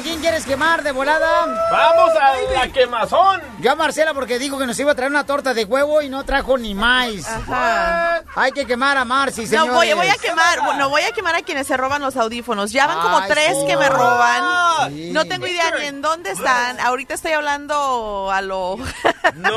[0.00, 1.44] ¿A quién quieres quemar de volada?
[1.70, 3.42] ¡Vamos a la quemazón!
[3.58, 6.08] Yo a Marcela porque dijo que nos iba a traer una torta de huevo y
[6.08, 7.28] no trajo ni maíz.
[7.28, 8.22] Ajá.
[8.34, 9.68] Hay que quemar a Marcy, señores.
[9.70, 12.72] No voy, voy a quemar, no voy a quemar a quienes se roban los audífonos.
[12.72, 13.66] Ya van como Ay, tres sí.
[13.66, 14.90] que me roban.
[14.90, 15.10] Sí.
[15.12, 16.80] No tengo idea ni en dónde están.
[16.80, 18.78] Ahorita estoy hablando a lo.
[19.34, 19.50] ¡No!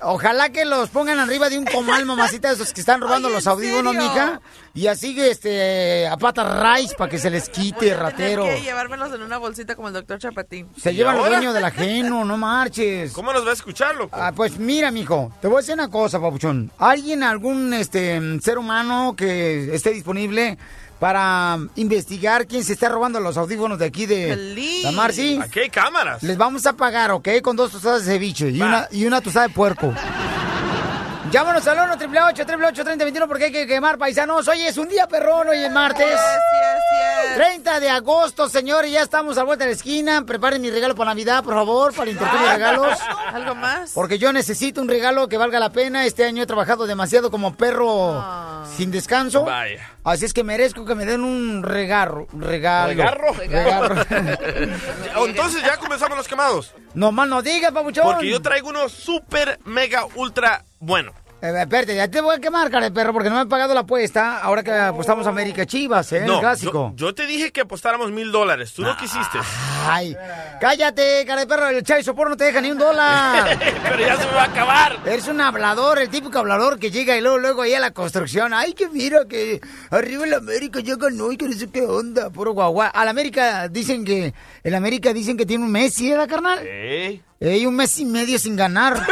[0.00, 3.36] Ojalá que los pongan arriba de un comal, mamacita, esos que están robando Ay, ¿en
[3.36, 4.08] los audífonos, serio?
[4.08, 4.40] mija.
[4.76, 8.42] Y así, este, a pata raíz para que se les quite, ratero.
[8.42, 10.68] Tener que llevármelos en una bolsita como el doctor Chapatín.
[10.78, 11.36] Se llevan los ahora?
[11.38, 13.12] dueños del ajeno, no marches.
[13.12, 14.14] ¿Cómo nos va a escuchar, loco?
[14.16, 16.70] Ah, pues mira, mijo, te voy a decir una cosa, papuchón.
[16.78, 20.58] ¿Alguien, algún este ser humano que esté disponible
[20.98, 24.82] para investigar quién se está robando los audífonos de aquí de Feliz.
[24.84, 25.38] la Marcy?
[25.42, 26.22] Aquí hay cámaras.
[26.22, 27.28] Les vamos a pagar, ¿ok?
[27.42, 28.66] Con dos tostadas de ceviche y Va.
[28.66, 29.92] una, y una tostada de puerco.
[31.30, 34.46] Llámanos al 1 888 888 3021 porque hay que quemar paisanos.
[34.48, 36.20] Oye, es un día perrón, hoy es martes.
[37.36, 37.62] Yes, yes, yes.
[37.62, 40.24] 30 de agosto, señores, ya estamos a vuelta de la esquina.
[40.26, 42.98] Preparen mi regalo para Navidad, por favor, para intercambio de regalos.
[43.32, 43.92] ¿Algo más?
[43.92, 46.06] Porque yo necesito un regalo que valga la pena.
[46.06, 47.86] Este año he trabajado demasiado como perro
[48.18, 48.64] Ah.
[48.76, 49.44] sin descanso.
[49.44, 49.90] Vaya.
[50.04, 52.26] Así es que merezco que me den un regalo.
[52.32, 52.88] Regalo.
[52.88, 53.32] ¿Regarro?
[53.34, 53.94] Regarro.
[55.26, 56.72] Entonces ya comenzamos los quemados.
[56.94, 58.04] no más no digas, papuchón.
[58.04, 61.12] Porque yo traigo uno super, mega, ultra bueno.
[61.42, 63.74] Eh, espérate, ya te voy a quemar, cara de perro, porque no me han pagado
[63.74, 64.38] la apuesta.
[64.38, 66.22] Ahora que apostamos a América Chivas, ¿eh?
[66.26, 66.92] no, el clásico.
[66.96, 68.72] Yo, yo te dije que apostáramos mil dólares.
[68.72, 69.38] Tú no quisiste.
[69.86, 70.16] Ay,
[70.60, 71.68] cállate, cara de perro.
[71.68, 73.58] El Chai Sopor no te deja ni un dólar.
[73.82, 74.98] Pero ya se me va a acabar.
[75.04, 78.54] Eres un hablador, el típico hablador que llega y luego, luego ahí a la construcción.
[78.54, 79.60] Ay, que mira que
[79.90, 82.86] arriba el América ya ganó y que no sé qué onda, puro guagua.
[82.86, 84.32] Al América dicen que,
[84.62, 86.66] el América dicen que tiene un mes, ¿sí, ¿verdad, carnal?
[86.66, 88.94] Ey, Ey, un mes y medio sin ganar.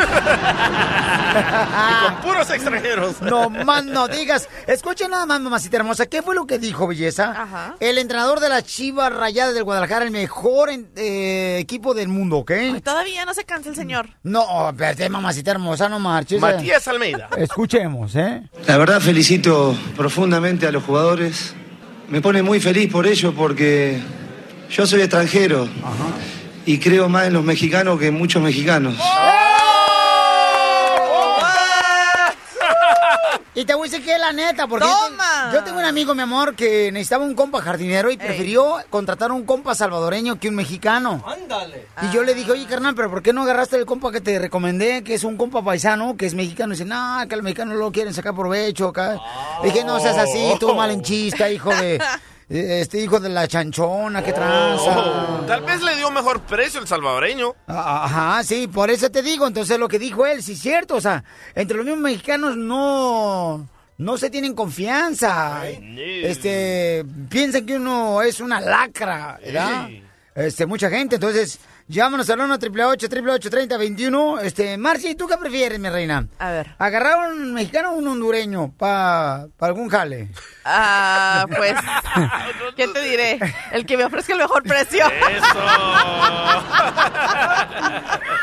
[2.05, 3.23] con puros extranjeros.
[3.23, 4.49] No más no digas.
[4.67, 6.07] Escucha nada más, mamacita hermosa.
[6.07, 7.31] ¿Qué fue lo que dijo, belleza?
[7.31, 7.77] Ajá.
[7.81, 12.39] El entrenador de las Chivas Rayadas del Guadalajara, el mejor en- eh, equipo del mundo,
[12.39, 12.51] ¿ok?
[12.51, 14.09] Ay, Todavía no se cansa el señor.
[14.23, 16.41] No, espérate, mamacita hermosa, no marches.
[16.41, 17.29] Matías Almeida.
[17.37, 18.43] Escuchemos, ¿eh?
[18.67, 21.55] La verdad felicito profundamente a los jugadores.
[22.09, 24.01] Me pone muy feliz por ello porque
[24.71, 25.69] yo soy extranjero
[26.67, 28.95] y creo más en los mexicanos que en muchos mexicanos.
[33.57, 35.49] Y te voy a decir que es la neta, porque yo ¡Toma!
[35.51, 39.31] te- yo tengo un amigo, mi amor, que necesitaba un compa jardinero y prefirió contratar
[39.31, 41.23] a un compa salvadoreño que un mexicano.
[41.25, 41.87] Ándale.
[42.03, 44.41] Y yo le dije, oye, carnal, pero ¿por qué no agarraste el compa que te
[44.41, 46.73] recomendé, que es un compa paisano, que es mexicano?
[46.73, 49.21] Y dice, no, que los mexicanos lo quieren sacar provecho acá.
[49.63, 52.03] Le dije, no seas así, tú malenchista, hijo de...
[52.49, 54.83] Este hijo de la chanchona, qué tranza.
[54.99, 57.55] Oh, tal vez le dio mejor precio el salvadoreño.
[57.67, 59.47] Ah, Ajá, sí, por eso te digo.
[59.47, 60.97] Entonces lo que dijo él, sí es cierto.
[60.97, 61.25] O sea,
[61.55, 65.67] entre los mismos mexicanos no, no se tienen confianza.
[65.69, 69.89] Este, piensan que uno es una lacra, ¿verdad?
[70.35, 71.59] Este, mucha gente, entonces,
[71.89, 76.27] llámanos al 1 888 3021 Este, Marci, ¿tú qué prefieres, mi reina?
[76.39, 76.75] A ver.
[76.79, 80.31] ¿Agarrar a un mexicano o un hondureño para algún jale?
[80.65, 81.75] Ah, pues,
[82.77, 83.39] ¿qué te diré?
[83.73, 85.05] El que me ofrezca el mejor precio.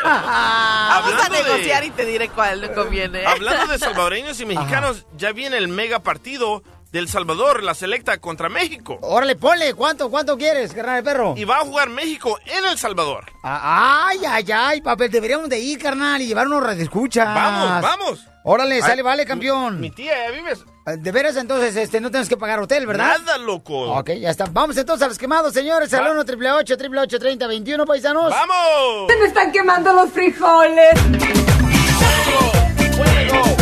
[0.03, 3.25] Vamos a de- negociar y te diré cuál le conviene.
[3.25, 8.49] Hablando de salvadoreños y mexicanos, ya viene el mega partido del Salvador, la selecta contra
[8.49, 8.97] México.
[9.01, 11.33] Órale, ponle, ¿cuánto, cuánto quieres, carnal de perro?
[11.37, 13.31] Y va a jugar México en El Salvador.
[13.43, 17.25] Ah, Ay, ay, ay, papel, deberíamos de ir, carnal, y llevar unos radioescuchas.
[17.25, 18.27] Vamos, vamos.
[18.43, 19.79] Órale, Ay, sale, vale, campeón.
[19.79, 20.65] Mi tía, ¿ya vives?
[20.85, 23.19] De veras, entonces, este, no tienes que pagar hotel, ¿verdad?
[23.19, 23.93] Nada, loco.
[23.93, 24.45] Ok, ya está.
[24.51, 25.93] Vamos entonces a los quemados, señores.
[25.93, 28.31] Al 1 888 888 3021 paisanos.
[28.31, 29.11] ¡Vamos!
[29.11, 30.93] Se me están quemando los frijoles.
[32.99, 33.60] Oye, y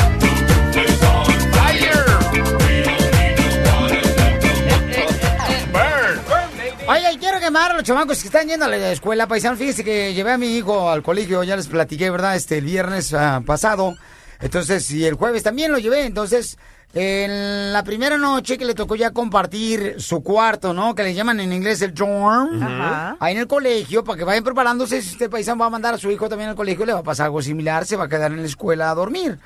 [7.49, 9.57] quemar a los chamacos que están yendo a la escuela, paisano.
[9.57, 12.35] Fíjese que llevé a mi hijo al colegio, ya les platiqué, ¿verdad?
[12.35, 13.95] Este, el viernes ah, pasado.
[14.39, 16.05] Entonces, y el jueves también lo llevé.
[16.05, 16.59] Entonces,
[16.93, 20.93] en la primera noche que le tocó ya compartir su cuarto, ¿no?
[20.93, 22.61] Que le llaman en inglés el dorm.
[22.61, 23.17] Ajá.
[23.19, 25.01] Ahí en el colegio, para que vayan preparándose.
[25.01, 27.03] Si usted paisano va a mandar a su hijo también al colegio, le va a
[27.03, 29.39] pasar algo similar, se va a quedar en la escuela a dormir.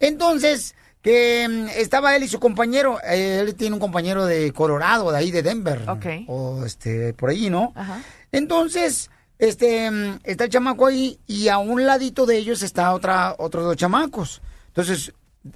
[0.00, 0.74] Entonces,
[1.06, 5.18] que mm, estaba él y su compañero, eh, él tiene un compañero de Colorado, de
[5.18, 5.88] ahí de Denver.
[5.88, 6.06] Ok.
[6.26, 7.72] O este, por ahí, ¿no?
[7.76, 8.02] Ajá.
[8.32, 9.08] Entonces,
[9.38, 13.64] este, mm, está el chamaco ahí y a un ladito de ellos está otra, otros
[13.64, 14.42] dos chamacos.
[14.66, 15.12] Entonces,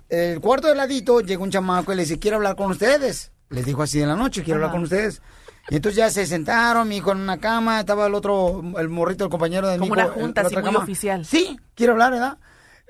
[0.09, 3.33] el cuarto de ladito llega un chamaco y le dice, quiero hablar con ustedes.
[3.49, 5.21] Les dijo así en la noche, quiero hablar con ustedes.
[5.69, 9.25] Y entonces ya se sentaron, mi hijo en una cama, estaba el otro, el morrito,
[9.25, 11.25] el compañero de mi Como una junta así muy oficial.
[11.25, 12.39] Sí, quiero hablar, ¿verdad?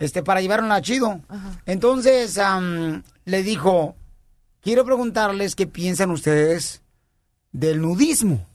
[0.01, 1.21] Este, para llevarla chido.
[1.67, 2.37] Entonces,
[3.25, 3.95] le dijo,
[4.61, 6.83] quiero preguntarles qué piensan ustedes
[7.53, 8.49] del nudismo.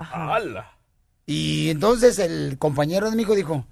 [1.26, 3.66] Y entonces el compañero de mi hijo dijo,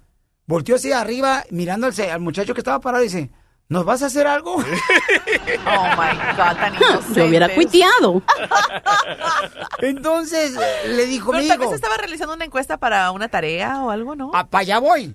[0.46, 3.30] volteó hacia arriba mirando al, se- al muchacho que estaba parado y dice,
[3.68, 4.56] ¿nos vas a hacer algo?
[5.66, 7.16] Oh my God, tan inocentes.
[7.16, 8.22] Yo hubiera cuiteado.
[9.78, 10.52] Entonces
[10.86, 13.90] le dijo, Pero mi tal vez hijo, estaba realizando una encuesta para una tarea o
[13.90, 14.30] algo, ¿no?
[14.30, 15.14] para allá voy,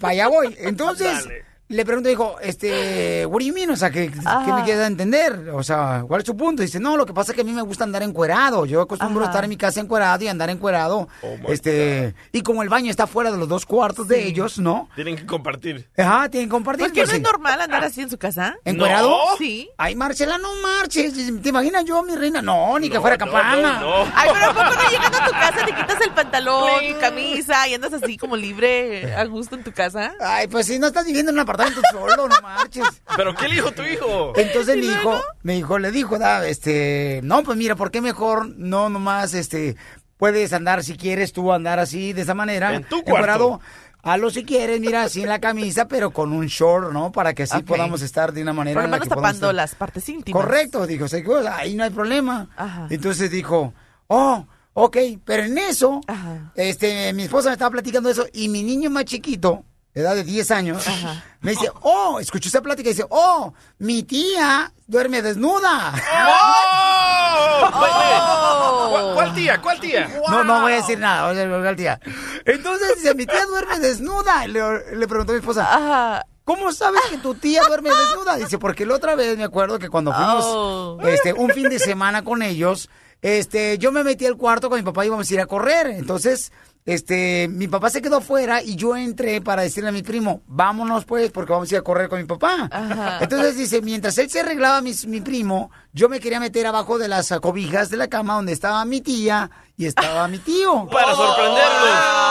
[0.00, 0.56] para allá voy.
[0.60, 1.44] Entonces Dale.
[1.72, 3.70] Le pregunto, dijo, este, what do you mean?
[3.70, 5.50] O sea, ¿qué, me queda entender?
[5.54, 6.62] O sea, ¿cuál es su punto?
[6.62, 8.66] Dice, no, lo que pasa es que a mí me gusta andar encuerado.
[8.66, 11.08] Yo acostumbro a estar en mi casa encuerado y andar encuerado.
[11.22, 14.90] Oh, este, y como el baño está fuera de los dos cuartos de ellos, ¿no?
[14.94, 15.88] Tienen que compartir.
[15.96, 16.86] Ajá, tienen que compartir.
[16.86, 18.56] ¿Por qué no es normal andar así en su casa?
[18.64, 19.08] ¿Encuerado?
[19.08, 19.36] No.
[19.38, 19.70] Sí.
[19.78, 21.14] Ay, Marcela, no marches.
[21.42, 22.42] ¿Te imaginas yo, mi reina?
[22.42, 23.80] No, ni que fuera No, campana.
[23.80, 24.12] no, no.
[24.14, 27.66] Ay, pero ¿a poco no llegando a tu casa te quitas el pantalón, tu camisa
[27.68, 30.12] y andas así como libre, a gusto en tu casa?
[30.20, 32.84] Ay, pues si no estás viviendo en un apartamento solo, no marches.
[33.16, 34.32] ¿Pero qué le dijo tu hijo?
[34.36, 38.48] Entonces mi hijo, mi hijo le dijo, da, este, no, pues mira, ¿por qué mejor
[38.56, 39.76] no nomás, este,
[40.16, 42.74] puedes andar si quieres tú andar así, de esa manera?
[42.74, 43.60] En tu cuarto.
[44.04, 47.12] Hazlo si quieres, mira, así en la camisa, pero con un short, ¿no?
[47.12, 49.54] Para que así podamos estar de una manera Por lo en la que tapando estar-
[49.54, 50.42] las partes íntimas.
[50.42, 52.48] Correcto, dijo, "Sí, pues, ahí no hay problema.
[52.56, 52.88] Ajá.
[52.90, 53.72] Entonces dijo,
[54.08, 56.50] oh, ok, pero en eso, Ajá.
[56.56, 59.64] este, mi esposa me estaba platicando eso y mi niño más chiquito,
[59.94, 61.22] edad de 10 años, Ajá.
[61.40, 65.92] me dice, oh, escuchó esa plática y dice, oh, mi tía duerme desnuda.
[66.26, 67.66] ¡Oh!
[67.66, 68.88] Oh.
[68.90, 69.60] ¿Cuál, cuál tía?
[69.60, 70.08] ¿Cuál tía?
[70.28, 72.00] No, no voy a decir nada, voy a decir al tía.
[72.44, 74.46] Entonces dice, mi tía duerme desnuda.
[74.46, 76.26] Le, le preguntó a mi esposa, Ajá.
[76.44, 78.36] ¿Cómo sabes que tu tía duerme desnuda?
[78.36, 80.98] Dice, porque la otra vez me acuerdo que cuando fuimos Oh.
[81.06, 82.90] este, un fin de semana con ellos,
[83.22, 85.86] este, yo me metí al cuarto con mi papá y íbamos a ir a correr.
[85.86, 86.50] Entonces,
[86.84, 91.04] este, mi papá se quedó afuera y yo entré para decirle a mi primo, vámonos
[91.04, 92.68] pues, porque vamos a ir a correr con mi papá.
[92.70, 93.18] Ajá.
[93.20, 97.08] Entonces dice, mientras él se arreglaba mi, mi primo, yo me quería meter abajo de
[97.08, 100.88] las cobijas de la cama donde estaba mi tía y estaba mi tío.
[100.92, 102.22] Para sorprenderlos.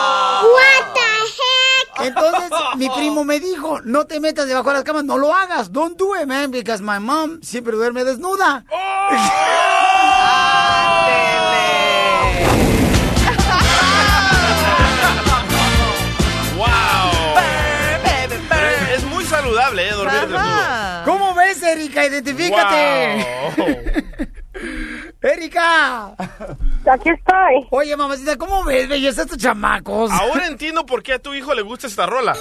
[2.00, 5.72] Entonces, mi primo me dijo, no te metas debajo de las camas, no lo hagas,
[5.72, 8.65] don't do it, man, because my mom siempre duerme desnuda.
[8.70, 9.70] ¡Wow!
[22.05, 22.15] Erika?
[22.15, 23.25] Identifícate.
[23.58, 24.27] Wow.
[25.22, 26.15] Erika.
[26.91, 27.67] Aquí estoy.
[27.70, 30.12] Oye, mamacita, ¿cómo ves, belleza, estos chamacos?
[30.12, 32.36] Ahora entiendo por qué a tu hijo le gusta esta rola.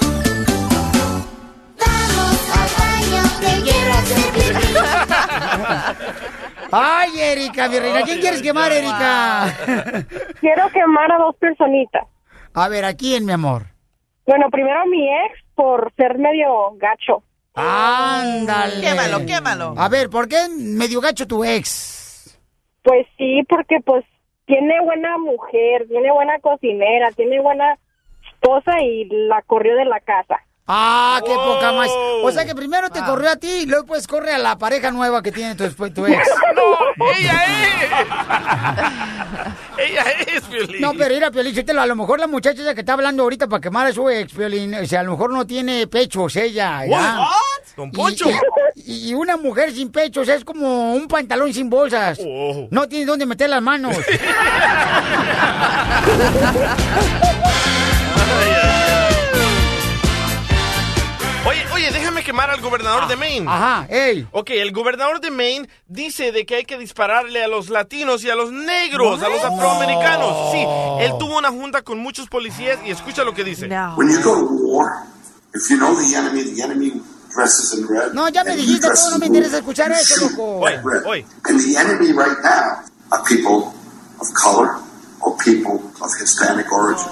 [6.73, 9.57] Ay, Erika, mi reina, ¿quién quieres quemar, Erika?
[10.41, 12.07] Quiero quemar a dos personitas.
[12.55, 13.67] A ver, ¿a quién, mi amor?
[14.27, 17.25] Bueno, primero a mi ex por ser medio gacho.
[17.55, 18.81] Ándale.
[18.81, 19.75] Quémalo, quémalo.
[19.77, 22.39] A ver, ¿por qué medio gacho tu ex?
[22.83, 24.05] Pues sí, porque pues
[24.47, 27.79] tiene buena mujer, tiene buena cocinera, tiene buena
[28.33, 30.41] esposa y la corrió de la casa.
[30.73, 31.89] Ah, qué poca más.
[32.23, 32.91] O sea que primero Ah.
[32.93, 35.69] te corrió a ti y luego pues corre a la pareja nueva que tiene tu,
[35.91, 36.19] tu ex.
[36.55, 37.07] ¡No!
[37.19, 37.91] ¡Ella es!
[39.91, 40.05] ¡Ella
[40.37, 40.81] es, Piolín!
[40.81, 43.61] No, pero mira, Piolín, a lo mejor la muchacha esa que está hablando ahorita para
[43.61, 47.19] quemar a su ex, Piolín, o sea, a lo mejor no tiene pechos ella, ¿ya?
[47.21, 47.31] What?
[47.77, 48.27] Don Poncho.
[48.77, 52.19] Y, y- y una mujer sin pechos es como un pantalón sin bolsas.
[52.25, 52.69] Oh.
[52.71, 53.97] No tiene dónde meter las manos.
[58.41, 58.70] Oye,
[62.31, 63.45] quemar al gobernador de Maine.
[63.51, 64.29] Ajá, ey.
[64.31, 68.31] Ok, el gobernador de Maine dice de que hay que dispararle a los latinos y
[68.31, 70.53] a los negros, a los afroamericanos.
[70.53, 70.65] Sí,
[71.01, 73.67] él tuvo una junta con muchos policías y escucha lo que dice.
[73.67, 73.97] No.
[73.97, 75.07] When you go to war,
[75.53, 76.93] if you know the enemy, the enemy
[77.35, 78.13] dresses in red.
[78.15, 80.65] No, ya me dijiste, todo no me interesa escuchar eso, loco.
[80.65, 81.05] Red.
[81.07, 81.27] oye.
[81.47, 83.75] And the enemy right now are people
[84.21, 84.79] of color
[85.21, 87.11] or people of Hispanic origin.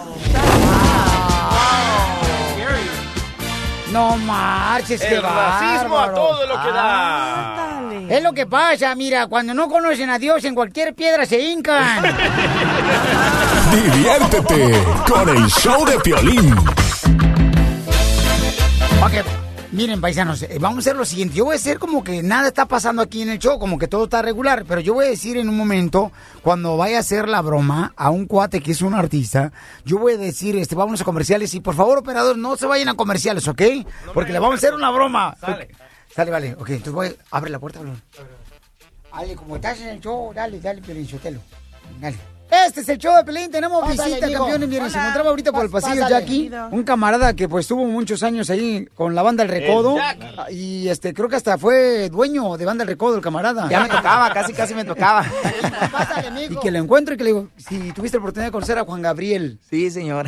[3.93, 7.81] No marches, qué El racismo a todo lo que da.
[8.09, 12.03] Es lo que pasa, mira, cuando no conocen a Dios en cualquier piedra se hincan.
[13.73, 16.55] Diviértete con el show de Piolín.
[19.03, 19.13] Ok,
[19.73, 21.35] miren, paisanos, eh, vamos a hacer lo siguiente.
[21.35, 23.89] Yo voy a hacer como que nada está pasando aquí en el show, como que
[23.89, 27.29] todo está regular, pero yo voy a decir en un momento, cuando vaya a hacer
[27.29, 29.53] la broma a un cuate que es un artista,
[29.85, 32.89] yo voy a decir, este, vámonos a comerciales y por favor, operador, no se vayan
[32.89, 33.63] a comerciales, ¿ok?
[34.15, 35.37] Porque le vamos a hacer una broma.
[35.41, 35.69] Sale.
[36.15, 36.55] Sale, vale.
[36.55, 37.81] Ok, entonces voy, abre la puerta.
[39.13, 41.41] Dale, como estás en el show, dale, dale, Pelín, Sotelo.
[42.01, 42.38] Dale.
[42.51, 44.41] Este es el show de Pelín, tenemos Pásale, visita, mijo.
[44.41, 44.69] campeones.
[44.69, 45.03] Miren, se Hola.
[45.03, 46.21] encontraba ahorita por el Pas- pasillo pásale.
[46.21, 49.97] Jackie, un camarada que pues tuvo muchos años ahí con la banda El Recodo.
[49.97, 50.51] El Jack.
[50.53, 53.69] Y este, creo que hasta fue dueño de banda El Recodo, el camarada.
[53.69, 55.27] Ya me tocaba, casi casi me tocaba.
[56.51, 58.85] Y que lo encuentro y que le digo, si tuviste la oportunidad de conocer a
[58.85, 59.59] Juan Gabriel.
[59.69, 60.27] Sí, señor.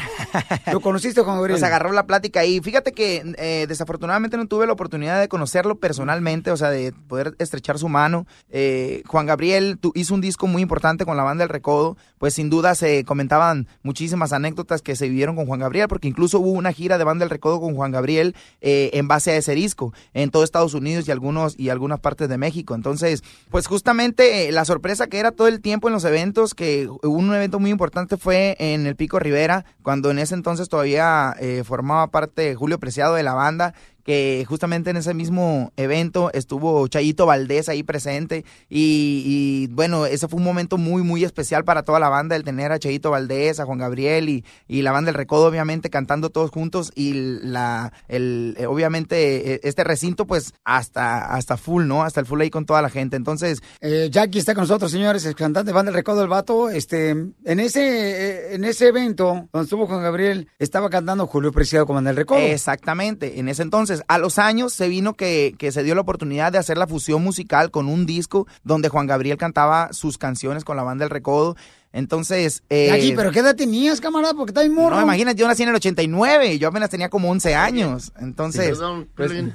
[0.72, 1.58] ¿Lo conociste, Juan Gabriel?
[1.60, 5.76] Nos agarró la plática y fíjate que eh, desafortunadamente no tuve la oportunidad de conocerlo
[5.78, 8.26] personalmente, o sea, de poder estrechar su mano.
[8.50, 12.50] Eh, Juan Gabriel hizo un disco muy importante con la banda El Recodo, pues sin
[12.50, 16.70] duda se comentaban muchísimas anécdotas que se vivieron con Juan Gabriel, porque incluso hubo una
[16.70, 20.30] gira de banda El Recodo con Juan Gabriel eh, en base a ese disco, en
[20.30, 22.74] todo Estados Unidos y algunos y algunas partes de México.
[22.74, 26.90] Entonces, pues justamente eh, la sorpresa que era todo el tiempo en los eventos, que
[27.02, 31.64] un evento muy importante fue en el Pico Rivera, cuando en ese entonces todavía eh,
[31.64, 33.72] formaba parte Julio Preciado de la banda,
[34.04, 40.28] que justamente en ese mismo evento estuvo Chayito Valdés ahí presente y, y, bueno, ese
[40.28, 43.60] fue un momento muy, muy especial para toda la banda el tener a Chayito Valdés,
[43.60, 47.92] a Juan Gabriel y, y la banda El Recodo obviamente cantando todos juntos y la,
[48.08, 52.02] el, eh, obviamente eh, este recinto pues hasta, hasta full, ¿no?
[52.04, 53.16] Hasta el full ahí con toda la gente.
[53.16, 56.68] Entonces, Eh, Jackie está con nosotros, señores, el cantante de banda El Recodo del Vato.
[56.70, 61.86] Este, en ese, eh, en ese evento donde estuvo Juan Gabriel, estaba cantando Julio Preciado
[61.86, 62.38] con banda El Recodo.
[62.38, 66.52] Exactamente, en ese entonces, a los años se vino que, que se dio la oportunidad
[66.52, 70.76] de hacer la fusión musical con un disco donde Juan Gabriel cantaba sus canciones con
[70.76, 71.56] la banda El Recodo.
[71.92, 74.34] Entonces, eh, Jackie, ¿pero qué edad tenías, camarada?
[74.34, 74.96] Porque está morro.
[74.96, 78.12] no, imagínate, yo nací en el 89, yo apenas tenía como 11 años.
[78.20, 79.54] Entonces, perdón, pues, Piolín,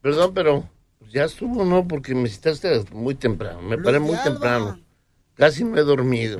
[0.00, 0.68] perdón, pero
[1.12, 1.86] ya estuvo, ¿no?
[1.86, 3.62] Porque me citaste muy temprano.
[3.62, 4.78] Me paré muy temprano.
[5.34, 6.38] Casi me he dormido.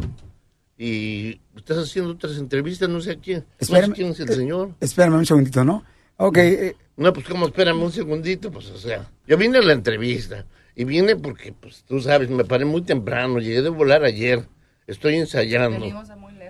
[0.79, 3.45] Y estás haciendo otras entrevistas, no sé a quién.
[3.61, 4.75] No sé quién es el señor.
[4.81, 5.85] Espérame un segundito, ¿no?
[6.17, 9.73] Ok, eh, No, pues como, espérame un segundito, pues o sea, yo vine a la
[9.73, 10.45] entrevista
[10.77, 14.45] y vine porque, pues tú sabes, me paré muy temprano, llegué de volar ayer,
[14.87, 15.87] estoy ensayando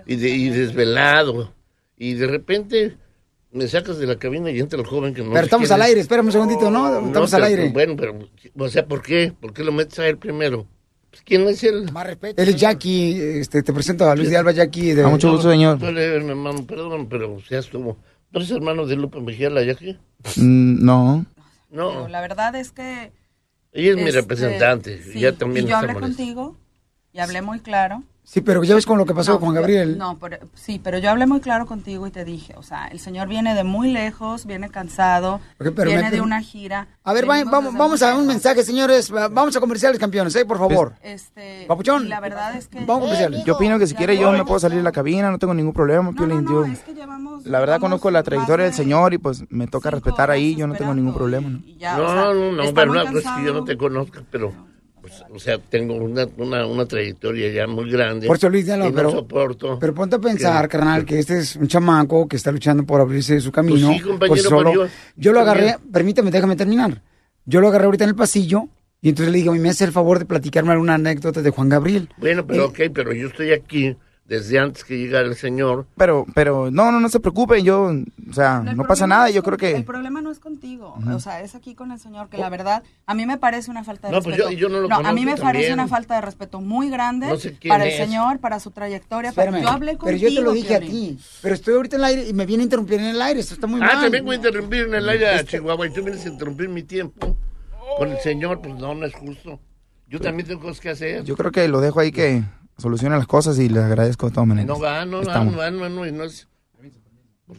[0.05, 1.53] y, de- y desvelado
[1.97, 2.97] y de repente
[3.51, 5.81] me sacas de la cabina y entra el joven que no pero sé estamos al
[5.81, 5.87] es.
[5.87, 6.99] aire, espérame un segundito, ¿no?
[7.01, 7.69] No, Estamos al aire.
[7.69, 8.19] Bueno, pero,
[8.57, 9.31] o sea, ¿por qué?
[9.39, 10.65] ¿Por qué lo metes a él primero?
[11.11, 11.91] Pues, ¿Quién es él?
[11.93, 12.41] Más respeto.
[12.41, 14.93] Él es Jackie, este, te presento a Luis de Alba Jackie.
[14.93, 15.03] De...
[15.03, 15.77] A mucho gusto, señor.
[15.83, 17.97] Hermano, perdón, pero ya estuvo.
[18.33, 19.97] ¿Tú eres hermano de Lupe Mejía la Jackie?
[20.37, 21.25] mm, no.
[21.69, 23.11] No, Pero la verdad es que...
[23.71, 25.01] ella es mi este, representante.
[25.03, 26.17] sí, ya también y yo hablé molesta.
[26.17, 26.57] contigo
[27.13, 28.03] y hablé muy claro.
[28.25, 29.97] Sí, pero ya ves con lo que pasó No, con Juan yo- Gabriel.
[29.97, 32.99] No, pero, sí, pero yo hablé muy claro contigo y te dije, o sea, el
[32.99, 36.87] señor viene de muy lejos, viene cansado, Ok, pero viene me- de una gira.
[37.03, 38.27] A ver, va- vamos, vamos a un lejos.
[38.27, 39.13] mensaje, señores.
[39.13, 40.45] Va- Vamos a comerciales, campeones, ¿eh?
[40.45, 40.93] Por favor.
[41.03, 42.07] Este, Papuchón.
[42.07, 42.77] la verdad es que...
[42.79, 43.43] Vamos a comerciales.
[43.43, 45.73] Yo opino que si quiere yo me puedo salir de la cabina, no tengo ningún
[45.73, 46.93] problema, No, no, no, yo- es que
[47.45, 50.67] La verdad conozco la trayectoria del de señor y pues me toca respetar ahí, yo
[50.67, 51.49] no tengo ningún problema.
[51.49, 51.59] ¿no?
[51.65, 53.63] y- y ya, no, o sea, no, no, está pero no, pues que yo no
[53.63, 54.51] te conozco, pero
[55.01, 58.25] pues pues, o sea, tengo una, una, una trayectoria ya muy grande.
[58.25, 59.77] Por eso, Luis de Alba, y no pero, soporto.
[59.77, 63.01] pero ponte a pensar, que- carnal, que este es un chamaco que está luchando por
[63.01, 63.87] abrirse su camino.
[63.87, 64.73] Pues sí, compañero, por solo.
[64.73, 65.91] yo- yo lo agarré, también.
[65.91, 67.01] permítame, déjame terminar.
[67.45, 68.69] Yo lo agarré ahorita en el pasillo
[69.01, 72.07] y entonces le digo, ¿me hace el favor de platicarme alguna anécdota de Juan Gabriel?
[72.17, 75.85] Bueno, pero ok, pero yo estoy aquí desde antes que llegara el señor.
[75.97, 77.91] Pero, pero, no, no, no se preocupen, yo,
[78.29, 79.77] o sea, El no pasa nada, yo con- creo que...
[79.77, 81.15] El problema no es contigo, Ujú.
[81.15, 83.83] o sea, es aquí con el señor, que la verdad, a mí me parece una
[83.83, 84.51] falta de No, pues respeto.
[84.57, 85.73] yo- yo no lo a mí me conozco parece también.
[85.73, 87.97] una falta de respeto muy grande No sé para el es.
[87.97, 89.29] señor, para su trayectoria.
[89.31, 91.17] Espérame, yo hablé pero contigo, yo te lo dije a Piolín.
[91.17, 91.23] ti.
[91.41, 93.39] Pero estoy ahorita en el aire y me viene a interrumpir en el aire.
[93.41, 93.89] Esto está muy mal.
[93.93, 96.29] Ah, te vengo a interrumpir en el aire a Este- Chihuahua y tú vienes a
[96.29, 97.35] interrumpir mi tiempo
[97.97, 99.59] con el señor, pues no, no es justo.
[100.07, 101.23] Yo también tengo cosas que hacer.
[101.25, 102.41] Yo creo que lo dejo ahí que
[102.77, 104.67] solucione las cosas y le agradezco de todas maneras.
[104.67, 105.53] No va, no va, Estamos.
[105.53, 106.47] no va, no, no, y no es...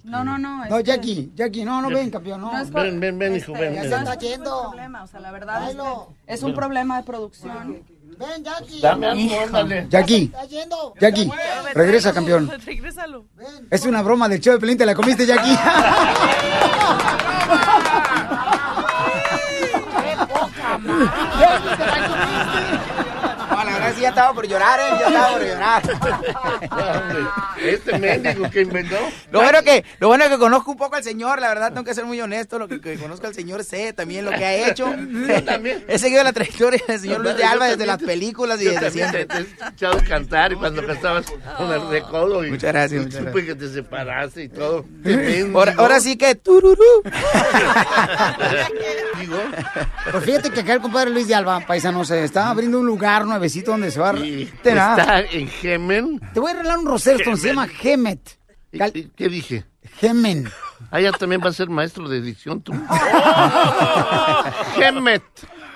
[0.02, 0.64] No, no, no.
[0.66, 2.50] No, es que- Jackie, Jackie, no, no ven, campeón, no.
[2.52, 4.04] No es por- Ven, ven, ven, hijo, ven, este, ven.
[4.04, 5.83] no es por el problema, o sea, la verdad es, que
[6.35, 7.78] es un problema de producción.
[8.18, 8.80] Ven, Jackie.
[8.80, 9.40] Dame algo, Hijo.
[9.44, 9.87] ándale.
[9.90, 10.33] Jackie,
[11.00, 11.30] Jackie,
[11.75, 12.50] regresa, campeón.
[12.64, 13.26] Regrésalo.
[13.71, 15.56] Es una broma del show de Pelín, te la comiste, Jackie.
[21.38, 21.93] Verdad sí
[24.04, 24.84] ya estaba por llorar, ¿eh?
[25.00, 25.82] Ya estaba por llorar.
[27.61, 28.96] Este médico que inventó.
[29.30, 31.94] Lo bueno que, lo bueno que conozco un poco al señor, la verdad tengo que
[31.94, 34.94] ser muy honesto, lo que, que conozco al señor sé también lo que ha hecho.
[34.94, 35.84] Yo también.
[35.88, 39.26] He seguido la trayectoria del señor Luis de Alba desde las películas y desde siempre.
[39.26, 43.04] Te, te he escuchado cantar y cuando cantabas con el recodo y, Muchas gracias, y
[43.04, 43.46] muchas supe gracias.
[43.58, 44.84] que te separaste y todo.
[45.54, 47.02] Ahora, ahora sí que tururú.
[49.20, 49.37] Digo,
[50.11, 53.25] Pues fíjate que acá el compadre Luis de Alba, paisano, se está abriendo un lugar
[53.25, 54.14] nuevecito donde se va a...
[54.16, 56.20] Está en Gemen.
[56.32, 58.38] Te voy a regalar un rosero, se llama Gemet.
[58.72, 59.64] ¿Y- y ¿Qué dije?
[59.98, 60.48] Gemen.
[60.90, 62.72] Ah, ya también va a ser maestro de dicción tú.
[64.76, 65.22] Gemet.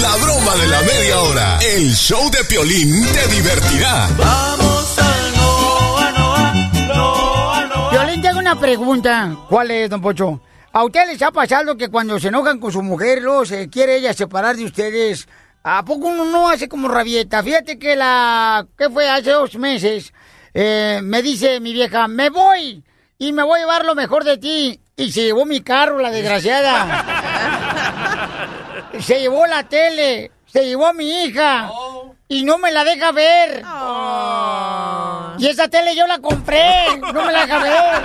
[0.01, 1.59] La broma de la media hora.
[1.61, 4.09] El show de Piolín te divertirá.
[4.19, 6.53] Vamos al Noa, Noa,
[6.95, 7.91] Noa, Noa.
[7.91, 9.37] Violín, te hago una pregunta.
[9.49, 10.41] ¿Cuál es, don Pocho?
[10.73, 13.97] ¿A ustedes les ha pasado que cuando se enojan con su mujer, luego se quiere
[13.97, 15.27] ella separar de ustedes?
[15.63, 17.43] ¿A poco uno no hace como rabieta?
[17.43, 18.67] Fíjate que la...
[18.77, 19.09] ¿Qué fue?
[19.09, 20.13] Hace dos meses.
[20.55, 22.85] eh, me dice mi vieja, me voy
[23.19, 24.81] y me voy a llevar lo mejor de ti.
[24.99, 27.05] Y se llevó mi carro, la desgraciada.
[28.99, 30.31] se llevó la tele.
[30.47, 31.71] Se llevó a mi hija.
[32.29, 33.63] Y no me la deja ver.
[35.39, 36.97] Y esa tele yo la compré.
[37.13, 38.03] No me la deja ver.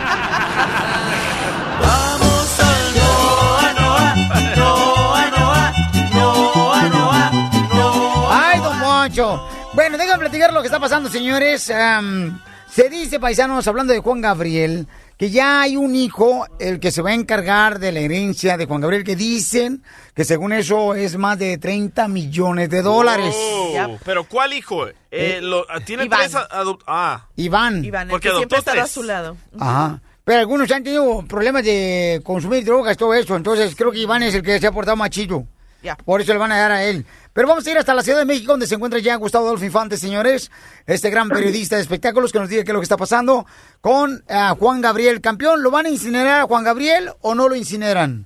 [1.79, 4.15] Vamos al Noa, Noa,
[4.57, 5.71] Noa, Noa,
[6.11, 7.29] Noa, Noa,
[7.73, 8.49] Noa.
[8.49, 9.47] Ay, don Moncho.
[9.73, 11.69] Bueno, déjenme platicar lo que está pasando, señores.
[11.69, 12.37] Am,
[12.69, 14.87] se dice, paisanos, hablando de Juan Gabriel,
[15.21, 18.65] que ya hay un hijo, el que se va a encargar de la herencia de
[18.65, 19.83] Juan Gabriel, que dicen
[20.15, 23.35] que según eso es más de 30 millones de dólares.
[23.37, 24.87] Oh, Pero ¿cuál hijo?
[25.11, 26.19] Eh, lo- ¿Tiene Iván.
[26.21, 26.35] tres
[26.87, 27.27] Ah.
[27.35, 27.85] Iván.
[27.85, 28.93] Iván, el Porque que siempre estará a tres.
[28.95, 29.37] su lado.
[29.59, 30.01] Ajá.
[30.23, 33.35] Pero algunos han tenido problemas de consumir drogas, todo eso.
[33.35, 35.45] Entonces creo que Iván es el que se ha portado más chido.
[35.81, 35.95] Ya.
[35.95, 37.05] Por eso le van a dar a él.
[37.33, 39.65] Pero vamos a ir hasta la Ciudad de México, donde se encuentra ya Gustavo Adolfo
[39.65, 40.51] Infante, señores.
[40.85, 43.45] Este gran periodista de espectáculos que nos diga qué es lo que está pasando
[43.81, 45.21] con ah, Juan Gabriel.
[45.21, 48.25] Campeón, ¿lo van a incinerar a Juan Gabriel o no lo incineran?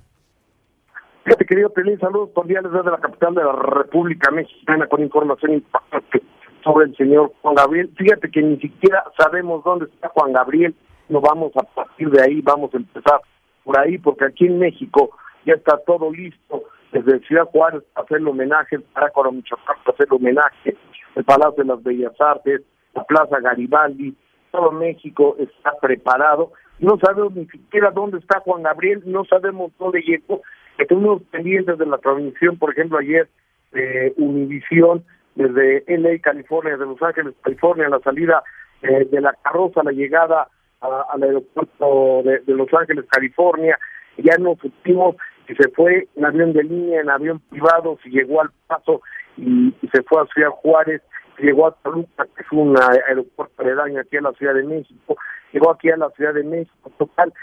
[1.23, 6.21] Fíjate, querido Pelín, saludos cordiales desde la capital de la República Mexicana con información importante
[6.63, 7.91] sobre el señor Juan Gabriel.
[7.97, 10.75] Fíjate que ni siquiera sabemos dónde está Juan Gabriel.
[11.09, 13.21] No vamos a partir de ahí, vamos a empezar
[13.63, 16.63] por ahí, porque aquí en México ya está todo listo,
[17.03, 20.77] desde Ciudad Juárez hacer el homenaje, el Parácuaro Michoacán hacer el homenaje,
[21.15, 22.61] el Palacio de las Bellas Artes,
[22.93, 24.15] la Plaza Garibaldi,
[24.51, 26.53] todo México está preparado.
[26.79, 30.41] No sabemos ni siquiera dónde está Juan Gabriel, no sabemos dónde llegó.
[30.77, 33.27] Estuvimos pendientes de la transmisión, por ejemplo, ayer
[33.73, 35.03] de Univisión,
[35.35, 38.41] desde LA, California, de Los Ángeles, California, la salida
[38.81, 40.47] eh, de la carroza, la llegada
[40.79, 43.77] al aeropuerto de, de Los Ángeles, California.
[44.17, 48.41] Ya nos supimos si se fue en avión de línea, en avión privado, si llegó
[48.41, 49.01] al paso
[49.37, 51.01] y, se fue a Ciudad Juárez,
[51.37, 52.75] si llegó a Toluca, que es un
[53.07, 55.17] aeropuerto aledaño aquí a la Ciudad de México,
[55.51, 57.33] llegó aquí a la Ciudad de México, total,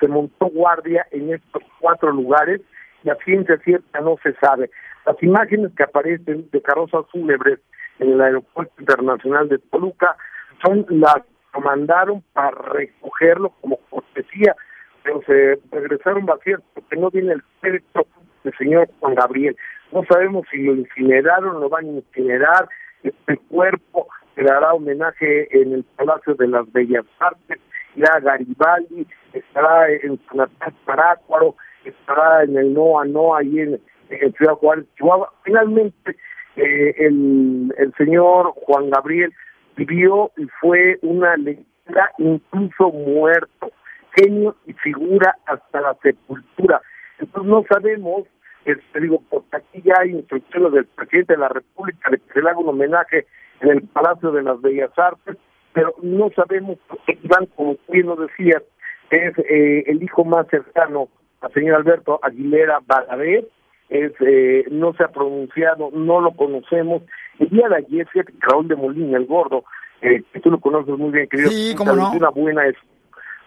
[0.00, 2.60] se montó guardia en estos cuatro lugares
[3.04, 4.70] y a ciencia cierta no se sabe.
[5.06, 7.60] Las imágenes que aparecen de carrozas fúnebres
[7.98, 10.16] en el aeropuerto internacional de Toluca
[10.64, 14.56] son las que mandaron para recogerlo como cortesía,
[15.02, 18.06] pero se regresaron vacías porque no viene el crédito
[18.44, 19.56] del señor Juan Gabriel.
[19.92, 22.68] No sabemos si lo incineraron, lo van a incinerar,
[23.02, 27.58] este cuerpo se le hará homenaje en el Palacio de las Bellas Artes,
[27.94, 33.80] irá a Garibaldi, estará en San Natal Parácuaro, estará en el Noa Noa ahí en,
[34.10, 35.32] en Ciudad Juárez, Chihuahua.
[35.42, 36.16] Finalmente,
[36.56, 39.32] eh, el, el señor Juan Gabriel
[39.76, 43.70] vivió y fue una leyenda, incluso muerto,
[44.14, 46.80] genio y figura hasta la sepultura.
[47.18, 48.24] Entonces no sabemos,
[48.64, 52.42] este, digo, porque aquí ya hay instrucciones del presidente de la República de que se
[52.42, 53.26] le haga un homenaje
[53.60, 55.36] en el Palacio de las Bellas Artes,
[55.72, 58.62] pero no sabemos por qué Iván, como tú bien lo decías,
[59.10, 61.08] es eh, el hijo más cercano
[61.40, 63.46] al señor Alberto Aguilera Balaguer,
[63.88, 67.02] es, eh, no se ha pronunciado, no lo conocemos.
[67.38, 69.64] El día de ayer, fíjate Raúl de Molina, el gordo,
[70.00, 72.12] eh, que tú lo conoces muy bien, querido, Sí, cómo no.
[72.12, 72.76] una buena es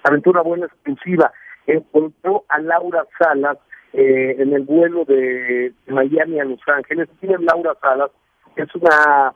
[0.07, 1.31] aventura buena exclusiva,
[1.67, 3.57] encontró a Laura Salas
[3.93, 7.09] eh, en el vuelo de Miami a Los Ángeles.
[7.19, 8.11] ¿Quién es Laura Salas?
[8.55, 9.33] Es una,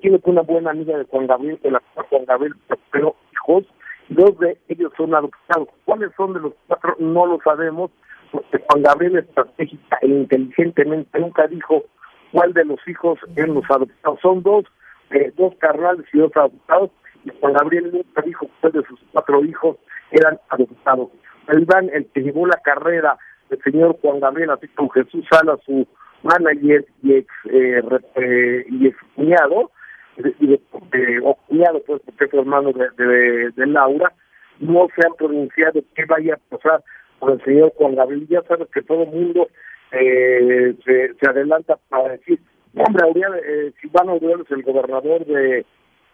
[0.00, 3.64] que una buena amiga de Juan Gabriel, de la Juan Gabriel prosperó hijos,
[4.08, 5.68] dos de ellos son adoptados.
[5.84, 6.96] ¿Cuáles son de los cuatro?
[6.98, 7.90] No lo sabemos,
[8.30, 11.84] porque Juan Gabriel estratégica e inteligentemente nunca dijo
[12.32, 14.20] cuál de los hijos eran los adoptados.
[14.20, 14.64] Son dos,
[15.10, 16.90] eh, dos carnales y dos adoptados,
[17.24, 19.76] y Juan Gabriel nunca dijo cuál de sus cuatro hijos
[20.10, 21.10] eran adoptados.
[21.48, 23.16] El Iván, el que llevó la carrera
[23.50, 25.86] del señor Juan Gabriel, así como Jesús Sala, su
[26.22, 27.82] manager y ex, eh,
[28.16, 29.70] eh, y ex cuñado,
[30.16, 30.60] y de-
[31.22, 34.12] o cuñado, pues, porque es hermano de, de, Laura,
[34.60, 36.84] no se han pronunciado qué vaya a pasar
[37.18, 38.26] con el señor Juan Gabriel.
[38.28, 39.48] Ya sabes que todo el mundo
[39.90, 42.40] eh, se, adelanta para decir,
[42.76, 45.66] hombre, Aureal, eh, Silvano Aureal es el gobernador de,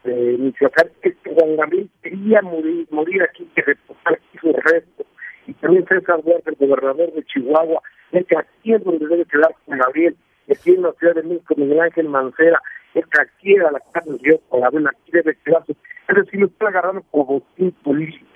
[0.04, 5.06] de Michoacán, que Juan Gabriel quería morir, morir aquí, que reposar aquí sus restos.
[5.46, 7.82] Y también César Duarte, el gobernador de Chihuahua,
[8.12, 11.22] es que aquí es donde debe quedar Juan Gabriel, y aquí en la Ciudad de
[11.22, 12.60] México, Miguel Ángel Mancera,
[12.94, 15.76] es que aquí era la casa de Dios, Juan Gabriel, aquí debe quedarse.
[16.08, 18.26] Es decir, lo estoy agarrando como botín político,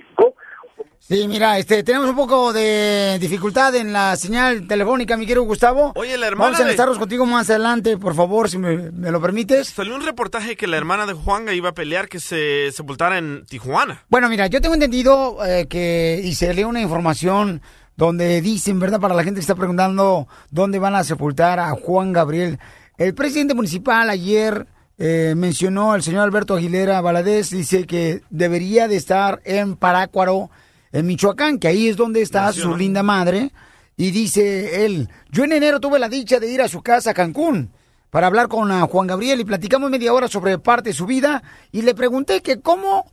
[1.06, 5.92] Sí, mira, este, tenemos un poco de dificultad en la señal telefónica, mi querido Gustavo.
[5.96, 9.10] Oye, la hermana Vamos a de- enlazarnos contigo más adelante, por favor, si me, me
[9.10, 9.68] lo permites.
[9.68, 13.44] Salió un reportaje que la hermana de Juanga iba a pelear que se sepultara en
[13.44, 14.02] Tijuana.
[14.08, 17.60] Bueno, mira, yo tengo entendido eh, que, y se lee una información
[17.96, 18.98] donde dicen, ¿verdad?
[18.98, 22.58] Para la gente que está preguntando dónde van a sepultar a Juan Gabriel.
[22.96, 28.96] El presidente municipal ayer eh, mencionó al señor Alberto Aguilera Valadez, dice que debería de
[28.96, 30.48] estar en Parácuaro,
[30.94, 33.50] en Michoacán, que ahí es donde está su linda madre.
[33.96, 37.14] Y dice él, yo en enero tuve la dicha de ir a su casa a
[37.14, 37.70] Cancún
[38.10, 41.42] para hablar con ah, Juan Gabriel y platicamos media hora sobre parte de su vida
[41.72, 43.06] y le pregunté que cómo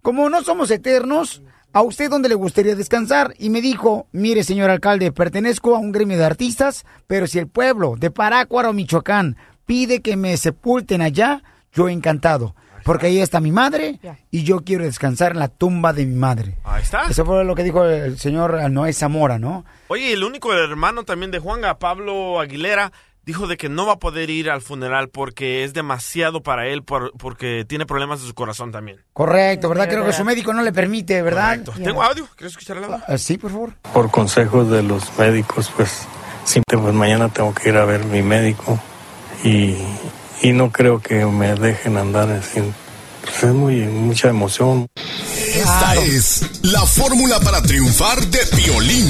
[0.00, 3.34] como no somos eternos, ¿a usted dónde le gustaría descansar?
[3.38, 7.48] Y me dijo, mire, señor alcalde, pertenezco a un gremio de artistas, pero si el
[7.48, 12.54] pueblo de Parácuaro, Michoacán, pide que me sepulten allá, yo encantado.
[12.86, 13.98] Porque ahí está mi madre
[14.30, 16.56] y yo quiero descansar en la tumba de mi madre.
[16.64, 17.02] Ahí está.
[17.10, 19.64] Eso fue lo que dijo el señor Noé Zamora, ¿no?
[19.88, 22.92] Oye, el único hermano también de Juanga, Pablo Aguilera,
[23.24, 26.84] dijo de que no va a poder ir al funeral porque es demasiado para él,
[26.84, 29.00] por- porque tiene problemas de su corazón también.
[29.12, 29.88] Correcto, ¿verdad?
[29.88, 31.58] Creo que su médico no le permite, ¿verdad?
[31.82, 32.28] ¿Tengo audio?
[32.36, 33.02] ¿Quieres escuchar el audio?
[33.08, 33.72] Ah, sí, por favor.
[33.92, 36.06] por consejos de los médicos, pues
[36.44, 38.78] siempre pues mañana tengo que ir a ver mi médico
[39.42, 39.74] y,
[40.42, 42.62] y no creo que me dejen andar así.
[43.22, 44.86] Pues es muy mucha emoción.
[44.94, 49.06] Esta es la fórmula para triunfar de Piolín.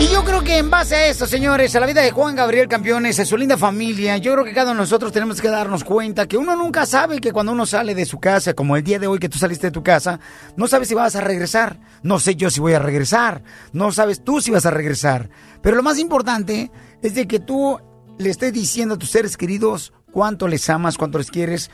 [0.00, 2.66] Y yo creo que en base a eso, señores, a la vida de Juan Gabriel
[2.66, 5.84] Campeones, a su linda familia, yo creo que cada uno de nosotros tenemos que darnos
[5.84, 8.98] cuenta que uno nunca sabe que cuando uno sale de su casa, como el día
[8.98, 10.18] de hoy que tú saliste de tu casa,
[10.56, 11.78] no sabes si vas a regresar.
[12.02, 13.44] No sé yo si voy a regresar.
[13.72, 15.30] No sabes tú si vas a regresar.
[15.62, 17.78] Pero lo más importante es de que tú
[18.18, 21.70] le estés diciendo a tus seres queridos cuánto les amas, cuánto les quieres.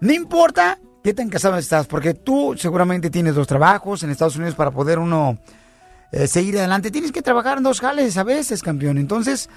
[0.00, 4.54] No importa qué tan casado estás, porque tú seguramente tienes dos trabajos en Estados Unidos
[4.54, 5.38] para poder uno
[6.12, 6.90] eh, seguir adelante.
[6.90, 8.98] Tienes que trabajar en dos jales a veces, campeón.
[8.98, 9.48] Entonces,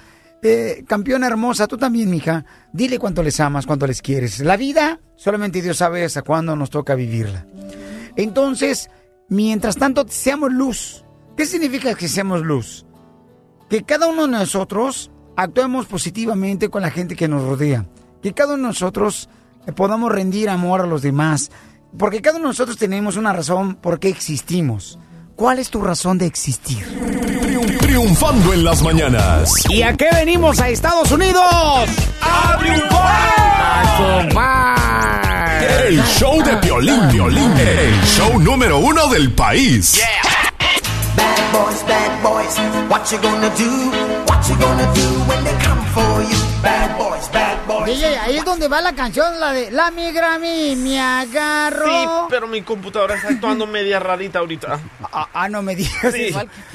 [0.41, 4.39] eh, campeona hermosa, tú también, mija, dile cuánto les amas, cuánto les quieres.
[4.39, 7.45] La vida, solamente Dios sabe hasta cuándo nos toca vivirla.
[8.15, 8.89] Entonces,
[9.29, 11.05] mientras tanto, seamos luz.
[11.37, 12.85] ¿Qué significa que seamos luz?
[13.69, 17.85] Que cada uno de nosotros actuemos positivamente con la gente que nos rodea.
[18.21, 19.29] Que cada uno de nosotros
[19.75, 21.51] podamos rendir amor a los demás.
[21.97, 24.97] Porque cada uno de nosotros tenemos una razón por qué existimos.
[25.35, 26.85] ¿Cuál es tu razón de existir?
[27.79, 29.53] Triunfando en las mañanas.
[29.69, 31.43] ¿Y a qué venimos a Estados Unidos?
[32.21, 33.13] ¡A triunfar!
[35.85, 37.51] El show de Piolín, Piolín.
[37.57, 40.01] El show número uno del país.
[41.15, 42.57] Bad boys, bad boys,
[42.89, 44.12] what you gonna do?
[47.85, 51.85] DJ, ahí es donde va la canción, la de La migra a mí, me agarro.
[51.85, 54.79] Sí, pero mi computadora está actuando media rarita ahorita.
[55.11, 56.13] Ah, ah, no me digas.
[56.13, 56.33] Sí.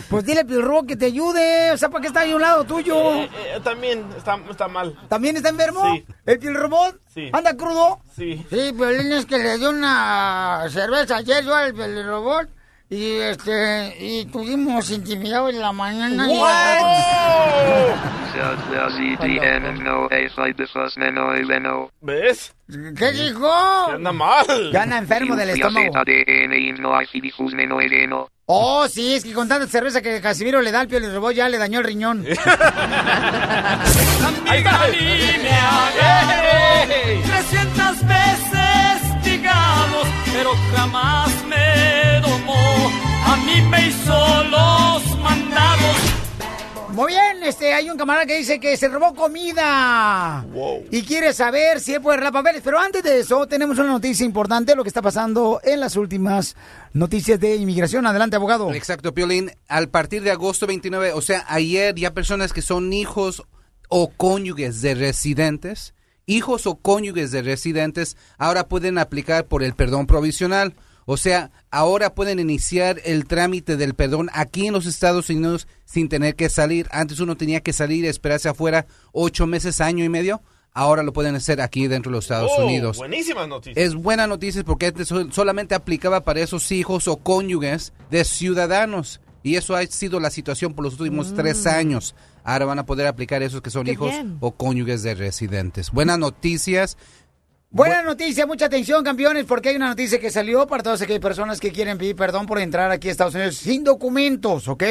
[0.08, 1.72] Pues dile, Pilro, que te ayude.
[1.72, 3.14] O sea, ¿para qué está ahí a un lado tuyo?
[3.16, 4.98] Eh, eh, también está, está mal.
[5.08, 5.82] ¿También está enfermo?
[5.94, 6.04] Sí.
[6.24, 7.00] ¿El Pilrobot?
[7.12, 7.30] Sí.
[7.32, 8.00] ¿Anda crudo?
[8.16, 8.46] Sí.
[8.50, 12.48] Sí, Piolín es que le dio una cerveza ayer yo al Pilrobot.
[12.90, 16.26] Y este, y tuvimos intimidad en la mañana.
[22.00, 22.54] ¿Ves?
[22.66, 23.50] ¿Qué dijo?
[23.88, 24.72] Que anda mal.
[24.72, 25.92] Ya anda enfermo del estómago.
[28.46, 31.50] Oh, sí, es que con tanta cerveza que Casimiro le da al Piolín Robot ya
[31.50, 32.24] le dañó el riñón.
[34.46, 34.86] Ahí está.
[37.26, 42.17] 300 veces, digamos, pero jamás me
[43.48, 45.96] mí me hizo los mandados.
[46.92, 50.44] Muy bien, este, hay un camarada que dice que se robó comida.
[50.90, 52.60] Y quiere saber si él puede arreglar papeles.
[52.64, 56.56] Pero antes de eso, tenemos una noticia importante, lo que está pasando en las últimas
[56.92, 58.06] noticias de inmigración.
[58.06, 58.72] Adelante, abogado.
[58.74, 59.52] Exacto, Piolín.
[59.68, 63.44] Al partir de agosto 29, o sea, ayer ya personas que son hijos
[63.88, 65.94] o cónyuges de residentes,
[66.26, 70.74] hijos o cónyuges de residentes, ahora pueden aplicar por el perdón provisional.
[71.10, 76.10] O sea, ahora pueden iniciar el trámite del perdón aquí en los Estados Unidos sin
[76.10, 76.86] tener que salir.
[76.90, 80.42] Antes uno tenía que salir y esperarse afuera ocho meses, año y medio.
[80.74, 82.98] Ahora lo pueden hacer aquí dentro de los Estados Oh, Unidos.
[82.98, 83.86] Buenísimas noticias.
[83.86, 89.20] Es buena noticia porque antes sol- solamente aplicaba para esos hijos o cónyuges de ciudadanos.
[89.42, 92.14] Y eso ha sido la situación por los últimos tres años.
[92.44, 94.36] Ahora van a poder aplicar esos que son Qué hijos bien.
[94.40, 95.90] o cónyuges de residentes.
[95.90, 96.96] Buenas noticias.
[97.70, 101.60] Buena noticia, mucha atención, campeones, porque hay una noticia que salió para todas aquellas personas
[101.60, 104.84] que quieren pedir perdón por entrar aquí a Estados Unidos sin documentos, ¿ok?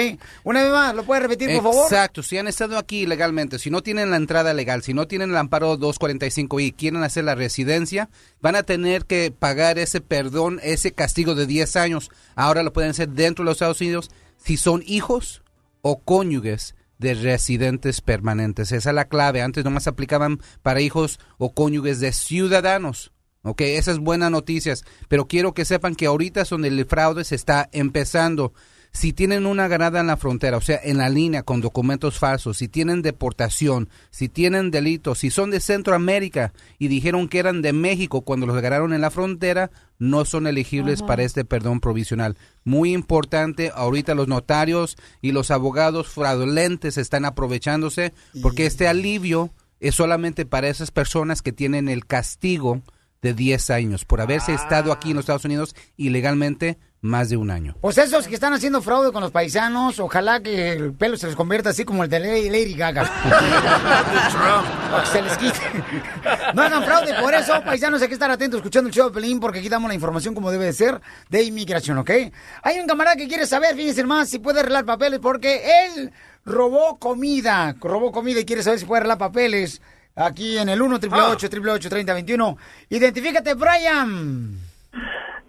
[0.43, 1.85] Una vez más, ¿lo puedes repetir, por favor?
[1.85, 5.31] Exacto, si han estado aquí legalmente, si no tienen la entrada legal, si no tienen
[5.31, 8.09] el amparo 245 y quieren hacer la residencia,
[8.41, 12.11] van a tener que pagar ese perdón, ese castigo de 10 años.
[12.35, 15.41] Ahora lo pueden hacer dentro de los Estados Unidos si son hijos
[15.81, 18.71] o cónyuges de residentes permanentes.
[18.71, 19.41] Esa es la clave.
[19.41, 23.11] Antes nomás aplicaban para hijos o cónyuges de ciudadanos.
[23.43, 24.83] Ok, esas buenas noticias.
[25.07, 28.53] Pero quiero que sepan que ahorita es donde el fraude se está empezando.
[28.91, 32.57] Si tienen una ganada en la frontera, o sea, en la línea con documentos falsos,
[32.57, 37.73] si tienen deportación, si tienen delitos, si son de Centroamérica y dijeron que eran de
[37.73, 39.69] México cuando los agarraron en la frontera,
[39.99, 41.07] no son elegibles Ajá.
[41.07, 42.37] para este perdón provisional.
[42.63, 49.95] Muy importante, ahorita los notarios y los abogados fraudulentes están aprovechándose porque este alivio es
[49.95, 52.81] solamente para esas personas que tienen el castigo
[53.21, 57.51] de 10 años por haberse estado aquí en los Estados Unidos ilegalmente más de un
[57.51, 57.75] año.
[57.81, 61.35] Pues esos que están haciendo fraude con los paisanos, ojalá que el pelo se les
[61.35, 63.03] convierta así como el de Lady Gaga.
[65.01, 65.59] Que se les quite.
[66.53, 69.39] No hagan fraude, por eso, paisanos, hay que estar atentos escuchando el show de Pelín
[69.39, 72.09] porque aquí damos la información como debe de ser de inmigración, ¿ok?
[72.63, 76.11] Hay un camarada que quiere saber, fíjense más, si puede arreglar papeles porque él
[76.45, 79.81] robó comida, robó comida y quiere saber si puede arreglar papeles
[80.15, 82.57] aquí en el 1 888 3021
[82.89, 84.66] Identifícate, Brian.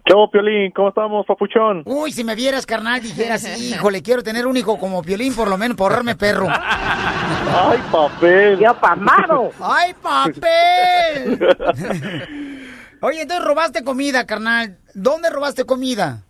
[0.08, 0.70] ¿Qué hubo, Piolín?
[0.70, 1.82] ¿Cómo estamos, papuchón?
[1.84, 5.58] Uy, si me vieras, carnal, dijeras, híjole, quiero tener un hijo como Piolín, por lo
[5.58, 6.46] menos, por ahorrarme perro.
[6.50, 8.58] ¡Ay, papel!
[8.58, 9.50] ¡Ya pasmado!
[9.60, 11.38] ¡Ay, papel!
[13.02, 14.78] Oye, entonces robaste comida, carnal.
[14.94, 16.22] ¿Dónde robaste comida?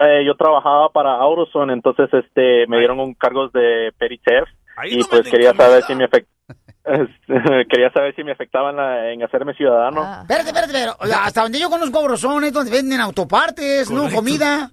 [0.00, 4.48] eh, yo trabajaba para AutoZone, entonces este me dieron un cargos de petty theft
[4.86, 6.26] y pues quería saber si me afect-
[7.68, 10.22] quería saber si me afectaban la- en hacerme ciudadano.
[10.22, 14.70] Espérate, espérate, pero hasta donde yo conozco es donde venden autopartes, no comida.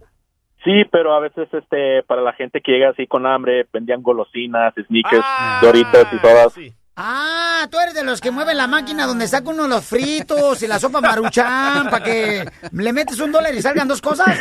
[0.64, 4.74] Sí, pero a veces este para la gente que llega así con hambre vendían golosinas,
[4.88, 6.54] sneakers, Ah, doritos y todas.
[7.00, 10.68] Ah, tú eres de los que mueven la máquina donde saca uno los fritos y
[10.68, 14.36] la sopa maruchan para que le metes un dólar y salgan dos cosas.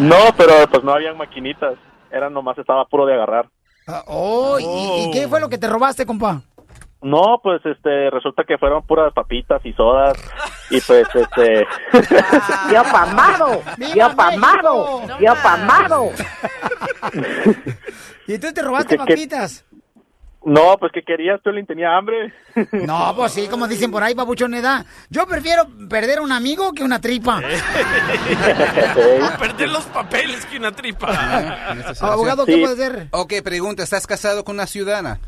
[0.00, 1.74] No, pero pues no habían maquinitas,
[2.10, 3.48] era nomás estaba puro de agarrar.
[4.06, 4.64] Oh, ¿y,
[5.08, 6.42] y qué fue lo que te robaste, compa?
[7.02, 10.16] No, pues este resulta que fueron puras papitas y sodas
[10.70, 11.66] y pues este
[12.72, 13.62] ¡Ya pamado!
[13.94, 15.02] ¡Ya pamado!
[15.20, 16.10] ¡Ya pamado!
[18.26, 19.14] ¿Y tú te robaste ¿Qué- qué?
[19.14, 19.64] papitas?
[20.44, 22.32] No, pues que querías, Piolín, tenía hambre.
[22.72, 24.84] No, pues sí, como dicen por ahí, babuchoneda.
[25.10, 27.42] Yo prefiero perder a un amigo que una tripa.
[29.40, 31.74] Perder los papeles que una tripa.
[32.00, 33.08] Abogado, ¿qué puede ser?
[33.10, 35.18] Ok, pregunta, ¿estás casado con una ciudadana?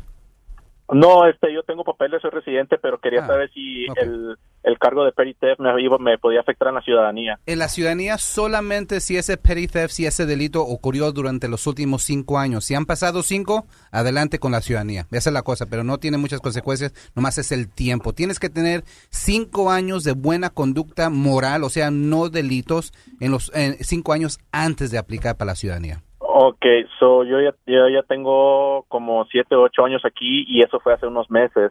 [0.91, 5.05] No, este, yo tengo papeles, soy residente, pero Ah, quería saber si el, el cargo
[5.05, 7.39] de petty theft me, me podía afectar en la ciudadanía.
[7.45, 12.03] En la ciudadanía solamente si ese petty theft, si ese delito ocurrió durante los últimos
[12.03, 12.65] cinco años.
[12.65, 15.05] Si han pasado cinco, adelante con la ciudadanía.
[15.11, 18.13] Esa es la cosa, pero no tiene muchas consecuencias, nomás es el tiempo.
[18.13, 23.51] Tienes que tener cinco años de buena conducta moral, o sea, no delitos, en los
[23.53, 26.03] en cinco años antes de aplicar para la ciudadanía.
[26.41, 26.65] Ok,
[26.97, 30.93] so yo ya, yo ya tengo como siete o ocho años aquí y eso fue
[30.93, 31.69] hace unos meses.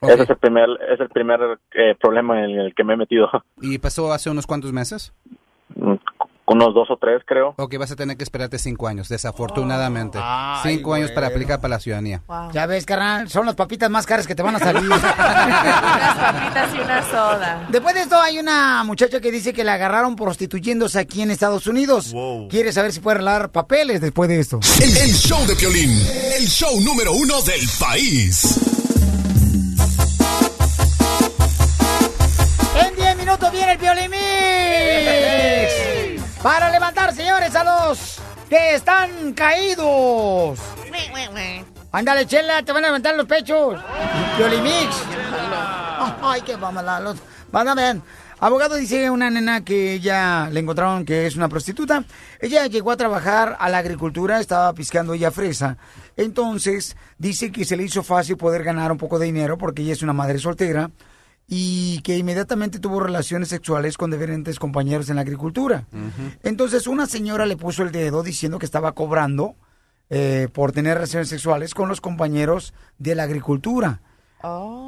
[0.00, 3.28] Ese es el primer, es el primer eh, problema en el que me he metido.
[3.60, 5.12] ¿Y pasó hace unos cuantos meses?
[6.52, 7.54] Unos dos o tres, creo.
[7.58, 10.18] Ok, vas a tener que esperarte cinco años, desafortunadamente.
[10.20, 12.22] Ay, cinco años para aplicar para la ciudadanía.
[12.52, 14.82] Ya ves, carnal, son las papitas más caras que te van a salir.
[14.90, 15.00] Unas
[16.16, 17.66] papitas y una soda.
[17.68, 21.68] Después de esto hay una muchacha que dice que la agarraron prostituyéndose aquí en Estados
[21.68, 22.12] Unidos.
[22.50, 24.58] Quiere saber si puede arreglar papeles después de esto.
[24.82, 25.90] El, el show de Piolín,
[26.36, 28.58] el show número uno del país.
[32.74, 34.39] En 10 minutos viene el Piolimix.
[36.42, 40.58] Para levantar, señores, a los que están caídos.
[41.92, 43.78] Ándale, chela, te van a levantar los pechos.
[44.38, 44.96] Piolimix.
[46.22, 47.96] Ay, qué a ver.
[48.42, 52.04] Abogado dice una nena que ella le encontraron que es una prostituta.
[52.40, 55.76] Ella llegó a trabajar a la agricultura, estaba piscando ella fresa.
[56.16, 59.92] Entonces, dice que se le hizo fácil poder ganar un poco de dinero porque ella
[59.92, 60.90] es una madre soltera
[61.52, 65.84] y que inmediatamente tuvo relaciones sexuales con diferentes compañeros en la agricultura.
[66.44, 69.56] Entonces una señora le puso el dedo diciendo que estaba cobrando
[70.10, 74.00] eh, por tener relaciones sexuales con los compañeros de la agricultura.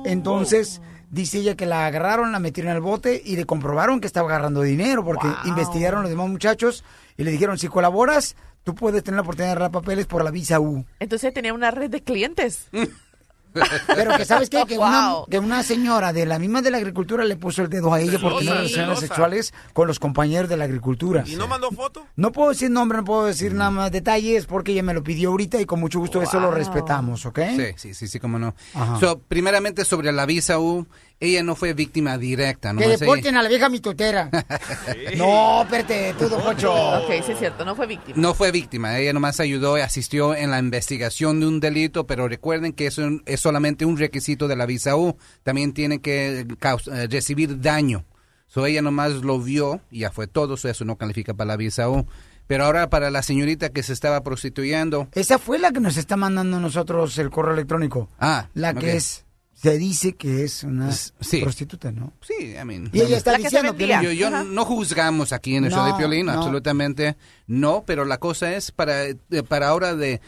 [0.04, 4.28] Entonces dice ella que la agarraron, la metieron al bote y le comprobaron que estaba
[4.28, 6.84] agarrando dinero porque investigaron los demás muchachos
[7.16, 10.30] y le dijeron si colaboras tú puedes tener la oportunidad de agarrar papeles por la
[10.30, 10.86] visa U.
[11.00, 12.68] Entonces tenía una red de clientes.
[13.86, 14.64] Pero que sabes qué?
[14.66, 17.92] que, una, que una señora de la misma de la agricultura le puso el dedo
[17.92, 21.24] a ella por tener relaciones sexuales con los compañeros de la agricultura.
[21.26, 22.06] ¿Y no mandó foto?
[22.16, 25.30] No puedo decir nombre, no puedo decir nada más detalles porque ella me lo pidió
[25.30, 27.40] ahorita y con mucho gusto eso lo respetamos, ¿ok?
[27.56, 28.54] Sí, sí, sí, sí, cómo no.
[29.00, 30.86] So, primeramente sobre la visa U,
[31.24, 32.80] ella no fue víctima directa, ¿no?
[32.80, 34.28] Que deporten a la vieja mitotera.
[35.16, 36.72] no, espérate, tú, don Pocho.
[36.74, 38.14] Ok, sí es cierto, no fue víctima.
[38.18, 42.28] No fue víctima, ella nomás ayudó y asistió en la investigación de un delito, pero
[42.28, 45.16] recuerden que eso es solamente un requisito de la visa U.
[45.42, 48.04] También tiene que caus- eh, recibir daño.
[48.48, 51.56] So, ella nomás lo vio y ya fue todo, so, eso no califica para la
[51.56, 52.06] visa U.
[52.46, 56.16] Pero ahora para la señorita que se estaba prostituyendo, Esa fue la que nos está
[56.16, 58.10] mandando a nosotros el correo electrónico.
[58.18, 59.21] Ah, La que es,
[59.62, 60.90] se dice que es una
[61.40, 62.12] prostituta, ¿no?
[62.20, 63.86] Sí, I mean, Y ella está diciendo que...
[63.86, 66.32] Yo, yo no juzgamos aquí en el show No, de Piolín, no.
[66.32, 70.20] absolutamente no, pero la cosa es para, eh, para ahora de eh,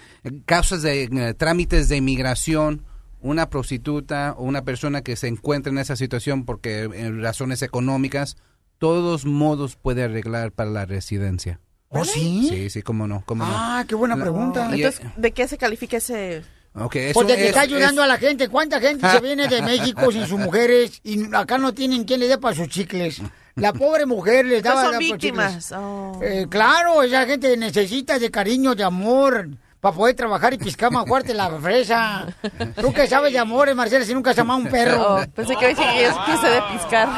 [0.47, 2.85] causas de eh, trámites de inmigración,
[3.23, 8.37] una prostituta o una persona que se encuentra en esa situación porque en razones económicas,
[8.79, 11.59] todos modos puede arreglar para la residencia.
[11.89, 12.47] ¿Oh, sí?
[12.49, 13.53] Sí, sí, cómo no, cómo no.
[13.53, 14.73] Ah, qué buena pregunta.
[14.73, 16.45] Entonces, ¿de qué se califica ese...?
[16.77, 18.49] Ok, eso Porque que es- está ayudando es- a la gente.
[18.49, 22.27] ¿Cuánta gente se viene de México sin sus mujeres y acá no tienen quien le
[22.29, 23.21] dé para sus chicles?
[23.57, 25.53] La pobre mujer les daba Pues son daba por víctimas.
[25.53, 25.73] chicles.
[25.79, 26.21] Oh.
[26.23, 29.49] Eh, claro, esa gente necesita de cariño, de amor,
[29.85, 32.27] para poder trabajar y piscar más fuerte la fresa.
[32.81, 35.17] Tú que sabes de amores, Marcela, si nunca has amado a un perro.
[35.17, 37.09] Oh, pensé que hoy sí que es que se de piscar.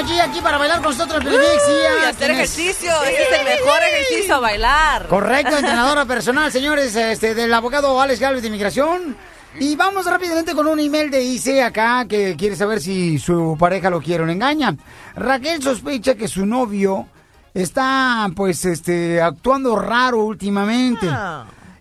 [0.05, 4.40] G aquí para bailar con nosotros, Mix, y hacer ejercicio, ese es el mejor ejercicio,
[4.40, 5.07] bailar.
[5.07, 9.16] Correcto, entrenadora personal, señores, este, del abogado Alex Galvez de Inmigración.
[9.61, 13.90] Y vamos rápidamente con un email de IC acá que quiere saber si su pareja
[13.90, 14.74] lo quiere o lo engaña.
[15.14, 17.07] Raquel sospecha que su novio
[17.53, 21.07] está, pues, este, actuando raro últimamente.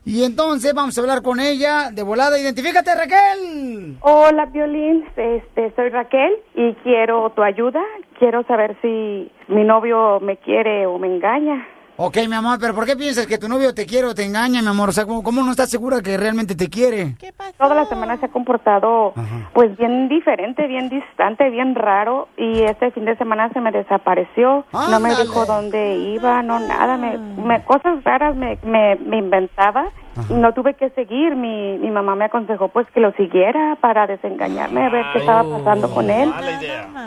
[0.03, 2.37] Y entonces vamos a hablar con ella de volada.
[2.39, 3.97] Identifícate, Raquel.
[4.01, 5.05] Hola, Violín.
[5.15, 7.81] Este, soy Raquel y quiero tu ayuda.
[8.21, 11.65] Quiero saber si mi novio me quiere o me engaña.
[11.97, 14.61] Ok, mi amor, pero ¿por qué piensas que tu novio te quiere o te engaña,
[14.61, 14.89] mi amor?
[14.89, 17.15] O sea, ¿cómo, cómo no estás segura que realmente te quiere?
[17.57, 19.13] Toda la semana se ha comportado
[19.53, 24.65] pues bien diferente, bien distante, bien raro y este fin de semana se me desapareció.
[24.71, 29.85] No me dijo dónde iba, no nada, me, me- cosas raras me, me, me inventaba.
[30.29, 34.85] No tuve que seguir, mi, mi mamá me aconsejó pues que lo siguiera para desengañarme,
[34.85, 36.29] a ver qué estaba pasando con él.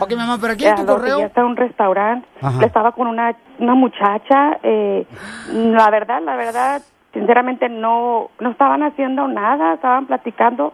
[0.00, 1.18] Ok, mi amor, pero aquí en tu correo...
[1.18, 2.64] ya está en un restaurante, Ajá.
[2.64, 5.06] estaba con una, una muchacha, eh,
[5.52, 6.82] la verdad, la verdad,
[7.12, 10.72] sinceramente no, no estaban haciendo nada, estaban platicando,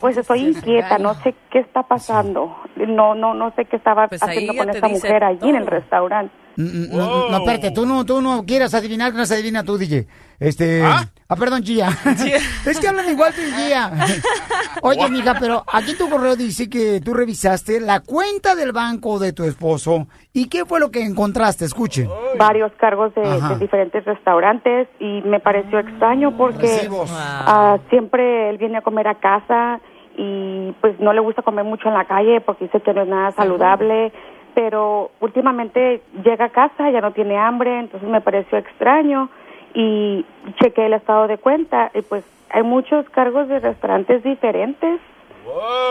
[0.00, 4.22] pues estoy inquieta, no sé qué está pasando, no, no, no sé qué estaba Pues
[4.22, 6.32] haciendo con esta mujer allí en el restaurante.
[6.56, 9.78] Mm, No, no, espérate, tú no, tú no quieras adivinar, que no se adivina tú,
[9.78, 10.06] DJ.
[10.40, 10.82] Este.
[10.82, 11.88] Ah, perdón, Gia.
[12.66, 13.90] es que hablan igual y Gia.
[14.82, 19.18] Oye, mija, pero aquí en tu correo dice que tú revisaste la cuenta del banco
[19.18, 20.06] de tu esposo.
[20.32, 21.64] ¿Y qué fue lo que encontraste?
[21.64, 22.08] Escuche.
[22.38, 28.82] varios cargos de, diferentes restaurantes y me pareció extraño porque ah, siempre él viene a
[28.82, 29.80] comer a casa
[30.16, 33.08] y pues no le gusta comer mucho en la calle porque dice que no es
[33.08, 34.12] nada saludable,
[34.54, 39.28] pero últimamente llega a casa, ya no tiene hambre, entonces me pareció extraño
[39.74, 40.24] y
[40.62, 45.00] chequé el estado de cuenta y pues hay muchos cargos de restaurantes diferentes.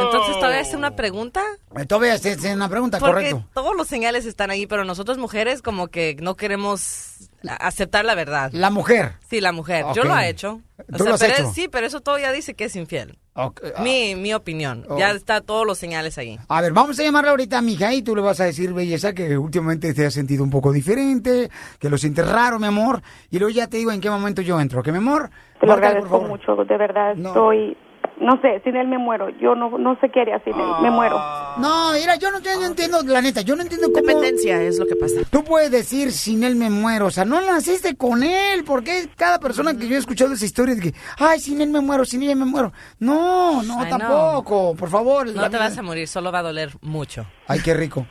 [0.01, 1.41] Entonces, ¿todavía es una pregunta?
[1.77, 3.43] Eh, Todavía es una pregunta, Porque correcto.
[3.53, 8.49] todos los señales están ahí, pero nosotros mujeres como que no queremos aceptar la verdad.
[8.53, 9.13] La mujer.
[9.29, 9.85] Sí, la mujer.
[9.93, 10.59] Yo lo he hecho.
[10.79, 11.43] O ¿Tú sea, lo has pero hecho?
[11.49, 13.17] es- sí, pero eso todo ya dice que es infiel.
[13.35, 13.51] Ah.
[13.81, 14.85] Mi, mi opinión.
[14.87, 14.97] Oh.
[14.97, 16.37] Ya está todos los señales ahí.
[16.47, 18.73] A ver, vamos a llamarla ahorita a mi hija y tú le vas a decir,
[18.73, 23.01] belleza, que últimamente te has sentido un poco diferente, que lo sientes raro, mi amor.
[23.31, 25.31] Y luego ya te digo en qué momento yo entro, ¿ok, mi amor?
[25.59, 27.77] Te lo agradezco mucho, de verdad estoy,
[28.19, 30.91] no sé, sin él me muero, yo no, no sé qué haría sin él, me
[30.91, 31.19] muero.
[31.57, 34.05] No, mira, yo no, yo no entiendo, la neta, yo no entiendo cómo...
[34.05, 35.21] Dependencia es lo que pasa.
[35.29, 39.39] Tú puedes decir, sin él me muero, o sea, no naciste con él, porque cada
[39.39, 42.23] persona que yo he escuchado esa historia de que, ay, sin él me muero, sin
[42.23, 42.71] ella me muero.
[42.99, 43.97] No, no, Ay, no.
[43.97, 45.27] tampoco, por favor.
[45.33, 47.25] No te vas a morir, solo va a doler mucho.
[47.47, 48.05] Ay, qué rico.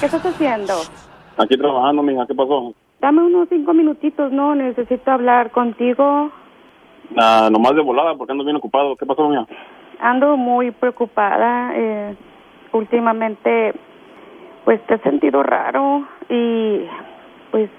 [0.00, 0.74] ¿Qué estás haciendo?
[1.38, 2.74] Aquí trabajando, mija, ¿qué pasó?
[3.00, 6.30] Dame unos cinco minutitos, no, necesito hablar contigo.
[7.16, 8.96] Ah, nomás de volada, porque ando bien ocupado.
[8.96, 9.46] ¿Qué pasó, mija?
[10.00, 12.16] Ando muy preocupada, eh,
[12.72, 13.74] últimamente,
[14.64, 16.86] pues te he sentido raro y
[17.50, 17.70] pues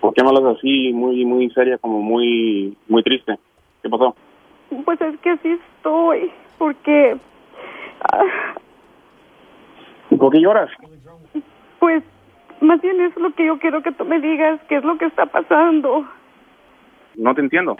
[0.00, 3.38] ¿Por qué me hablas así, muy, muy seria, como muy, muy triste?
[3.82, 4.14] ¿Qué pasó?
[4.84, 7.16] Pues es que así estoy, porque
[8.12, 8.54] ah,
[10.18, 10.70] ¿Por qué lloras?
[11.78, 12.02] pues
[12.60, 15.06] más bien es lo que yo quiero que tú me digas, qué es lo que
[15.06, 16.06] está pasando.
[17.16, 17.76] No te entiendo.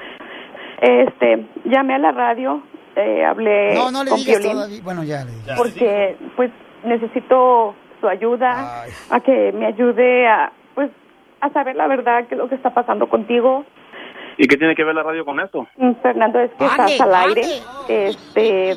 [0.85, 2.61] Este, llamé a la radio,
[2.95, 4.80] eh, hablé No, no le con digas Piolín, todavía.
[4.85, 5.53] Bueno, ya le dije.
[5.57, 6.51] porque pues
[6.85, 10.91] necesito su ayuda, a que me ayude a pues
[11.41, 13.64] a saber la verdad qué es lo que está pasando contigo.
[14.37, 15.66] ¿Y qué tiene que ver la radio con esto?
[15.76, 17.43] Mm, Fernando, es que Ande, estás al aire.
[17.89, 18.76] Este,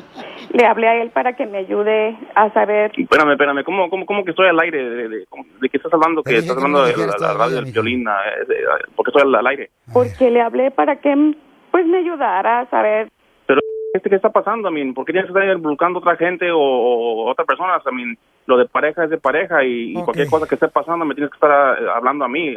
[0.52, 2.92] le hablé a él para que me ayude a saber.
[2.96, 4.78] Espérame, espérame, ¿cómo, cómo, cómo que estoy al aire?
[4.82, 6.22] ¿De, de, de qué estás hablando?
[6.22, 8.06] Que estás hablando de la, la radio del violín.
[8.06, 9.70] eh, de- ¿Por qué estoy al, al aire?
[9.92, 11.34] Porque le hablé para que
[11.78, 13.08] pues me ayudara a saber.
[13.46, 13.60] Pero,
[13.94, 14.68] este, ¿qué está pasando?
[14.68, 17.80] I mean, ¿Por qué tienes que estar involucrando a otra gente o, o otra persona?
[17.88, 21.04] I mean, lo de pareja es de pareja y, y cualquier cosa que esté pasando
[21.04, 22.56] me tienes que estar eh, hablando a mí, eh,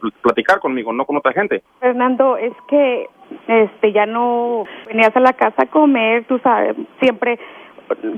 [0.00, 1.62] pl- platicar conmigo, no con otra gente.
[1.78, 3.06] Fernando, es que
[3.46, 7.38] este ya no venías a la casa a comer, tú sabes, siempre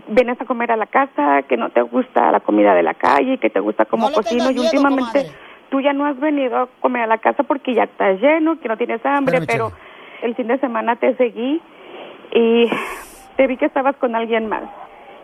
[0.09, 3.37] vienes a comer a la casa, que no te gusta la comida de la calle,
[3.39, 5.31] que te gusta como cocino y últimamente
[5.71, 8.69] tú ya no has venido a comer a la casa porque ya estás lleno, que
[8.69, 9.71] no tienes hambre, pero
[10.23, 11.61] el fin de semana te seguí
[12.33, 12.65] y
[13.37, 14.65] te vi que estabas con alguien más.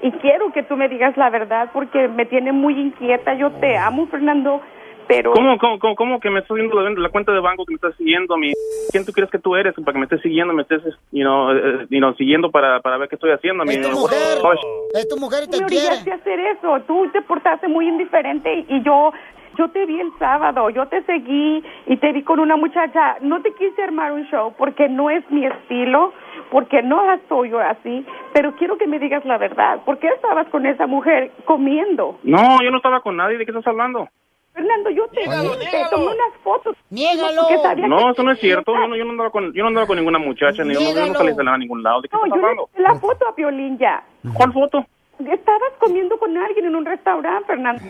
[0.02, 3.34] Y quiero que tú me digas la verdad porque me tiene muy inquieta.
[3.34, 4.60] Yo te amo, Fernando,
[5.06, 7.72] pero ¿Cómo, cómo, cómo, cómo que me estás viendo la, la cuenta de banco que
[7.72, 8.52] me estás siguiendo a mí?
[8.90, 10.82] ¿Quién tú crees que tú eres para que me estés siguiendo, me estés,
[11.12, 13.74] you know, eh, you know, siguiendo para, para ver qué estoy haciendo a mí?
[13.74, 14.42] Es tu You know, mujer.
[14.42, 14.60] gosh.
[14.94, 16.10] Es tu mujer y te me quiere.
[16.12, 16.80] hacer eso.
[16.86, 19.12] Tú te portaste muy indiferente y yo
[19.56, 23.16] yo te vi el sábado, yo te seguí y te vi con una muchacha.
[23.20, 26.12] No te quise armar un show porque no es mi estilo,
[26.50, 29.80] porque no soy yo así, pero quiero que me digas la verdad.
[29.84, 32.18] ¿Por qué estabas con esa mujer comiendo?
[32.22, 34.08] No, yo no estaba con nadie, ¿de qué estás hablando?
[34.52, 36.76] Fernando, yo te vi, te tomé unas fotos.
[36.90, 37.42] Niégalo.
[37.88, 39.86] No, que eso no es cierto, yo no, yo no andaba con, yo no andaba
[39.86, 42.24] con ninguna muchacha, ni yo, no- yo no salí a ningún lado, ¿de qué No,
[42.24, 42.68] estás yo le hablando?
[42.76, 44.04] la foto a Violín ya.
[44.36, 44.86] ¿Cuál foto?
[45.18, 47.82] Estabas comiendo con alguien en un restaurante, Fernando.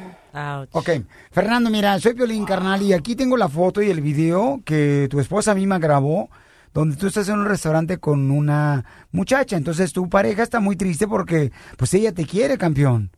[0.72, 0.90] Ok,
[1.30, 5.20] Fernando, mira, soy Piolín Carnal y aquí tengo la foto y el video que tu
[5.20, 6.28] esposa misma grabó,
[6.72, 9.56] donde tú estás en un restaurante con una muchacha.
[9.56, 13.10] Entonces tu pareja está muy triste porque, pues ella te quiere, campeón.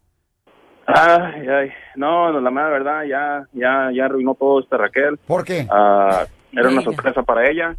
[0.87, 5.19] Ay, ay, no, no, la mera verdad, ya, ya, ya arruinó todo este Raquel.
[5.27, 5.67] ¿Por qué?
[5.69, 7.75] Ah, era una sorpresa para ella.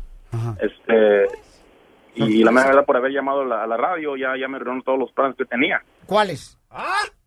[0.59, 1.25] Este,
[2.17, 4.57] y la mera verdad, por haber llamado a la, a la radio, ya, ya me
[4.57, 5.81] arruinó todos los planes que tenía.
[6.05, 6.57] ¿Cuáles?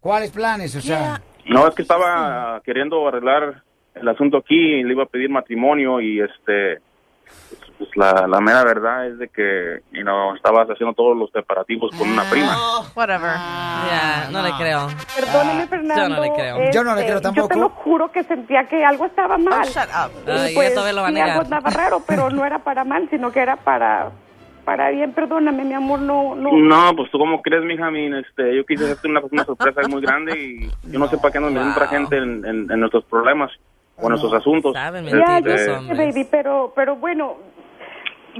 [0.01, 0.74] ¿Cuáles planes?
[0.76, 3.62] O sea, No, es que estaba queriendo arreglar
[3.95, 6.78] el asunto aquí, le iba a pedir matrimonio y este,
[7.78, 11.91] pues la, la mera verdad es de que, you know, estabas haciendo todos los preparativos
[11.97, 12.57] con una prima.
[12.95, 13.30] Whatever.
[13.91, 14.88] Ya, no, le creo.
[15.16, 16.03] Perdóname, Fernando.
[16.03, 16.57] Yo no le creo.
[16.59, 17.49] este, Yo no le creo Yo tampoco.
[17.49, 19.66] te lo juro que sentía que algo estaba mal.
[19.66, 20.12] shut up.
[20.51, 21.30] Y pues, todavía lo va a sí, negar.
[21.30, 24.11] algo andaba raro, pero no era para mal, sino que era para
[24.65, 25.13] para bien.
[25.13, 26.53] Perdóname, mi amor, no no.
[26.53, 30.01] No, pues tú cómo crees, mija, mí, este, yo quise hacerte una, una sorpresa muy
[30.03, 33.05] grande y yo no sé para qué nos meten otra gente en, en- en nuestros
[33.05, 33.51] problemas
[33.97, 34.75] o en nuestros asuntos.
[35.19, 37.37] Ya, yo sé, baby, pero pero bueno,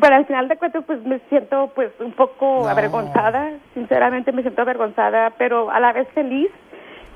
[0.01, 4.63] pero al final de cuentas pues me siento pues un poco avergonzada, sinceramente me siento
[4.63, 6.49] avergonzada, pero a la vez feliz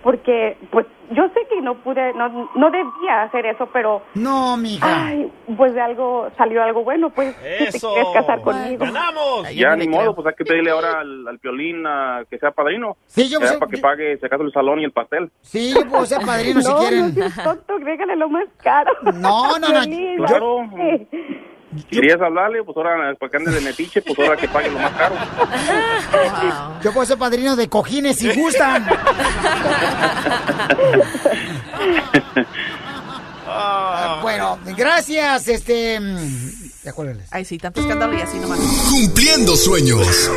[0.04, 5.06] porque pues yo sé que no pude no no debía hacer eso, pero no, mija.
[5.08, 7.34] Ay, pues de algo salió algo bueno, pues
[7.70, 8.84] si te quieres casar conmigo.
[9.54, 12.96] ya ni modo, pues hay que pedirle ahora al, al violín a que sea padrino.
[13.06, 15.30] Sí, yo Que sea sé- para que pague, si acaso, el salón y el pastel.
[15.40, 17.00] Sí, yo puedo ser padrino si no, quieren.
[17.00, 17.78] No, seas tonto,
[18.16, 18.92] lo más caro.
[19.14, 20.26] No, no, no.
[20.26, 20.62] Claro.
[20.70, 21.08] yo sé.
[21.90, 24.92] Querías hablarle, pues ahora, para que ande de metiche, pues ahora que pague lo más
[24.92, 25.14] caro.
[26.82, 28.86] Yo puedo ser padrino de cojines si gustan.
[33.56, 36.00] Ah, bueno, gracias, este...
[36.84, 37.28] Ya cuélgales.
[37.30, 38.58] Ay, sí, tanto escándalo y así nomás.
[38.90, 40.30] Cumpliendo sueños.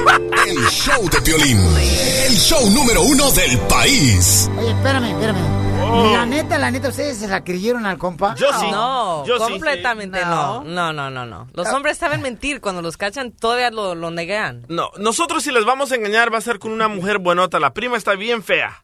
[0.48, 1.60] El show de Piolín.
[1.60, 4.50] El show número uno del país.
[4.58, 5.68] Oye, espérame, espérame.
[6.14, 8.36] La neta, la neta, ¿ustedes se la creyeron al compa?
[8.72, 9.52] No, Yo sí.
[9.52, 10.64] completamente no.
[10.64, 11.48] No, no, no, no.
[11.54, 12.62] Los hombres saben mentir.
[12.62, 14.66] Cuando los cachan, todavía lo, lo negan.
[14.70, 17.60] No, nosotros si les vamos a engañar va a ser con una mujer buenota.
[17.60, 18.84] La prima está bien fea.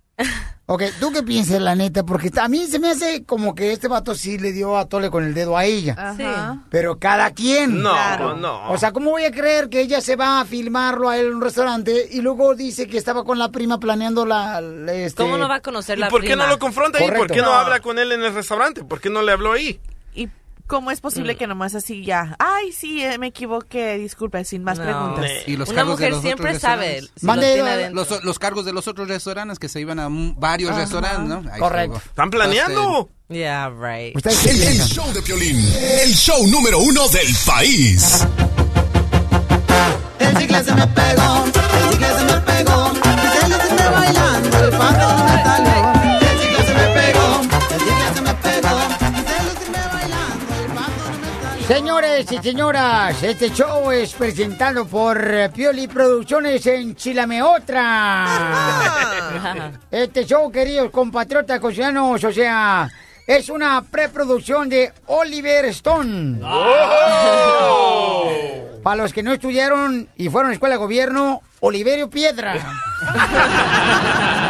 [0.66, 2.04] Ok, ¿tú qué piensas, la neta?
[2.04, 5.10] Porque a mí se me hace como que este vato sí le dio a tole
[5.10, 5.94] con el dedo a ella.
[5.98, 6.64] Ajá.
[6.70, 7.82] Pero cada quien.
[7.82, 8.36] No, Claro.
[8.38, 8.72] no.
[8.72, 11.36] O sea, ¿cómo voy a creer que ella se va a filmarlo a él en
[11.36, 14.62] un restaurante y luego dice que estaba con la prima planeando la...
[14.62, 15.22] la, este...
[15.24, 16.44] ¿Cómo no va a conocer ¿Y la por qué prima?
[16.46, 17.12] no lo confronta ahí?
[17.12, 17.54] ¿Por qué no No.
[17.54, 18.86] habla con él en el restaurante?
[18.86, 19.82] ¿Por qué no le habló ahí?
[20.16, 20.30] ¿Y
[20.68, 21.02] cómo es Mm.
[21.02, 22.36] posible que nomás así ya?
[22.40, 24.84] Ay, sí, eh, me equivoqué, disculpe, sin más No.
[24.86, 25.26] preguntas.
[25.48, 27.02] Y los Una cargos de mujer los siempre otros sabe.
[27.16, 27.94] si adentro.
[27.94, 30.80] los, los cargos de los otros restaurantes que se iban a varios Ajá.
[30.82, 31.52] restaurantes, ¿no?
[31.52, 31.98] Ahí Correcto.
[31.98, 32.10] estuvo.
[32.12, 33.10] ¿Están planeando?
[33.30, 34.16] Yeah, right.
[34.16, 35.58] ¿Ustedes qué El, show de Piolín.
[36.04, 38.26] El show número uno del país.
[40.20, 44.70] El chicle se me pegó, el chicle se me pegó, y se siente bailando el
[44.72, 45.13] pato
[51.68, 55.18] Señores y señoras, este show es presentado por
[55.52, 58.28] Pioli Producciones en Chilame Otra.
[59.90, 62.90] Este show, queridos compatriotas cocianos, o sea,
[63.26, 66.42] es una preproducción de Oliver Stone.
[68.84, 72.56] Para los que no estudiaron y fueron a escuela de gobierno, Oliverio Piedra.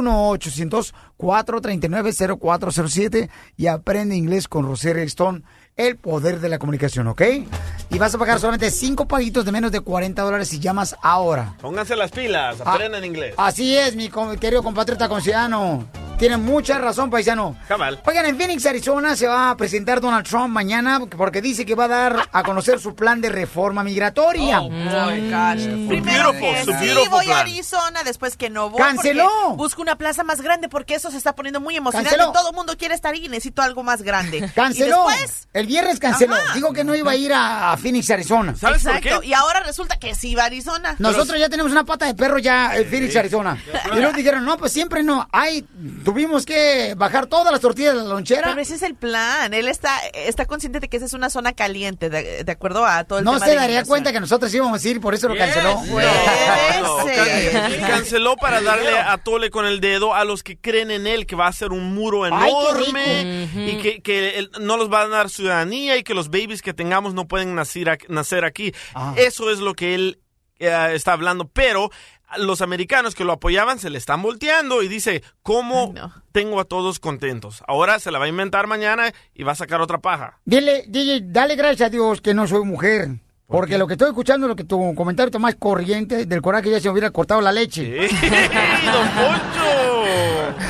[1.21, 5.43] 1-800-439-0407 y aprende inglés con Rosetta Stone.
[5.81, 7.23] El poder de la comunicación, ¿ok?
[7.89, 11.55] Y vas a pagar solamente cinco paguitos de menos de 40 dólares si llamas ahora.
[11.63, 13.35] Pónganse las pilas, Ah, aprendan inglés.
[13.39, 15.87] Así es, mi querido compatriota conciudadano.
[16.19, 17.57] Tiene mucha razón, paisano.
[17.67, 17.99] Cabal.
[18.05, 21.85] Oigan, en Phoenix, Arizona, se va a presentar Donald Trump mañana porque dice que va
[21.85, 24.61] a dar a conocer su plan de reforma migratoria.
[24.61, 25.67] Oh, my gosh.
[25.67, 25.89] Mm.
[25.89, 27.41] Primero beautiful, que sí beautiful voy a.
[27.41, 28.83] Arizona, después que no voy.
[28.83, 29.31] ¡Canceló!
[29.57, 32.11] Busco una plaza más grande porque eso se está poniendo muy emocionante.
[32.15, 32.33] ¡Canceló!
[32.39, 34.47] Todo el mundo quiere estar ahí y necesito algo más grande.
[34.55, 35.07] Canceló.
[35.09, 36.35] Y después, El viernes canceló.
[36.35, 36.55] Ajá.
[36.55, 38.53] Dijo que no iba a ir a, a Phoenix, Arizona.
[38.53, 39.23] exacto.
[39.23, 40.97] Y ahora resulta que sí va a Arizona.
[40.99, 43.57] Nosotros ya tenemos una pata de perro ya en Phoenix, Arizona.
[43.93, 45.27] Y luego dijeron, no, pues siempre no.
[45.33, 45.65] Ay,
[46.05, 48.49] tuvimos que bajar todas las tortillas de la lonchera.
[48.49, 49.55] Pero ese es el plan.
[49.55, 53.05] Él está, está consciente de que esa es una zona caliente, de, de acuerdo a
[53.05, 55.29] todo el No tema se de daría cuenta que nosotros íbamos a ir, por eso
[55.29, 55.81] lo canceló.
[56.83, 61.07] No, can- canceló para darle a tole con el dedo a los que creen en
[61.07, 64.91] él que va a ser un muro qué enorme y que, que él no los
[64.93, 68.45] va a dar ciudadanía y que los babies que tengamos no pueden nacer, ac- nacer
[68.45, 68.73] aquí.
[68.95, 69.15] Ah.
[69.17, 70.21] Eso es lo que él
[70.59, 71.91] eh, está hablando, pero
[72.39, 75.93] los americanos que lo apoyaban se le están volteando y dice, ¿cómo
[76.33, 77.63] tengo a todos contentos?
[77.67, 80.39] Ahora se la va a inventar mañana y va a sacar otra paja.
[80.45, 83.09] Dile, DJ, dale gracias a Dios que no soy mujer.
[83.51, 86.89] Porque lo que estoy escuchando, lo que tu comentario más corriente, del coraje ya se
[86.89, 88.09] hubiera cortado la leche.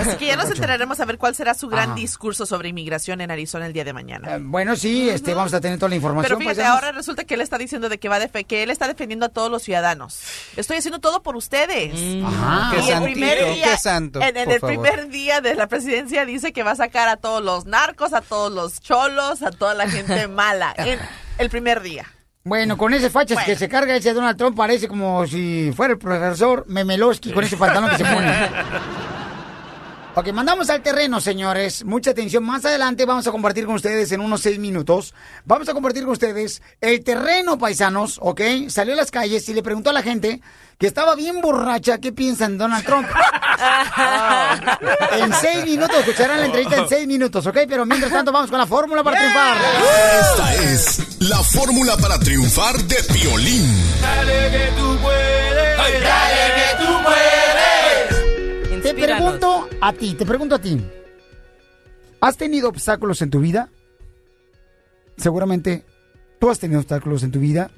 [0.00, 1.94] Así que ya nos enteraremos a ver cuál será su gran Ajá.
[1.94, 4.38] discurso sobre inmigración en Arizona el día de mañana.
[4.40, 6.28] Bueno, sí, este, vamos a tener toda la información.
[6.28, 6.82] Pero fíjate, paisanos.
[6.82, 9.26] ahora resulta que él está diciendo de que va a defe- que él está defendiendo
[9.26, 10.18] a todos los ciudadanos.
[10.56, 11.92] Estoy haciendo todo por ustedes.
[12.24, 12.70] Ajá.
[12.72, 14.74] Y Qué el santito, primer día, qué santo, en, en el favor.
[14.82, 18.20] primer día de la presidencia dice que va a sacar a todos los narcos, a
[18.22, 20.74] todos los cholos, a toda la gente mala.
[20.78, 20.98] En
[21.38, 22.06] el primer día.
[22.42, 25.98] Bueno, con ese fachas que se carga ese Donald Trump parece como si fuera el
[25.98, 28.32] profesor Memelowski con ese pantalón que se pone.
[30.16, 31.84] Ok, mandamos al terreno, señores.
[31.84, 32.42] Mucha atención.
[32.42, 35.14] Más adelante vamos a compartir con ustedes en unos seis minutos.
[35.44, 38.40] Vamos a compartir con ustedes el terreno, paisanos, ¿ok?
[38.68, 40.40] Salió a las calles y le preguntó a la gente
[40.80, 43.06] que estaba bien borracha qué piensan Donald Trump.
[45.12, 47.58] en seis minutos, escucharán la entrevista en seis minutos, ¿ok?
[47.68, 49.58] Pero mientras tanto vamos con la fórmula para triunfar.
[50.20, 53.76] Esta es la fórmula para triunfar de Piolín.
[54.00, 58.82] Dale que tú puedes, dale que tú puedes.
[58.82, 60.80] Te pregunto a ti, te pregunto a ti.
[62.22, 63.68] ¿Has tenido obstáculos en tu vida?
[65.18, 65.84] Seguramente
[66.38, 67.70] tú has tenido obstáculos en tu vida.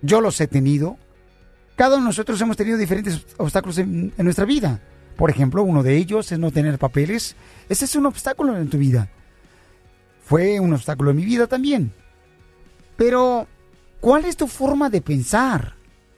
[0.00, 0.96] Yo los he tenido.
[1.76, 4.80] Cada uno de nosotros hemos tenido diferentes obstáculos en, en nuestra vida.
[5.16, 7.36] Por ejemplo, uno de ellos es no tener papeles.
[7.68, 9.08] Ese es un obstáculo en tu vida.
[10.24, 11.92] Fue un obstáculo en mi vida también.
[12.96, 13.46] Pero,
[14.00, 15.74] ¿cuál es tu forma de pensar?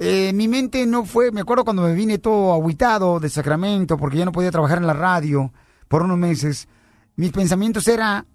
[0.03, 4.17] eh, mi mente no fue, me acuerdo cuando me vine todo aguitado de Sacramento porque
[4.17, 5.53] ya no podía trabajar en la radio
[5.87, 6.67] por unos meses,
[7.15, 8.25] mis pensamientos era,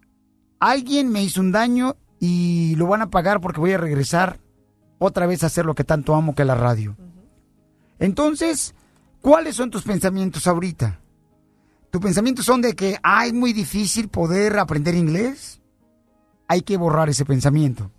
[0.60, 4.38] alguien me hizo un daño y lo van a pagar porque voy a regresar
[4.98, 6.96] otra vez a hacer lo que tanto amo que es la radio.
[7.98, 8.72] Entonces,
[9.20, 11.00] ¿cuáles son tus pensamientos ahorita?
[11.90, 15.60] ¿Tus pensamientos son de que, ay, es muy difícil poder aprender inglés?
[16.46, 17.90] Hay que borrar ese pensamiento.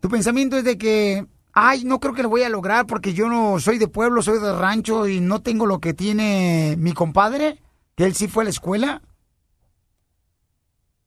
[0.00, 1.26] Tu pensamiento es de que,
[1.58, 4.38] ay, no creo que lo voy a lograr porque yo no soy de pueblo, soy
[4.38, 7.62] de rancho y no tengo lo que tiene mi compadre,
[7.96, 9.02] que él sí fue a la escuela.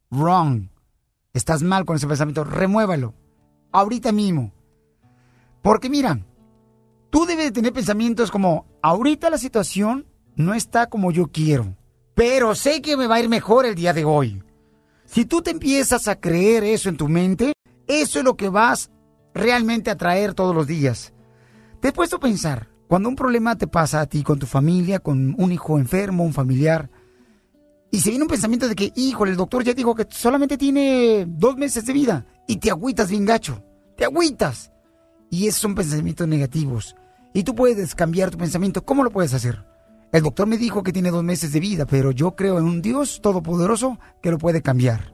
[0.10, 0.70] Wrong.
[1.34, 2.43] Estás mal con ese pensamiento.
[2.43, 3.14] Remuévalo.
[3.72, 4.52] Ahorita mismo.
[5.62, 6.20] Porque mira,
[7.12, 11.76] tú debes de tener pensamientos como, ahorita la situación no está como yo quiero,
[12.16, 14.41] pero sé que me va a ir mejor el día de hoy.
[15.06, 17.54] Si tú te empiezas a creer eso en tu mente,
[17.86, 18.89] eso es lo que vas
[19.34, 21.14] realmente a traer todos los días.
[21.80, 25.00] Te he puesto a pensar, cuando un problema te pasa a ti con tu familia,
[25.00, 26.90] con un hijo enfermo, un familiar,
[27.92, 31.26] y se viene un pensamiento de que, híjole, el doctor ya dijo que solamente tiene
[31.28, 33.64] dos meses de vida, y te agüitas bien gacho,
[33.96, 34.72] te agüitas.
[35.30, 36.96] Y esos son pensamientos negativos.
[37.34, 38.84] Y tú puedes cambiar tu pensamiento.
[38.84, 39.64] ¿Cómo lo puedes hacer?
[40.12, 42.82] El doctor me dijo que tiene dos meses de vida, pero yo creo en un
[42.82, 45.14] Dios todopoderoso que lo puede cambiar.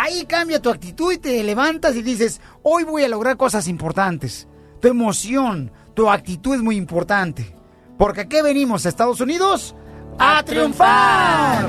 [0.00, 4.46] Ahí cambia tu actitud y te levantas y dices, hoy voy a lograr cosas importantes.
[4.80, 7.52] Tu emoción, tu actitud es muy importante.
[7.98, 9.74] Porque aquí venimos a Estados Unidos
[10.16, 11.66] a triunfar.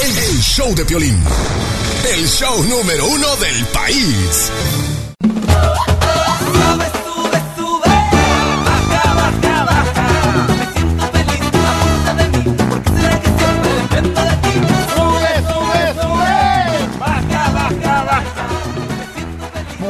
[0.00, 1.18] El, el show de Piolín.
[2.08, 4.52] El show número uno del país.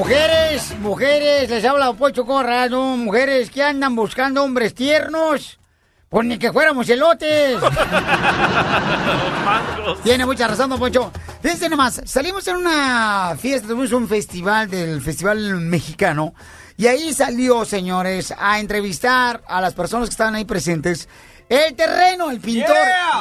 [0.02, 2.96] Mujeres, mujeres, les habla Pocho Corra, ¿no?
[2.96, 5.60] Mujeres que andan buscando hombres tiernos.
[6.08, 7.60] Pues ni que fuéramos elotes.
[10.02, 11.12] Tiene mucha razón, Don Poncho.
[11.40, 16.34] Fíjense nomás, salimos en una fiesta, tuvimos un festival del Festival Mexicano.
[16.76, 21.08] Y ahí salió, señores, a entrevistar a las personas que estaban ahí presentes.
[21.52, 22.74] El terreno, el pintor.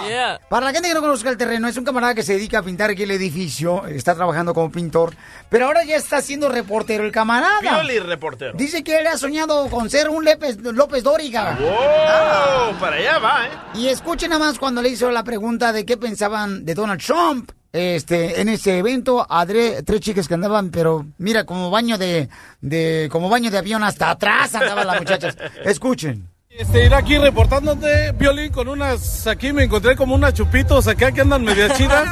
[0.08, 0.40] Yeah.
[0.50, 2.64] Para la gente que no conozca el terreno, es un camarada que se dedica a
[2.64, 3.86] pintar aquí el edificio.
[3.88, 5.14] Está trabajando como pintor.
[5.50, 7.60] Pero ahora ya está siendo reportero el camarada.
[7.60, 8.54] Pioli, reportero.
[8.54, 11.58] Dice que él ha soñado con ser un López, López Dóriga.
[11.60, 12.80] ¡Wow!
[12.80, 13.50] Para allá va, ¿eh?
[13.74, 17.52] Y escuchen nada más cuando le hizo la pregunta de qué pensaban de Donald Trump.
[17.74, 22.30] Este, en ese evento, a tres chicas que andaban, pero mira, como baño de,
[22.62, 25.38] de, como baño de avión hasta atrás andaban las muchachas.
[25.66, 26.31] Escuchen.
[26.62, 31.22] Este, ir aquí reportándote, Violín, con unas, aquí me encontré como unas chupitos acá que
[31.22, 32.08] andan medias chidas.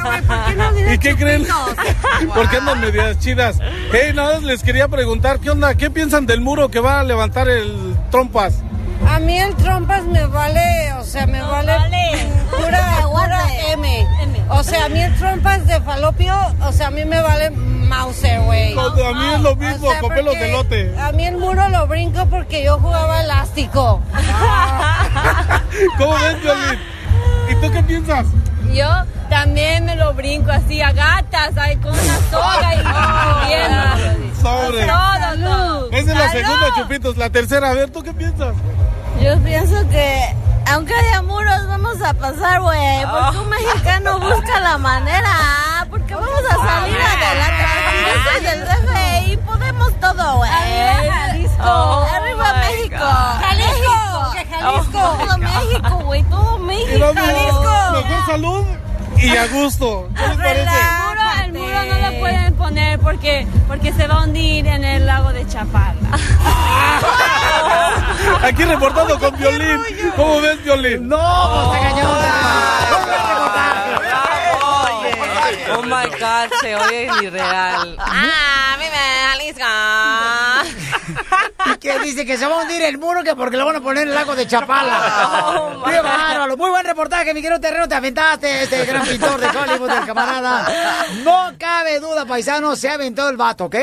[0.92, 1.46] ¿Y qué creen?
[2.34, 3.60] Porque andan medias chidas.
[3.92, 5.76] Hey, nada más les quería preguntar, ¿qué onda?
[5.76, 8.54] ¿Qué piensan del muro que va a levantar el Trompas?
[9.08, 11.76] A mí el trompas me vale, o sea, me vale,
[12.50, 14.06] pura, pura M.
[14.52, 18.40] O sea, a mí el trompas de falopio, o sea, a mí me vale Mauser,
[18.42, 18.72] güey.
[18.78, 20.94] A mí es lo mismo, O sea, de lote.
[20.98, 24.00] A mí el muro lo brinco porque yo jugaba elástico.
[25.98, 26.78] ¿Cómo ves, Violín?
[27.48, 28.26] ¿Y tú qué piensas?
[28.72, 28.88] Yo
[29.28, 34.34] también me lo brinco así a gatas, ahí con una soga y bien.
[34.40, 34.86] Sobre.
[34.86, 35.90] Todo, todo.
[35.90, 37.16] Esa es la segunda, chupitos.
[37.16, 38.54] La tercera, a ver, ¿tú qué piensas?
[39.20, 40.34] Yo pienso que
[40.70, 46.42] aunque haya muros vamos a pasar, güey, porque un mexicano busca la manera, porque vamos
[46.50, 47.64] a salir adelante.
[48.06, 50.50] Yo soy del DF y podemos todo, güey.
[50.50, 51.62] Arriba Jalisco.
[51.64, 53.06] Oh, Arriba my México.
[53.40, 54.90] Jalisco, que Jalisco.
[54.92, 57.14] Todo México, güey, todo México.
[57.14, 58.66] mismo, mejor salud
[59.22, 60.08] y a gusto.
[60.16, 60.62] ¿Qué les parece?
[60.62, 60.68] El
[61.04, 65.04] muro, el muro no lo pueden poner porque, porque se va a hundir en el
[65.06, 65.94] lago de Chapala.
[68.42, 69.78] Aquí reportando con Violín.
[70.16, 71.06] ¿Cómo ves, Violín?
[71.08, 71.80] ¡No, pues
[75.72, 77.94] Oh my god, se oye irreal.
[77.98, 78.96] ¡Ah, vive
[79.28, 79.64] Jalisco!
[81.80, 84.02] Que dice que se va a hundir el muro que porque lo van a poner
[84.04, 85.00] en el lago de Chapala.
[85.60, 86.56] Oh, ¡Qué my bárbaro!
[86.56, 87.88] Muy buen reportaje, mi querido terreno.
[87.88, 90.68] Te aventaste este gran pintor de Hollywood, el camarada.
[91.24, 93.76] No cabe duda, paisano, se aventó el vato, ¿ok?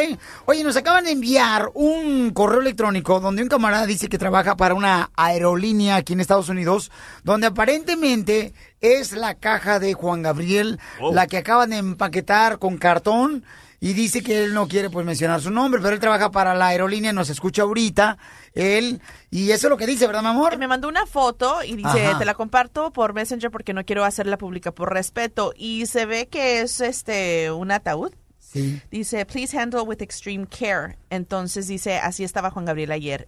[0.45, 4.75] Oye, nos acaban de enviar un correo electrónico donde un camarada dice que trabaja para
[4.75, 6.91] una aerolínea aquí en Estados Unidos,
[7.23, 11.13] donde aparentemente es la caja de Juan Gabriel, Oh.
[11.13, 13.43] la que acaban de empaquetar con cartón.
[13.79, 16.67] Y dice que él no quiere pues mencionar su nombre, pero él trabaja para la
[16.67, 18.17] aerolínea, nos escucha ahorita,
[18.53, 20.57] él, y eso es lo que dice, ¿verdad, mi amor?
[20.57, 22.17] Me mandó una foto y dice, Ajá.
[22.17, 25.53] te la comparto por Messenger porque no quiero hacerla pública por respeto.
[25.55, 28.13] Y se ve que es este un ataúd.
[28.39, 28.81] Sí.
[28.89, 30.97] Dice, please handle with extreme care.
[31.11, 33.27] Entonces dice, así estaba Juan Gabriel ayer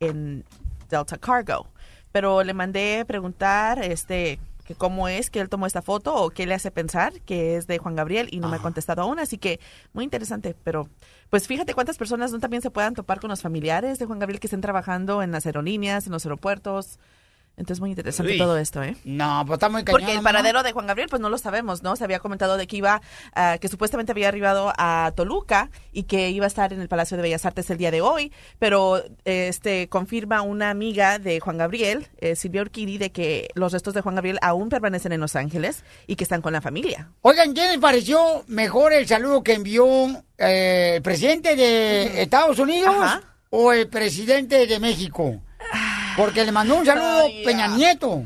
[0.00, 0.44] en
[0.90, 1.68] Delta Cargo.
[2.12, 6.46] Pero le mandé preguntar, este, que cómo es que él tomó esta foto o qué
[6.46, 9.18] le hace pensar que es de Juan Gabriel y no me ha contestado aún.
[9.18, 9.60] Así que
[9.92, 10.54] muy interesante.
[10.64, 10.88] Pero,
[11.30, 14.40] pues fíjate cuántas personas no también se puedan topar con los familiares de Juan Gabriel
[14.40, 16.98] que estén trabajando en las aerolíneas, en los aeropuertos.
[17.56, 18.38] Entonces, muy interesante Uy.
[18.38, 18.96] todo esto, ¿eh?
[19.04, 20.00] No, pues está muy cañón.
[20.00, 21.96] Porque el paradero de Juan Gabriel, pues no lo sabemos, ¿no?
[21.96, 23.00] Se había comentado de que iba,
[23.34, 27.16] ah, que supuestamente había arribado a Toluca y que iba a estar en el Palacio
[27.16, 32.08] de Bellas Artes el día de hoy, pero este confirma una amiga de Juan Gabriel,
[32.18, 35.82] eh, Silvia Urquidi, de que los restos de Juan Gabriel aún permanecen en Los Ángeles
[36.06, 37.10] y que están con la familia.
[37.22, 39.86] Oigan, ¿quién les pareció mejor el saludo que envió
[40.36, 42.94] eh, el presidente de Estados Unidos
[43.48, 45.40] o el presidente de México?
[46.16, 48.24] Porque le mandó un saludo Peña Nieto,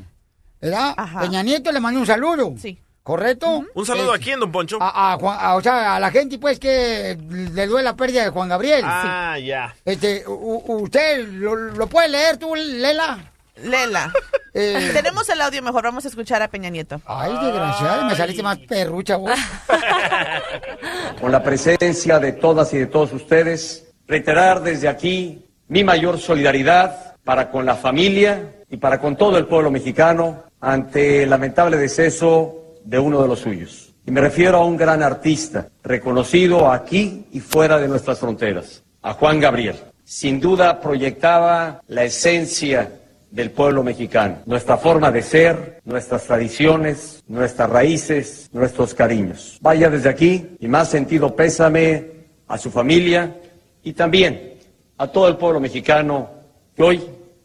[0.61, 0.95] ¿verdad?
[1.21, 2.55] Peña Nieto le mandó un saludo.
[2.59, 2.79] Sí.
[3.03, 3.65] ¿Correcto?
[3.75, 4.79] Un saludo Eh, a quién, don Poncho.
[4.81, 8.23] A, a Juan- a- o sea, a la gente, pues, que le duele la pérdida
[8.25, 8.83] de Juan Gabriel.
[8.85, 9.75] Ah, ya.
[9.85, 13.19] Este, u- ¿usted lo, lo puede leer tú, Lela?
[13.65, 14.13] Lela.
[14.55, 17.01] Eh, Tenemos el audio mejor, vamos a escuchar a Peña Nieto.
[17.07, 19.33] Ay, desgraciada, me saliste más perrucha vos.
[21.21, 27.10] con la presencia de todas y de todos ustedes, reiterar desde aquí mi mayor solidaridad
[27.31, 32.81] para con la familia y para con todo el pueblo mexicano ante el lamentable deceso
[32.85, 33.95] de uno de los suyos.
[34.05, 39.13] Y me refiero a un gran artista, reconocido aquí y fuera de nuestras fronteras, a
[39.13, 39.77] Juan Gabriel.
[40.03, 42.91] Sin duda proyectaba la esencia
[43.31, 49.57] del pueblo mexicano, nuestra forma de ser, nuestras tradiciones, nuestras raíces, nuestros cariños.
[49.61, 52.07] Vaya desde aquí y más sentido pésame
[52.49, 53.37] a su familia
[53.85, 54.55] y también
[54.99, 56.29] a todo el pueblo mexicano
[56.75, 57.01] que hoy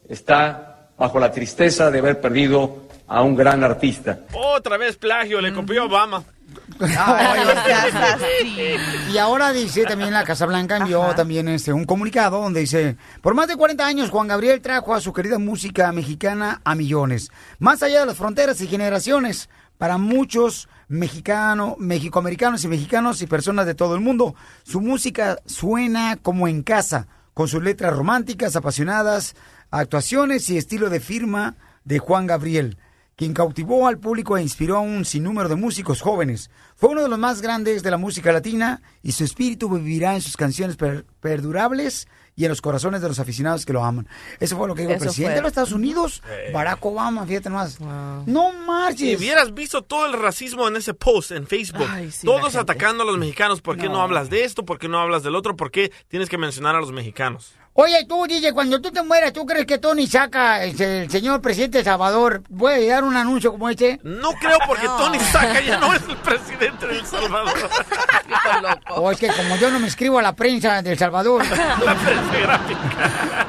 [0.08, 4.20] está bajo la tristeza de haber perdido a un gran artista.
[4.32, 6.24] Otra vez plagio, le copió Obama.
[9.12, 13.34] Y ahora dice también la Casa Blanca envió también este un comunicado donde dice, por
[13.34, 17.82] más de 40 años Juan Gabriel trajo a su querida música mexicana a millones, más
[17.82, 19.48] allá de las fronteras y generaciones,
[19.78, 24.34] para muchos mexicanos, mexicoamericanos y mexicanos y personas de todo el mundo.
[24.62, 29.34] Su música suena como en casa, con sus letras románticas, apasionadas,
[29.70, 32.78] actuaciones y estilo de firma de Juan Gabriel
[33.18, 36.50] quien cautivó al público e inspiró a un sinnúmero de músicos jóvenes.
[36.74, 40.20] Fue uno de los más grandes de la música latina y su espíritu vivirá en
[40.20, 44.06] sus canciones per- perdurables y en los corazones de los aficionados que lo aman.
[44.38, 45.36] Eso fue lo que dijo el presidente fue.
[45.36, 46.22] de los Estados Unidos.
[46.52, 47.80] Barack Obama, fíjate nomás.
[47.80, 49.00] No marches.
[49.00, 53.06] Si hubieras visto todo el racismo en ese post en Facebook, sí, todos atacando a
[53.06, 53.94] los mexicanos, ¿por qué no.
[53.94, 54.02] No.
[54.02, 54.66] hablas de esto?
[54.66, 55.56] ¿Por qué no hablas del otro?
[55.56, 57.54] ¿Por qué tienes que mencionar a los mexicanos?
[57.78, 61.42] Oye, tú, DJ, cuando tú te mueras, ¿tú crees que Tony Saca, el, el señor
[61.42, 64.00] presidente de Salvador, puede dar un anuncio como este?
[64.02, 67.52] No creo porque Tony Saca ya no es el presidente de El Salvador.
[68.96, 71.44] O es que como yo no me escribo a la prensa de El Salvador.
[71.84, 73.46] La prensa gráfica.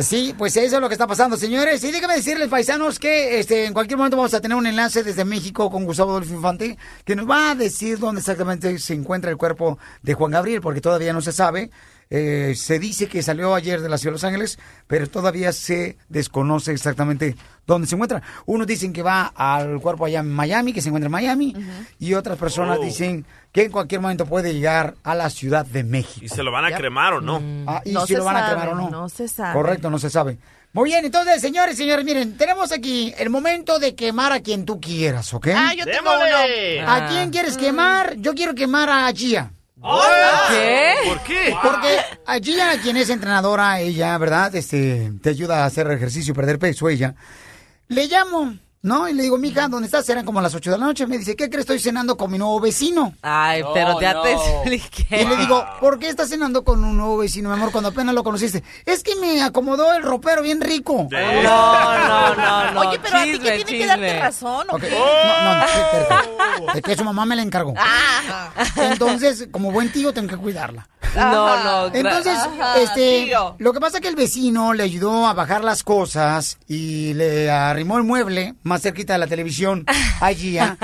[0.00, 1.82] Sí, pues eso es lo que está pasando, señores.
[1.84, 5.24] Y déjame decirles, paisanos, que este, en cualquier momento vamos a tener un enlace desde
[5.24, 9.36] México con Gustavo Adolfo Infante, que nos va a decir dónde exactamente se encuentra el
[9.36, 11.70] cuerpo de Juan Gabriel, porque todavía no se sabe.
[12.10, 15.98] Eh, se dice que salió ayer de la ciudad de Los Ángeles, pero todavía se
[16.08, 17.36] desconoce exactamente
[17.66, 18.22] dónde se encuentra.
[18.46, 21.54] Unos dicen que va al cuerpo allá en Miami, que se encuentra en Miami,
[21.98, 22.82] y otras personas Oh.
[22.82, 26.24] dicen que en cualquier momento puede llegar a la Ciudad de México.
[26.24, 27.42] ¿Y se lo van a cremar o no?
[27.66, 28.90] Ah, y No si se lo van a sabe, cremar o no.
[28.90, 29.52] no se sabe.
[29.52, 30.38] Correcto, no se sabe.
[30.72, 34.80] Muy bien, entonces, señores, señores, miren, tenemos aquí el momento de quemar a quien tú
[34.80, 35.48] quieras, ¿ok?
[35.54, 36.90] Ah, yo tengo uno.
[36.90, 38.16] ¿A quién quieres quemar?
[38.16, 39.50] Yo quiero quemar a Gia.
[39.80, 40.94] ¿Qué?
[41.06, 41.54] ¿Por qué?
[41.62, 44.54] Porque a Gia, quien es entrenadora, ella, ¿verdad?
[44.54, 47.14] Este, te ayuda a hacer ejercicio, perder peso, ella.
[47.88, 49.08] Le llamo, ¿no?
[49.08, 50.08] Y le digo, mija, ¿dónde estás?
[50.08, 51.06] Eran como las 8 de la noche.
[51.06, 51.62] Me dice, ¿qué crees?
[51.62, 53.12] Estoy cenando con mi nuevo vecino.
[53.22, 55.06] Ay, pero ya te expliqué.
[55.22, 58.14] Y le digo, ¿por qué estás cenando con un nuevo vecino, mi amor, cuando apenas
[58.14, 58.62] lo conociste?
[58.86, 61.08] Es que me acomodó el ropero bien rico.
[61.10, 62.80] No, no, no, no.
[62.80, 64.20] Oye, pero a ti Chisme, que tiene que darte chisme.
[64.20, 64.90] razón, ¿o Ok, qué?
[64.90, 66.78] No, no, espérate.
[66.78, 67.74] Es que su mamá me la encargó.
[67.76, 68.50] Ah.
[68.76, 70.88] Entonces, como buen tío, tengo que cuidarla.
[71.16, 71.94] No, no.
[71.94, 73.56] Entonces, Ajá, este, tío.
[73.58, 77.50] lo que pasa es que el vecino le ayudó a bajar las cosas y le
[77.50, 79.84] arrimó el mueble más cerquita de la televisión
[80.20, 80.76] a Gia,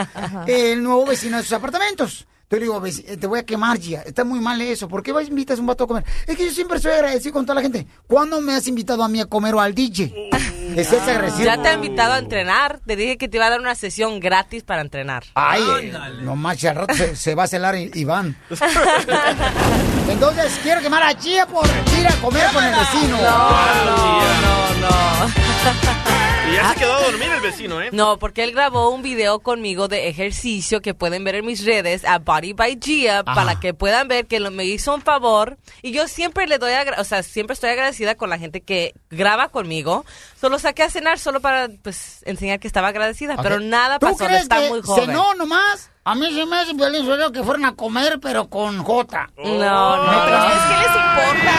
[0.46, 2.26] el nuevo vecino de sus apartamentos.
[2.44, 4.02] Entonces le digo, "Veci- te voy a quemar, Gia.
[4.02, 4.86] Está muy mal eso.
[4.86, 6.04] ¿Por qué vas invitas a un vato a comer?
[6.26, 7.86] Es que yo siempre soy agradecido con toda la gente.
[8.06, 10.12] ¿Cuándo me has invitado a mí a comer o al DJ?
[10.74, 11.44] Es ese agresivo.
[11.44, 12.80] Ya te ha invitado a entrenar.
[12.84, 15.22] Te dije que te iba a dar una sesión gratis para entrenar.
[15.34, 18.34] Ay, eh, no manches, al rato se, se va a celar Iván.
[20.08, 21.66] Entonces, quiero quemar a Chia por
[21.98, 23.18] ir a comer con el vecino.
[23.18, 25.26] no, no.
[25.26, 26.23] Y
[26.54, 27.88] ya se quedó a dormir el vecino, ¿eh?
[27.92, 32.04] No, porque él grabó un video conmigo de ejercicio que pueden ver en mis redes
[32.04, 33.34] a Body by Gia Ajá.
[33.34, 36.72] para que puedan ver que lo- me hizo un favor y yo siempre le doy,
[36.98, 40.04] o sea, siempre estoy agradecida con la gente que graba conmigo.
[40.40, 44.24] Solo saqué a cenar solo para pues enseñar que estaba agradecida, pero nada ¿Tú pasó,
[44.26, 45.06] crees está que muy joven.
[45.06, 45.90] cenó nomás?
[46.06, 49.30] A mí se me hace violín que fueran a comer, pero con J.
[49.38, 50.46] No, no, no.
[50.48, 51.54] Es que les importa.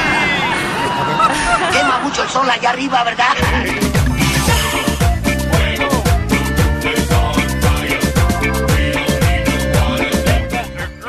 [1.74, 3.34] Quema mucho el sol allá arriba, ¿verdad?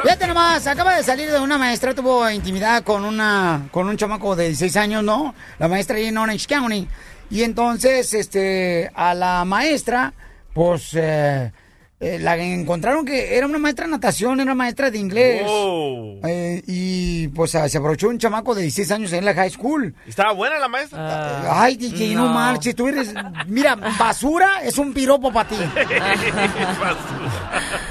[0.06, 4.36] Fíjate nomás, acaba de salir de una maestra, tuvo intimidad con una con un chamaco
[4.36, 5.34] de 16 años, ¿no?
[5.58, 6.86] La maestra ahí en Orange County.
[7.28, 10.14] Y entonces, este, a la maestra,
[10.54, 11.50] pues, eh,
[11.98, 15.42] eh, la encontraron que era una maestra de natación, era una maestra de inglés.
[15.44, 16.20] Wow.
[16.22, 19.92] Eh, y pues ah, se aprovechó un chamaco de 16 años en la high school.
[20.06, 21.60] ¿Estaba buena la maestra?
[21.60, 22.32] Ay, DJ, no, no.
[22.32, 23.12] marches, tú eres...
[23.48, 25.56] Mira, basura es un piropo para ti.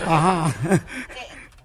[0.07, 0.53] Ajá.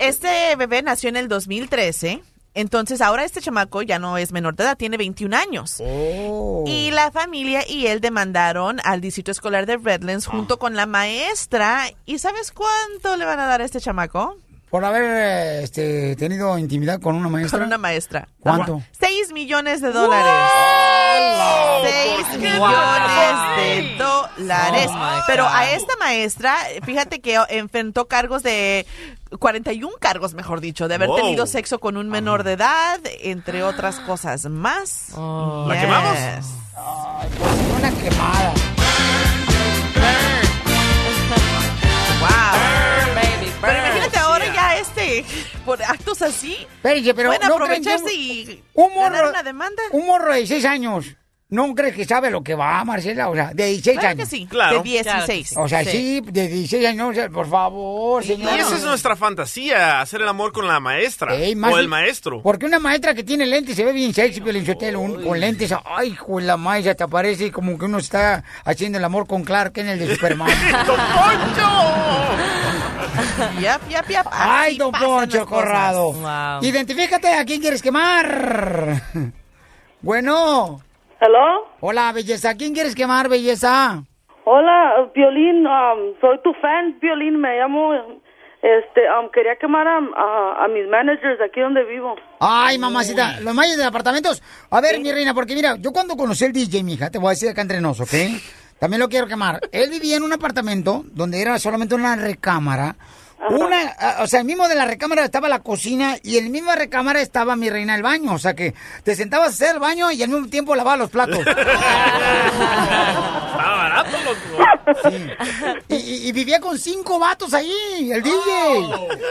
[0.01, 2.23] Este bebé nació en el 2013.
[2.55, 5.77] Entonces ahora este chamaco ya no es menor de edad, tiene 21 años.
[5.79, 6.65] Oh.
[6.67, 11.83] Y la familia y él demandaron al distrito escolar de Redlands junto con la maestra.
[12.07, 14.39] ¿Y sabes cuánto le van a dar a este chamaco?
[14.71, 17.59] Por haber este, tenido intimidad con una maestra.
[17.59, 18.29] Con una maestra.
[18.39, 18.83] ¿Cuánto?
[19.01, 20.51] 6 millones de dólares.
[22.29, 24.91] 6 millones de dólares.
[24.93, 28.87] Oh, Pero a esta maestra, fíjate que enfrentó cargos de
[29.39, 31.17] 41 cargos, mejor dicho, de haber Wow.
[31.17, 35.09] tenido sexo con un menor de edad, entre otras cosas más.
[35.17, 36.17] ¿La quemamos?
[36.17, 36.47] Yes.
[37.79, 38.55] Una quemada.
[45.65, 46.57] por actos así,
[47.15, 49.83] pero pueden ¿no creen que aprovecharse un- y un ganar morro, una demanda.
[49.93, 51.07] un morro de 16 años,
[51.51, 53.29] ¿no crees que sabe lo que va, Marcela?
[53.29, 54.29] O sea, de 16 Claro que años.
[54.29, 54.77] sí, Claro.
[54.79, 55.55] de 16.
[55.57, 55.91] O sea, Sí.
[55.91, 58.59] sí, de 16 años, o sea, por favor, Y señor.
[58.59, 62.43] esa es nuestra fantasía, hacer el amor con la maestra o el maestro.
[62.43, 65.73] Porque una maestra que tiene lentes se ve bien sexy, Piolinchotelo, un- con lentes.
[65.85, 69.45] Ay, hijo de la maestra, te parece como que uno está haciendo el amor con
[69.45, 70.51] Clark en el de Superman.
[73.61, 74.27] Yap, yap, yap.
[74.31, 75.47] Ay, Así don pasan Poncho.
[75.47, 76.13] Corrado.
[76.13, 76.63] Wow.
[76.65, 79.03] Identifícate a quién quieres quemar.
[80.03, 80.81] Bueno.
[81.21, 81.67] ¿Hello?
[81.81, 82.51] Hola, belleza.
[82.51, 84.03] ¿A quién quieres quemar, belleza?
[84.45, 87.93] Hola, Violín, um, soy tu fan, Violín, me llamo,
[88.63, 92.17] este, um, quería quemar a, a, a mis managers aquí donde vivo.
[92.41, 94.43] Ay, mamacita, los mayas de apartamentos.
[94.71, 97.31] A ver, mi reina, porque mira, yo cuando conocí al DJ, mija, te voy a
[97.31, 98.15] decir acá entre nos, ¿ok?
[98.79, 99.61] También lo quiero quemar.
[99.73, 102.97] Él vivía en un apartamento donde era solamente una recámara.
[103.49, 106.75] Una, o sea, el mismo de la recámara estaba la cocina y en la misma
[106.77, 108.35] recámara estaba mi reina el baño.
[108.35, 111.11] O sea que te sentabas a hacer el baño y al mismo tiempo lavaba los
[111.11, 111.39] platos.
[111.47, 111.57] Está
[113.57, 114.39] barato, loco.
[115.89, 118.35] Y, y- y vivía con cinco vatos ahí, el DJ.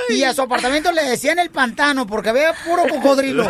[0.10, 3.48] Y a su apartamento le decían el pantano porque había puro cocodrilo.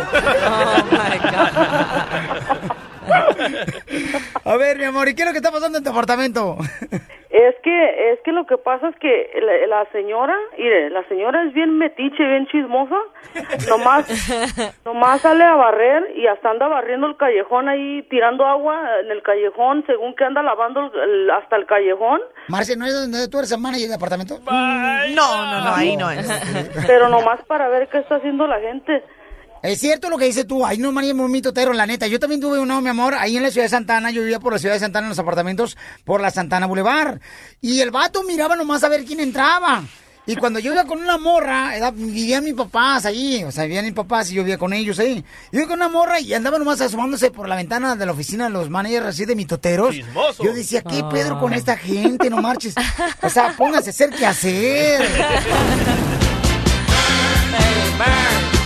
[4.44, 6.56] A ver, mi amor, ¿y qué es lo que está pasando en tu apartamento?
[7.30, 11.44] Es que, es que lo que pasa es que la, la señora, mire, la señora
[11.44, 12.96] es bien metiche, bien chismosa,
[13.68, 14.04] nomás,
[14.84, 19.22] nomás sale a barrer y hasta anda barriendo el callejón ahí, tirando agua en el
[19.22, 22.20] callejón, según que anda lavando el- el- hasta el callejón.
[22.48, 24.38] Marce, ¿no es donde tú eres el manager de apartamento?
[24.44, 24.50] No,
[25.14, 26.26] no, no, ahí no es.
[26.86, 29.04] Pero nomás para ver qué está haciendo la gente.
[29.62, 32.06] Es cierto lo que dices tú, ahí no María muy mitotero, la neta.
[32.06, 34.54] Yo también tuve uno, mi amor, ahí en la ciudad de Santana, yo vivía por
[34.54, 37.20] la ciudad de Santana en los apartamentos, por la Santana Boulevard.
[37.60, 39.82] Y el vato miraba nomás a ver quién entraba.
[40.26, 43.84] Y cuando yo iba con una morra, era- vivían mis papás ahí, o sea, vivían
[43.84, 45.24] mis papás y yo vivía con ellos ahí.
[45.50, 48.44] Yo iba con una morra y andaba nomás asomándose por la ventana de la oficina
[48.44, 49.94] de los managers así de mitoteros.
[49.94, 50.44] Chismoso.
[50.44, 52.30] Yo decía, ¿qué Pedro con esta gente?
[52.30, 52.74] No marches.
[53.22, 55.04] O sea, póngase a hacer qué hacer.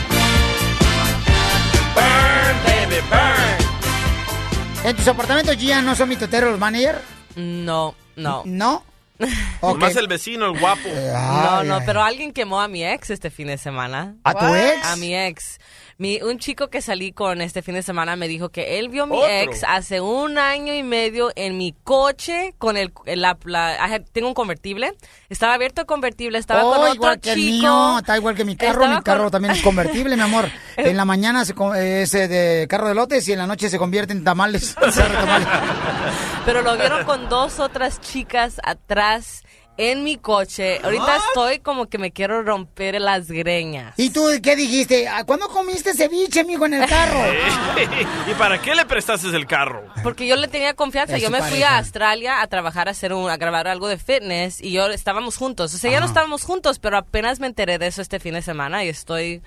[4.84, 6.98] ¿En tus apartamentos ya no son mitoteros los managers?
[7.36, 8.42] No, no.
[8.44, 8.84] ¿No?
[9.62, 10.88] Nomás el vecino, el guapo.
[10.88, 14.14] No, no, pero alguien quemó a mi ex este fin de semana.
[14.24, 14.86] ¿A tu ex?
[14.86, 15.58] A mi ex.
[15.96, 19.04] Mi, un chico que salí con este fin de semana me dijo que él vio
[19.04, 19.28] a mi Otro.
[19.28, 24.04] ex hace un año y medio en mi coche con el, la, la- I had-
[24.12, 24.94] tengo un convertible.
[25.28, 27.56] Estaba abierto el convertible, estaba Oh, con otro igual que el chico.
[27.58, 30.48] mío, está igual que mi carro, mi carro con- también es convertible, mi amor.
[30.76, 31.54] En la mañana se,
[32.02, 34.74] es eh, de carro de lotes y en la noche se convierte en tamales.
[36.44, 39.43] Pero lo vieron con dos otras chicas atrás
[39.76, 40.80] en mi coche.
[40.82, 43.94] Ahorita estoy como que me quiero romper las greñas.
[43.96, 45.08] ¿Y tú qué dijiste?
[45.08, 47.20] ¿A ¿Cuándo comiste ceviche, amigo, en el carro?
[48.30, 49.84] ¿Y para qué le prestaste el carro?
[50.02, 51.18] Porque yo le tenía confianza.
[51.18, 54.60] Yo me fui a Australia a trabajar, a hacer un, a grabar algo de fitness
[54.60, 55.74] y yo estábamos juntos.
[55.74, 58.42] O sea, ya no estábamos juntos, pero apenas me enteré de eso este fin de
[58.42, 59.42] semana y estoy.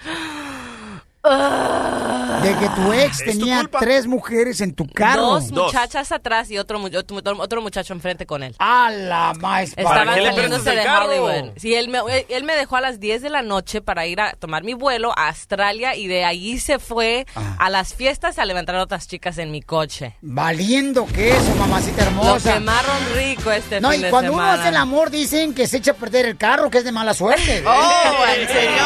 [1.28, 5.22] De que tu ex tenía tres mujeres en tu carro.
[5.40, 8.56] Dos muchachas atrás y otro, otro, otro muchacho enfrente con él.
[8.60, 11.08] A la más Estaban saliéndose de carro?
[11.08, 11.52] Hollywood.
[11.58, 12.00] Sí, él me,
[12.30, 15.12] él- me dejó a las 10 de la noche para ir a tomar mi vuelo
[15.18, 17.56] a Australia y de ahí se fue Ah.
[17.60, 20.16] a las fiestas a levantar a otras chicas en mi coche.
[20.22, 22.54] Valiendo queso, mamacita Lo hermosa.
[22.54, 24.60] quemaron rico este No, fin y de cuando uno semana.
[24.62, 27.14] hace el amor dicen que se echa a perder el carro, que es de mala
[27.14, 27.64] suerte.
[27.78, 28.84] Oh, ¿en serio?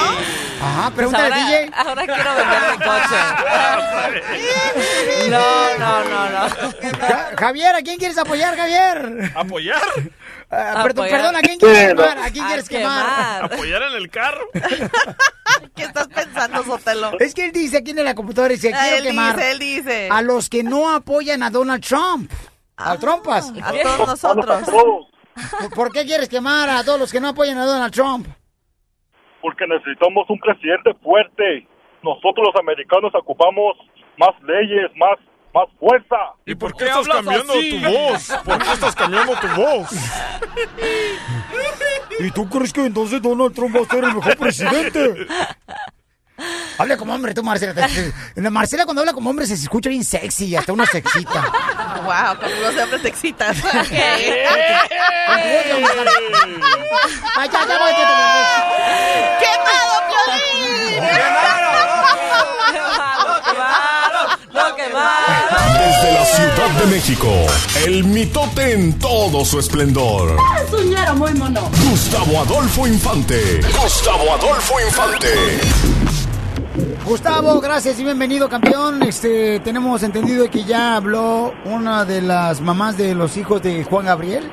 [0.64, 1.72] Ajá, pregúntale Pues ahora, DJ.
[1.76, 4.32] ahora quiero vender mi coche.
[5.30, 6.50] No, no, no, no.
[7.00, 9.32] Ja- Javier, ¿a quién quieres apoyar, Javier?
[9.36, 9.82] ¿Apoyar?
[10.50, 11.10] Ah, perdón, Apoyar.
[11.12, 12.18] perdón, ¿a quién quieres quemar?
[12.18, 13.44] ¿A quién A quieres quemar?
[13.46, 14.46] ¿Apoyar en el carro?
[15.76, 17.18] ¿Qué estás pensando, Sotelo?
[17.20, 19.60] Es que él dice aquí en la computadora, dice, Ah, quiero él quemar dice, él
[19.60, 20.10] dice.
[20.12, 22.30] a los que no apoyan a Donald Trump.
[22.78, 23.54] A Trumpas.
[23.64, 24.64] a todos nosotros.
[24.70, 28.28] ¿Por- ¿Por qué quieres quemar a todos los que no apoyan a Donald Trump?
[29.42, 31.68] Porque necesitamos un presidente fuerte.
[32.04, 33.78] Nosotros los americanos ocupamos
[34.18, 35.18] más leyes, más,
[35.54, 36.16] más fuerza.
[36.46, 38.32] ¿Y por qué estás cambiando tu voz?
[38.44, 39.90] ¿Por qué estás cambiando tu voz?
[42.20, 45.28] ¿Y tú crees que entonces Donald Trump va a ser el mejor presidente?
[46.78, 47.74] Habla como hombre, tú, Marcela.
[47.76, 51.42] Te- te- Marcela, cuando habla como hombre, se escucha bien sexy, hasta uno se excita.
[52.04, 53.56] Wow, cuando los hombres te excitan.
[53.64, 53.90] Ay,
[57.52, 57.78] ya, ya
[59.40, 61.04] ¡Quemado, Piolín!
[64.54, 65.74] ¡Lo quemaron!
[65.80, 67.28] Desde la Ciudad de México,
[67.86, 70.38] el mitote en todo su esplendor.
[70.70, 71.62] Suñero muy mono.
[71.90, 73.60] Gustavo Adolfo Infante.
[73.82, 75.28] Gustavo Adolfo Infante.
[77.06, 79.04] Gustavo, gracias y bienvenido, campeón.
[79.04, 84.06] Este, tenemos entendido que ya habló una de las mamás de los hijos de Juan
[84.06, 84.50] Gabriel.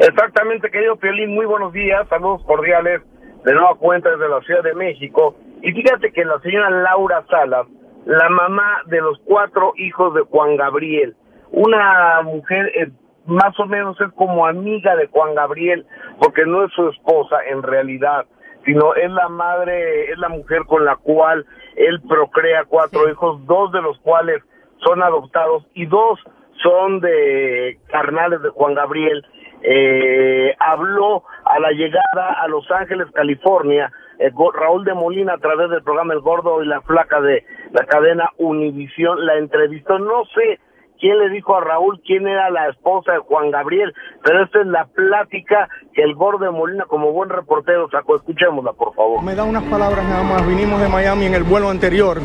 [0.00, 3.02] Exactamente, querido Piolín, muy buenos días, saludos cordiales
[3.44, 5.34] de nueva cuenta desde la Ciudad de México.
[5.62, 7.66] Y fíjate que la señora Laura Salas,
[8.04, 11.16] la mamá de los cuatro hijos de Juan Gabriel,
[11.50, 12.90] una mujer eh,
[13.26, 15.84] más o menos es como amiga de Juan Gabriel,
[16.18, 18.26] porque no es su esposa en realidad,
[18.64, 21.44] sino es la madre, es la mujer con la cual
[21.76, 24.42] él procrea cuatro hijos, dos de los cuales
[24.84, 26.20] son adoptados y dos
[26.62, 29.24] son de carnales de Juan Gabriel,
[29.62, 35.70] eh, habló a la llegada a Los Ángeles, California, eh, Raúl de Molina a través
[35.70, 40.58] del programa El Gordo y la Flaca de la cadena Univisión, la entrevistó, no sé
[40.98, 43.94] quién le dijo a Raúl quién era la esposa de Juan Gabriel,
[44.24, 48.72] pero esta es la plática que el Gordo de Molina como buen reportero sacó, escuchémosla
[48.72, 49.22] por favor.
[49.22, 50.46] Me da unas palabras nada más.
[50.46, 52.18] Vinimos de Miami en el vuelo anterior.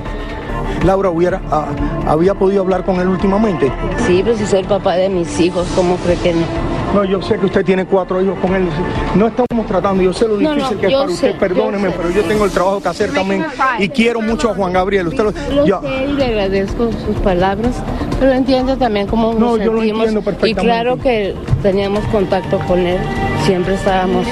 [0.85, 1.71] Laura hubiera, ah,
[2.07, 3.71] había podido hablar con él últimamente.
[3.97, 6.82] Sí, pues si soy el papá de mis hijos, ¿cómo cree que no?
[6.93, 8.67] No, yo sé que usted tiene cuatro hijos con él.
[9.15, 12.09] No estamos tratando, yo sé lo difícil no, que es para usted, perdóneme, yo pero
[12.11, 13.45] yo tengo el trabajo que hacer también
[13.79, 15.07] y quiero mucho a Juan Gabriel.
[15.07, 17.81] Usted lo, Lo yo- sé y le agradezco sus palabras,
[18.19, 20.61] pero entiendo también cómo No, nos yo lo entiendo y perfectamente.
[20.61, 21.33] claro que
[21.63, 22.99] teníamos contacto con él,
[23.43, 24.27] siempre estábamos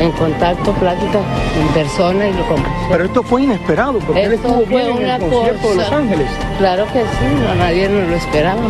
[0.00, 1.20] en contacto, plática
[1.60, 2.64] en persona y lo como.
[2.90, 5.92] pero esto fue inesperado porque él Esto estuvo fue bien en el concierto de Los
[5.92, 6.28] Ángeles.
[6.58, 8.60] Claro que sí, no, nadie nos lo esperaba.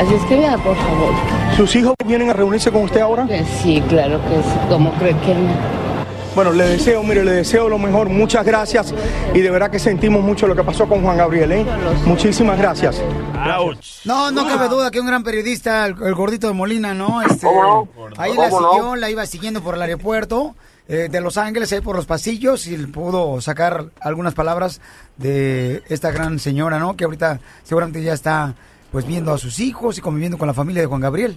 [0.00, 1.12] Así es que vea, por favor.
[1.56, 3.28] ¿Sus hijos vienen a reunirse con usted ahora?
[3.62, 4.58] Sí, claro que sí.
[4.68, 5.84] ¿Cómo cree que no?
[6.34, 8.08] Bueno, le deseo, mire, le deseo lo mejor.
[8.08, 8.92] Muchas gracias
[9.32, 11.66] y de verdad que sentimos mucho lo que pasó con Juan Gabriel, ¿eh?
[12.06, 13.00] Muchísimas gracias.
[14.04, 17.22] No, no cabe duda que un gran periodista, el, el gordito de Molina, ¿no?
[17.22, 18.06] Este, ¿Cómo no?
[18.16, 20.56] Ahí la siguió, la iba siguiendo por el aeropuerto
[20.88, 24.80] eh, de Los Ángeles, ahí por los pasillos, y pudo sacar algunas palabras
[25.18, 26.96] de esta gran señora, ¿no?
[26.96, 28.54] Que ahorita seguramente ya está
[28.94, 31.36] pues viendo a sus hijos y conviviendo con la familia de Juan Gabriel.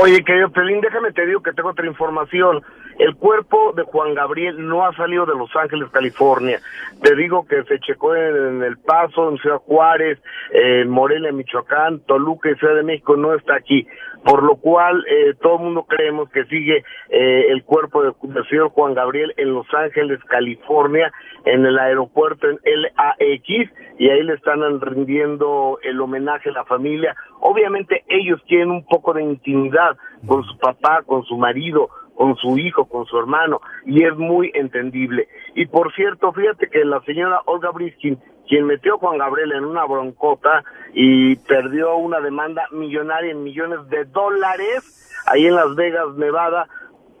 [0.00, 2.62] Oye, querido Pelín, déjame te digo que tengo otra información.
[3.00, 6.60] El cuerpo de Juan Gabriel no ha salido de Los Ángeles, California.
[7.02, 10.20] Te digo que se checó en, El Paso, en Ciudad Juárez,
[10.52, 13.84] en Morelia, Michoacán, Toluca y Ciudad de México, no está aquí.
[14.24, 18.48] Por lo cual, eh, todo el mundo creemos que sigue eh, el cuerpo de- del
[18.48, 21.12] señor Juan Gabriel en Los Ángeles, California,
[21.44, 27.14] en el aeropuerto en LAX, y ahí le están rindiendo el homenaje a la familia.
[27.40, 29.96] Obviamente ellos quieren un poco de intimidad
[30.26, 34.52] con su papá, con su marido, con su hijo, con su hermano, y es muy
[34.54, 35.26] entendible.
[35.54, 38.18] Y por cierto, fíjate que la señora Olga Briskin,
[38.48, 43.88] quien metió a Juan Gabriel en una broncota y perdió una demanda millonaria en millones
[43.88, 46.68] de dólares ahí en Las Vegas, Nevada,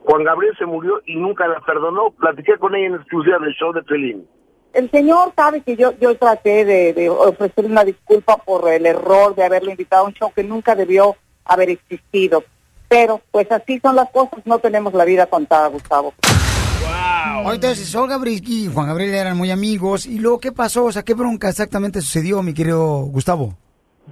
[0.04, 2.10] Juan Gabriel se murió y nunca la perdonó.
[2.10, 4.26] Platiqué con ella en exclusiva del show de Pelín.
[4.72, 9.34] El señor sabe que yo yo traté de, de ofrecerle una disculpa por el error
[9.34, 12.42] de haberlo invitado a un show que nunca debió haber existido.
[12.88, 16.14] Pero pues así son las cosas, no tenemos la vida contada, Gustavo.
[16.82, 17.52] Wow.
[17.52, 20.06] Entonces, Olga Brisky y Juan Gabriel eran muy amigos.
[20.06, 20.84] ¿Y luego qué pasó?
[20.84, 23.54] O sea, ¿qué bronca exactamente sucedió, mi querido Gustavo?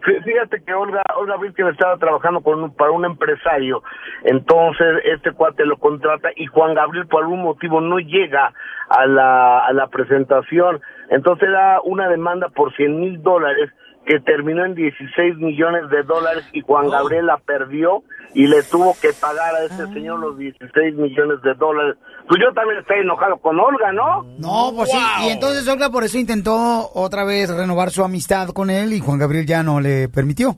[0.03, 3.83] Fí- Fíjate que Olga, Olga Briskin estaba trabajando con un- para un empresario,
[4.25, 8.53] entonces este cuate lo contrata y Juan Gabriel por algún motivo no llega
[8.89, 10.81] a la, a la presentación,
[11.11, 13.71] entonces era una demanda por 100 mil dólares
[14.11, 18.03] que terminó en 16 millones de dólares y Juan Gabriel la perdió
[18.35, 21.97] y le tuvo que pagar a ese señor los 16 millones de dólares.
[22.27, 24.25] Pues yo también estoy enojado con Olga, ¿no?
[24.41, 24.99] No, pues sí.
[25.27, 29.21] Y entonces Olga por eso intentó otra vez renovar su amistad con él y Juan
[29.21, 30.57] Gabriel ya no le permitió.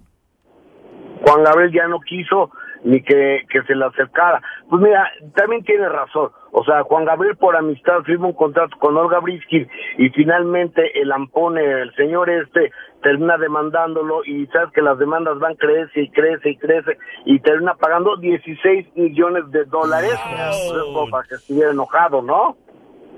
[1.27, 2.51] Juan Gabriel ya no quiso
[2.85, 4.41] ni que, que se le acercara.
[4.71, 6.31] Pues mira, también tiene razón.
[6.53, 9.69] O sea, Juan Gabriel por amistad firma un contrato con Olga Briskin
[9.99, 12.73] y finalmente el ampone, el señor este,
[13.03, 17.75] termina demandándolo y sabes que las demandas van crece y crece y crece y termina
[17.75, 22.57] pagando 16 millones de dólares es como para que estuviera enojado, ¿no?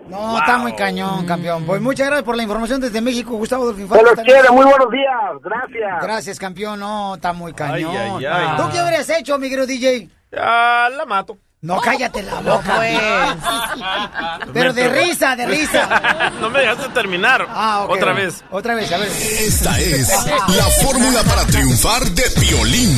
[0.08, 1.64] No, está muy cañón, campeón.
[1.64, 4.90] Pues muchas gracias por la información desde México, Gustavo Dolfin Se los quiero, muy buenos
[4.90, 6.02] días, gracias.
[6.02, 6.80] Gracias, campeón.
[6.80, 7.90] No, está muy cañón.
[7.96, 8.56] Ay, ay, ay.
[8.58, 10.10] ¿Tú qué habrías hecho, mi querido DJ?
[10.36, 11.38] Ah, la mato.
[11.64, 12.76] No, cállate la boca.
[12.76, 14.52] pues.
[14.52, 16.30] Pero de risa, de risa.
[16.40, 17.46] no me dejaste terminar.
[17.48, 17.92] Ah, ok.
[17.92, 18.44] Otra vez.
[18.50, 19.08] Otra vez, a ver.
[19.08, 20.10] Esta es
[20.54, 22.90] la fórmula para triunfar de violín.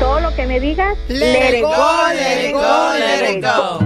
[0.00, 1.72] Todo lo que me digas, Let it go,
[2.12, 3.78] let go, let it go.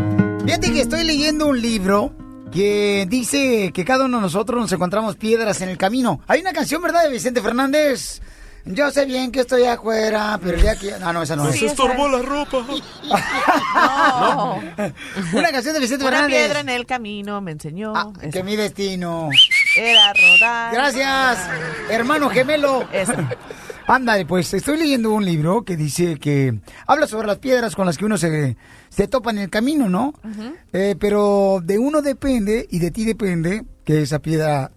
[0.47, 2.11] Fíjate que estoy leyendo un libro
[2.51, 6.23] que dice que cada uno de nosotros nos encontramos piedras en el camino.
[6.27, 8.23] Hay una canción, ¿verdad, de Vicente Fernández?
[8.67, 10.93] Yo sé bien que estoy afuera, pero ya que...
[10.95, 11.61] Ah, no, esa no es.
[11.61, 12.65] estorbó la ropa.
[13.75, 14.61] No.
[15.35, 16.39] Una canción de Vicente Una Fernández.
[16.45, 17.93] piedra en el camino me enseñó.
[18.33, 19.29] Que mi destino.
[19.77, 20.73] Era rodar.
[20.75, 21.39] Gracias,
[21.91, 22.87] hermano gemelo.
[23.87, 27.99] Ándale, pues estoy leyendo un libro que dice que habla sobre las piedras con las
[27.99, 28.57] que uno se,
[28.89, 30.15] se topa en el camino, ¿no?
[30.73, 34.71] Eh, pero de uno depende y de ti depende que esa piedra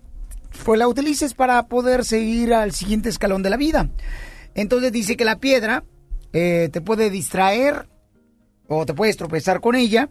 [0.63, 3.89] pues la utilices para poder seguir al siguiente escalón de la vida.
[4.55, 5.84] Entonces dice que la piedra
[6.34, 7.88] eh, te puede distraer
[8.67, 10.09] o te puedes tropezar con ella.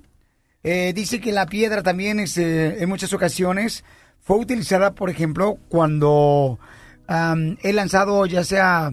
[0.62, 3.84] Eh, dice que la piedra también es, eh, en muchas ocasiones
[4.20, 6.58] fue utilizada, por ejemplo, cuando
[7.62, 8.92] he lanzado ya sea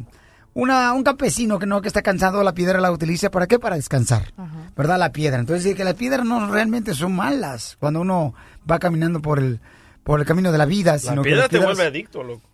[0.53, 3.57] una, un campesino que no que está cansado, la piedra la utiliza para qué?
[3.57, 4.34] Para descansar,
[4.77, 4.99] ¿verdad?
[4.99, 5.39] La piedra.
[5.39, 8.35] Entonces dice que las piedras no realmente son malas cuando uno
[8.69, 9.59] va caminando por el
[10.03, 12.49] por el camino de la vida, La sino que piedra te vuelve adicto, loco.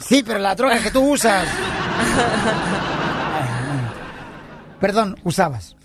[0.00, 1.46] Sí, pero la droga que tú usas.
[4.80, 5.76] Perdón, usabas.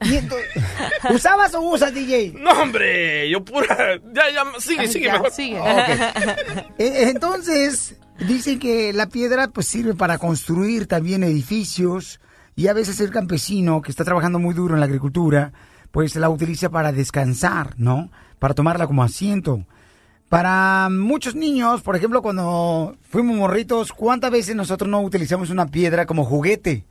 [1.14, 2.34] ¿Usabas o usas, DJ?
[2.38, 3.96] No, hombre, yo pura.
[4.12, 5.30] Ya, ya, sigue, sigue Ya, mejor.
[5.30, 5.58] sigue.
[6.78, 7.96] Eh, Entonces,
[8.26, 12.20] dicen que la piedra pues sirve para construir también edificios
[12.56, 15.52] y a veces el campesino que está trabajando muy duro en la agricultura,
[15.90, 18.10] pues la utiliza para descansar, ¿no?
[18.38, 19.64] Para tomarla como asiento.
[20.30, 26.06] Para muchos niños, por ejemplo, cuando fuimos morritos, ¿cuántas veces nosotros no utilizamos una piedra
[26.06, 26.86] como juguete?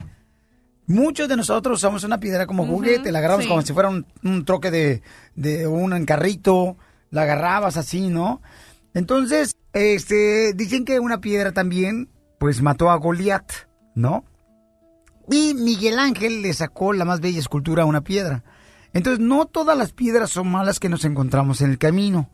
[0.86, 3.48] Muchos de nosotros usamos una piedra como juguete, la agarramos sí.
[3.48, 5.00] como si fuera un, un troque de,
[5.36, 6.76] de un carrito,
[7.10, 8.42] la agarrabas así, ¿no?
[8.92, 13.50] Entonces, este, dicen que una piedra también, pues mató a Goliat,
[13.94, 14.22] ¿no?
[15.30, 18.44] Y Miguel Ángel le sacó la más bella escultura a una piedra.
[18.92, 22.28] Entonces, no todas las piedras son malas que nos encontramos en el camino.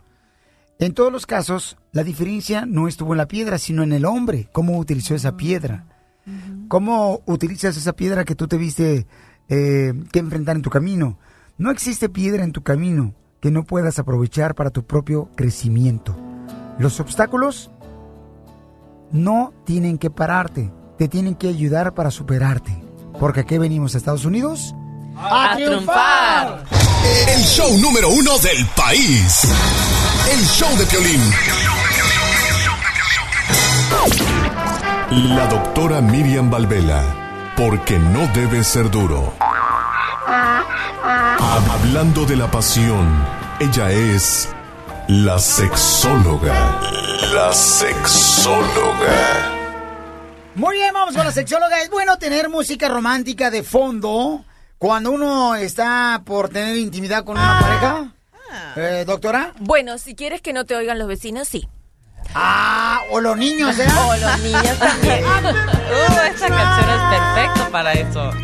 [0.79, 4.49] En todos los casos, la diferencia no estuvo en la piedra, sino en el hombre,
[4.53, 5.87] cómo utilizó esa piedra.
[6.69, 9.07] ¿Cómo utilizas esa piedra que tú te viste
[9.49, 11.19] eh, que enfrentar en tu camino?
[11.57, 16.17] No existe piedra en tu camino que no puedas aprovechar para tu propio crecimiento.
[16.79, 17.71] Los obstáculos
[19.13, 22.83] no tienen que pararte, te tienen que ayudar para superarte.
[23.19, 24.75] Porque aquí venimos a Estados Unidos
[25.19, 26.65] a triunfar.
[27.29, 29.43] El show número uno del país.
[30.31, 31.21] El show de Piolín.
[35.11, 37.03] La doctora Miriam Valvela.
[37.57, 39.33] Porque no debe ser duro.
[41.69, 43.25] Hablando de la pasión,
[43.61, 44.49] ella es
[45.09, 46.81] la sexóloga.
[47.33, 49.53] La sexóloga.
[50.55, 51.81] Muy bien, vamos con la sexóloga.
[51.81, 54.45] Es bueno tener música romántica de fondo
[54.79, 58.13] cuando uno está por tener intimidad con una pareja.
[58.77, 59.55] Eh, doctora.
[59.59, 61.69] Bueno, si quieres que no te oigan los vecinos, sí.
[62.39, 63.87] Ah, o los niños, ¿eh?
[64.09, 65.25] O los niños también.
[65.87, 68.31] Uh, esta canción es perfecta para eso.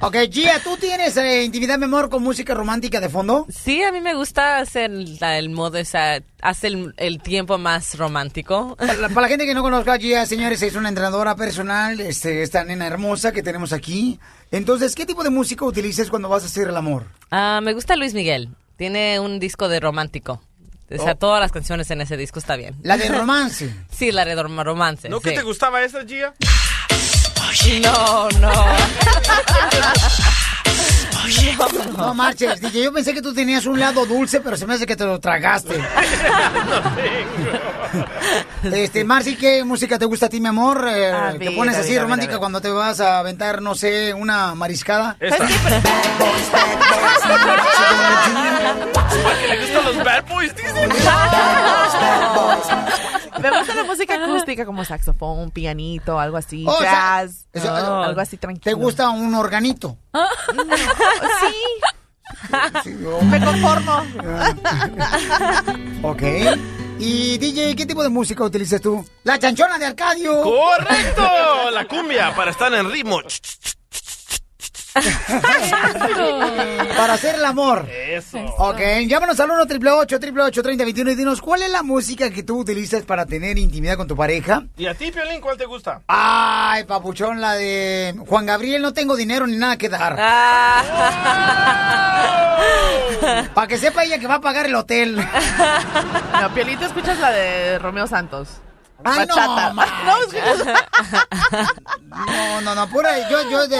[0.00, 3.46] Ok, Gia, ¿tú tienes eh, intimidad, mi amor, con música romántica de fondo?
[3.48, 7.56] Sí, a mí me gusta hacer la- el modo, o sea, hace el, el tiempo
[7.56, 8.76] más romántico.
[8.76, 11.98] Para la, para la gente que no conozca a Gia, señores, es una entrenadora personal,
[12.00, 14.20] este, esta nena hermosa que tenemos aquí.
[14.50, 17.06] Entonces, ¿qué tipo de música utilizas cuando vas a hacer el amor?
[17.30, 18.50] Ah, me gusta Luis Miguel.
[18.76, 20.42] Tiene un disco de romántico.
[20.98, 21.16] O sea, Oh.
[21.16, 22.76] todas las canciones en ese disco está bien.
[22.82, 23.74] La de romance.
[23.96, 25.08] sí, la de rom- romance.
[25.08, 25.30] ¿No sí.
[25.30, 26.34] que te gustaba esa, Gia?
[27.82, 28.52] No, no.
[31.96, 34.86] No marches, DJ, yo pensé que tú tenías un lado dulce, pero se me hace
[34.86, 35.74] que te lo tragaste.
[38.64, 40.86] Este, Marci, ¿qué música te gusta a ti, mi amor?
[40.88, 45.16] Eh, ¿Te pones así romántica cuando te vas a aventar, no sé, una mariscada?
[45.20, 45.46] Esta.
[49.48, 50.88] ¿Le gustan los bad boys, dice?
[53.40, 56.92] Me gusta la música acústica como saxofón, pianito, algo así, Oh, o sea,
[57.22, 58.76] jazz, eso- oh, algo así tranquilo.
[58.76, 59.96] ¿Te gusta un organito?
[61.40, 62.94] sí.
[63.30, 64.02] Me conformo.
[66.02, 66.22] Ok.
[66.98, 69.04] Y DJ, ¿qué tipo de música utilizas tú?
[69.24, 70.42] La chanchona de Arcadio.
[70.42, 71.70] ¡Correcto!
[71.72, 73.20] La cumbia para estar en ritmo.
[76.96, 77.88] Para hacer el amor.
[77.90, 78.38] Eso.
[78.58, 83.02] Ok, llámanos al 1 888 3021 y dinos cuál es la música que tú utilizas
[83.02, 84.64] para tener intimidad con tu pareja.
[84.76, 86.02] ¿Y a ti, Piolín, cuál te gusta?
[86.06, 90.14] Ay, papuchón, la de Juan Gabriel, no tengo dinero ni nada que dar.
[93.54, 95.18] Para que sepa ella que va a pagar el hotel.
[96.40, 98.48] No, Piolito, escuchas la de Romeo Santos.
[99.04, 99.72] Ay, no, Bachata.
[102.08, 103.78] No, No, no, no, pura, yo, yo de,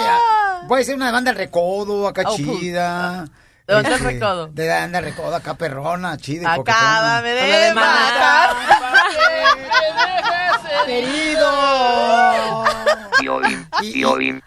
[0.69, 3.25] puede ser una banda del recodo, acá Oh, chida.
[3.67, 4.47] ¿De dónde Este, recodo?
[4.49, 6.53] De banda del recodo, acá perrona, chida.
[6.53, 7.59] Acábame coquetona.
[7.59, 8.57] de matar.
[10.87, 12.65] Querido.
[13.21, 14.43] Violín, violín.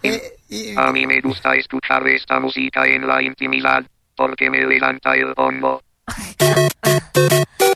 [0.77, 3.83] A mí me gusta escuchar esta música en la intimidad,
[4.15, 5.81] porque me levanta el hombro.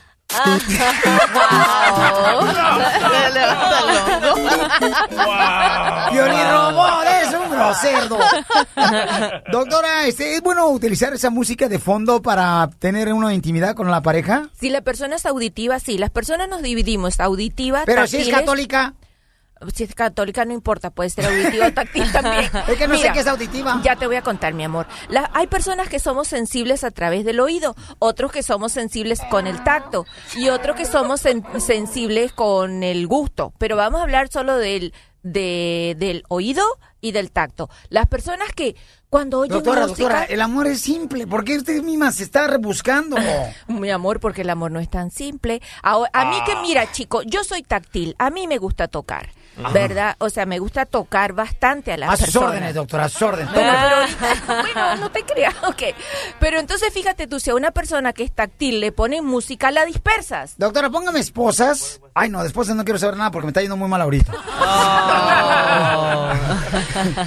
[6.10, 8.18] Piolín Robot es un grosero.
[9.50, 14.02] Doctora, este, ¿es bueno utilizar esa música de fondo para tener una intimidad con la
[14.02, 14.48] pareja?
[14.58, 15.98] Si la persona es auditiva, sí.
[15.98, 18.94] Las personas nos dividimos auditiva, Pero si es católica.
[19.74, 22.50] Si es católica, no importa, puede ser auditiva o táctil también.
[22.68, 23.80] Es que no sé Mira, qué es auditiva.
[23.84, 24.86] Ya te voy a contar, mi amor.
[25.08, 29.46] La- hay personas que somos sensibles a través del oído, otros que somos sensibles con
[29.46, 30.04] el tacto
[30.36, 33.52] y otros que somos sen- sensibles con el gusto.
[33.58, 36.62] Pero vamos a hablar solo del, de- del oído
[37.00, 37.68] y del tacto.
[37.88, 38.76] Las personas que
[39.10, 40.02] cuando oyen Doctora, música...
[40.08, 41.26] doctora, el amor es simple.
[41.26, 43.16] ¿Por qué usted misma se está rebuscando?
[43.68, 45.60] Mi amor, porque el amor no es tan simple.
[45.82, 49.70] Ahora, a mí que mira, chico, yo soy táctil, a mí me gusta tocar, Ajá.
[49.72, 50.16] ¿verdad?
[50.18, 52.48] O sea, me gusta tocar bastante a las A sus personas.
[52.50, 53.52] órdenes, doctora, a sus órdenes.
[53.52, 55.82] Bueno, pero ahorita- bueno, no te creas, ok.
[56.40, 59.84] Pero entonces fíjate tú, si a una persona que es táctil le pones música, la
[59.84, 60.54] dispersas.
[60.56, 62.00] Doctora, póngame esposas.
[62.14, 64.32] Ay, no, de esposas no quiero saber nada porque me está yendo muy mal ahorita.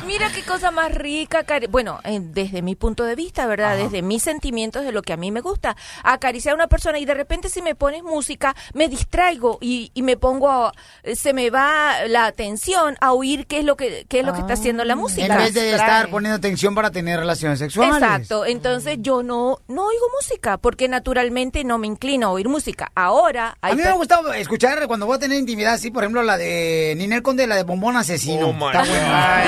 [0.05, 3.77] Mira qué cosa más rica, cari- bueno, eh, desde mi punto de vista, ¿verdad?
[3.77, 5.75] Desde mis sentimientos de lo que a mí me gusta.
[6.03, 10.01] Acariciar a una persona y de repente si me pones música, me distraigo y, y
[10.03, 10.71] me pongo, a-
[11.15, 14.39] se me va la atención a oír qué es lo que, qué es lo que
[14.39, 15.25] está haciendo la música.
[15.25, 17.95] En vez de estar poniendo atención para tener relaciones sexuales.
[17.95, 22.91] Exacto, entonces yo no, no oigo música porque naturalmente no me inclino a oír música.
[22.95, 26.23] Ahora hay A mí me gusta escuchar cuando voy a tener intimidad, así, por ejemplo,
[26.23, 28.49] la de Ninel Conde, la de Bombón Asesino.
[28.49, 29.43] Está buena.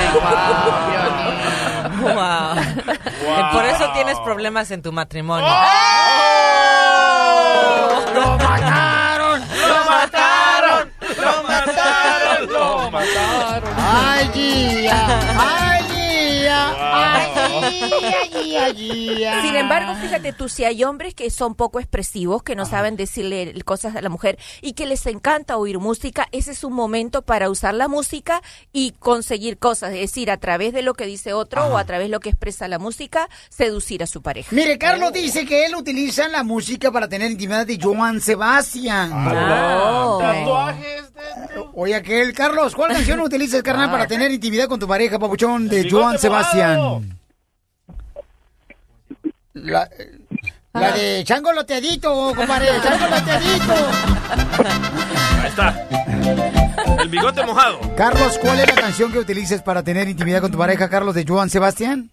[2.00, 2.54] Wow.
[3.52, 5.46] Por eso tienes problemas en tu matrimonio.
[8.14, 9.40] ¡Lo mataron!
[9.40, 10.90] ¡Lo mataron!
[12.48, 13.70] ¡Lo mataron!
[13.70, 13.82] ¡Lo
[14.90, 15.36] mataron!
[15.38, 15.87] ¡Ay,
[19.42, 23.54] Sin embargo, fíjate tú, si hay hombres que son poco expresivos, que no saben decirle
[23.64, 27.50] cosas a la mujer y que les encanta oír música, ese es un momento para
[27.50, 31.66] usar la música y conseguir cosas, es decir, a través de lo que dice otro
[31.66, 34.48] o a través de lo que expresa la música, seducir a su pareja.
[34.54, 39.10] Mire, Carlos dice que él utiliza la música para tener intimidad de Joan Sebastián.
[39.12, 41.04] Ah, Tatuajes
[41.74, 43.92] Oye, aquel, Carlos, ¿cuál canción utilizas, carnal, Ah.
[43.92, 47.17] para tener intimidad con tu pareja, papuchón, de Joan Sebastián?
[49.64, 49.88] La,
[50.72, 53.74] la de Chango Loteadito, compadre, Chango Loteadito.
[55.42, 55.88] Ahí está.
[57.00, 57.80] El bigote mojado.
[57.96, 61.24] Carlos, ¿cuál es la canción que utilices para tener intimidad con tu pareja, Carlos, de
[61.26, 62.10] Joan Sebastián?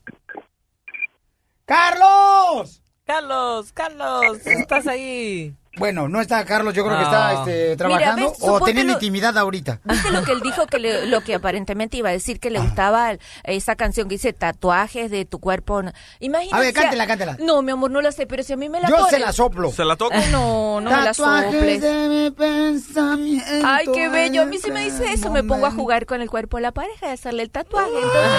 [1.66, 2.82] ¡Carlos!
[3.06, 5.56] Carlos, Carlos, estás ahí.
[5.78, 7.34] Bueno, no está Carlos, yo creo que está Ah.
[7.34, 9.80] este, trabajando ves, o teniendo lo- intimidad ahorita.
[9.84, 10.66] ¿Viste lo que él dijo?
[10.68, 14.16] que le- Lo que aparentemente iba a decir que le gustaba el- esa canción que
[14.16, 15.82] dice tatuajes de tu cuerpo.
[16.20, 16.56] Imagínate.
[16.56, 17.38] A ver, cántela, cántela.
[17.40, 19.32] No, mi amor, no la sé, pero si a mí me la Yo se la
[19.34, 19.72] soplo.
[19.72, 20.16] ¿Se la toco?
[20.32, 21.82] No, no me la Tatuajes soples.
[21.82, 23.46] de mi pensamiento.
[23.66, 24.44] Ay, qué bello.
[24.44, 26.72] A mí si me dice eso, me pongo a jugar con el cuerpo de la
[26.72, 27.90] pareja y hacerle el tatuaje.
[27.94, 28.32] Entonces,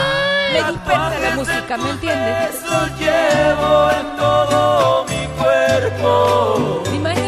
[0.53, 2.51] me dispersa la música, ¿me entiendes?
[2.99, 6.83] llevo en todo mi cuerpo.
[6.95, 7.26] Imagínate.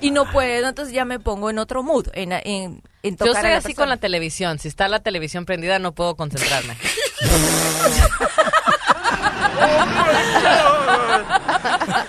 [0.00, 3.42] Y no puedo, entonces ya me pongo en otro mood, en, en, en Yo tocar
[3.42, 3.82] soy a la así persona.
[3.84, 4.58] con la televisión.
[4.58, 6.76] Si está la televisión prendida, no puedo concentrarme.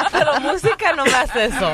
[0.26, 1.72] Pero música no me hace eso.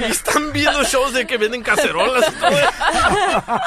[0.00, 2.24] Y están viendo shows de que venden cacerolas.
[2.28, 3.60] y todo eso.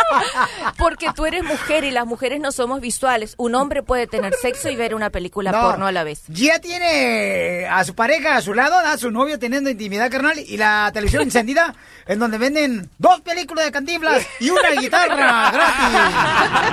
[0.78, 3.34] Porque tú eres mujer y las mujeres no somos visuales.
[3.38, 5.62] Un hombre puede tener sexo y ver una película No.
[5.62, 6.24] porno a la vez.
[6.28, 10.58] Ya tiene a su pareja a su lado, a su novio teniendo intimidad carnal y
[10.58, 11.74] la televisión encendida
[12.06, 16.68] en donde venden dos películas de cantinflas y una guitarra gratis.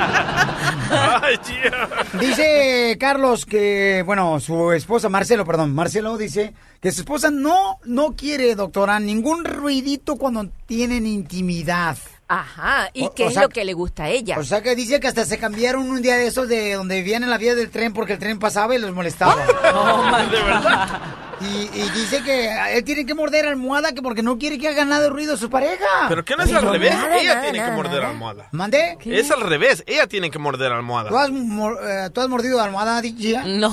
[1.22, 1.89] Ay, tía.
[2.20, 6.55] Dice Carlos que, bueno, su esposa, Marcelo, perdón, Marcelo dice
[6.85, 11.97] que su esposa no, no quiere, doctora, ningún ruidito cuando tienen intimidad.
[12.28, 14.36] Ajá, ¿y O- qué o es sea- lo que le gusta a ella?
[14.39, 17.23] O sea que dice que hasta se cambiaron un día de esos de donde vivían
[17.23, 19.35] en la vía del tren porque el tren pasaba y los molestaba.
[20.31, 21.01] ¿De verdad?
[21.40, 24.85] Y, y dice que él tiene que morder almohada que porque no quiere que haga
[24.85, 25.85] nada de ruido su pareja.
[26.09, 26.94] ¿Pero qué no es al revés?
[26.94, 28.12] nada, Ella nada, tiene que morder nada.
[28.12, 28.48] almohada.
[28.52, 28.97] ¿Mandé?
[29.05, 29.82] Es al revés.
[29.86, 31.09] Ella tiene que morder almohada.
[31.11, 33.43] ¿Tú has, mor- eh, ¿tú has mordido almohada, DJ?
[33.59, 33.70] No,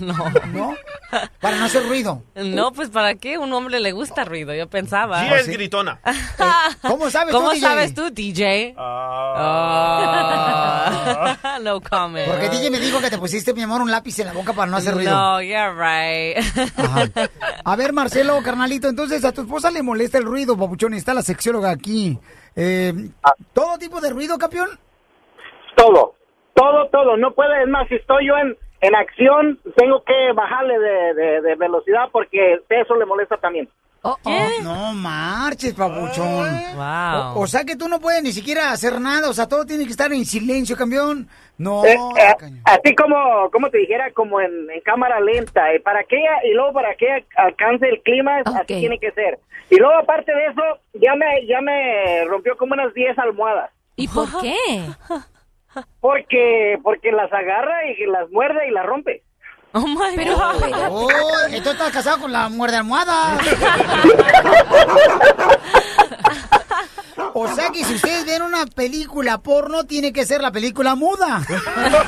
[0.00, 0.14] no.
[0.52, 0.74] ¿No?
[1.40, 2.24] Para no hacer ruido.
[2.34, 3.38] No, pues ¿para qué?
[3.38, 5.20] Un hombre le gusta ruido, yo pensaba.
[5.22, 6.00] Gia es gritona.
[6.82, 7.66] ¿Cómo sabes ¿Cómo tú, DJ?
[7.68, 8.74] sabes tú, DJ?
[10.16, 11.58] Ah.
[11.62, 12.26] no comment.
[12.28, 14.70] Porque DJ me dijo que te pusiste, mi amor, un lápiz en la boca para
[14.70, 15.10] no hacer ruido.
[15.12, 16.36] No, you're right.
[17.64, 21.22] A ver, Marcelo, carnalito, entonces a tu esposa le molesta el ruido, papuchón, está la
[21.22, 22.18] sexióloga aquí.
[22.54, 22.92] Eh,
[23.52, 24.68] ¿Todo tipo de ruido, campeón?
[25.76, 26.14] Todo,
[26.54, 27.16] todo, todo.
[27.16, 31.40] No puede, es más, si estoy yo en, en acción, tengo que bajarle de, de-
[31.42, 33.68] de velocidad porque eso le molesta también.
[34.62, 36.48] No marches, papuchón.
[36.74, 37.38] Wow.
[37.38, 39.84] O, o sea que tú no puedes ni siquiera hacer nada, o sea, todo tiene
[39.84, 41.28] que estar en silencio, campeón.
[41.58, 42.34] No, Eh, eh,
[42.64, 45.72] así como, como te dijera, como en, en cámara lenta.
[45.72, 49.10] eh, para que ella, y luego para que ella alcance el clima, así tiene que
[49.12, 49.38] ser.
[49.70, 50.62] Y luego, aparte de eso,
[50.94, 53.70] ya me, ya me rompió como unas 10 almohadas.
[53.96, 54.54] ¿Y por qué?
[56.00, 59.22] Porque, porque las agarra y las muerde y las rompe.
[59.78, 60.88] Oh my Pero, God.
[60.90, 61.08] Oh,
[61.50, 63.36] entonces estás casado con la muerde almohada.
[67.34, 71.42] O sea que si ustedes ven una película porno, tiene que ser la película muda.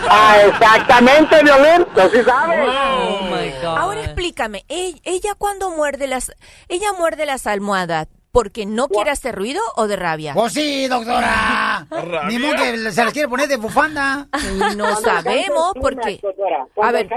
[0.09, 2.59] Ah, exactamente, violento, ¿sí sabes?
[2.71, 3.77] Oh my God.
[3.79, 6.33] Ahora explícame, e- ella cuando muerde las,
[6.69, 10.35] ella muerde las almohadas porque no quiere hacer ruido o de rabia.
[10.35, 11.87] Pues sí, doctora.
[12.29, 14.29] Ni modo que se las quiere poner de bufanda.
[14.77, 17.09] No sabemos porque, a cuando ver,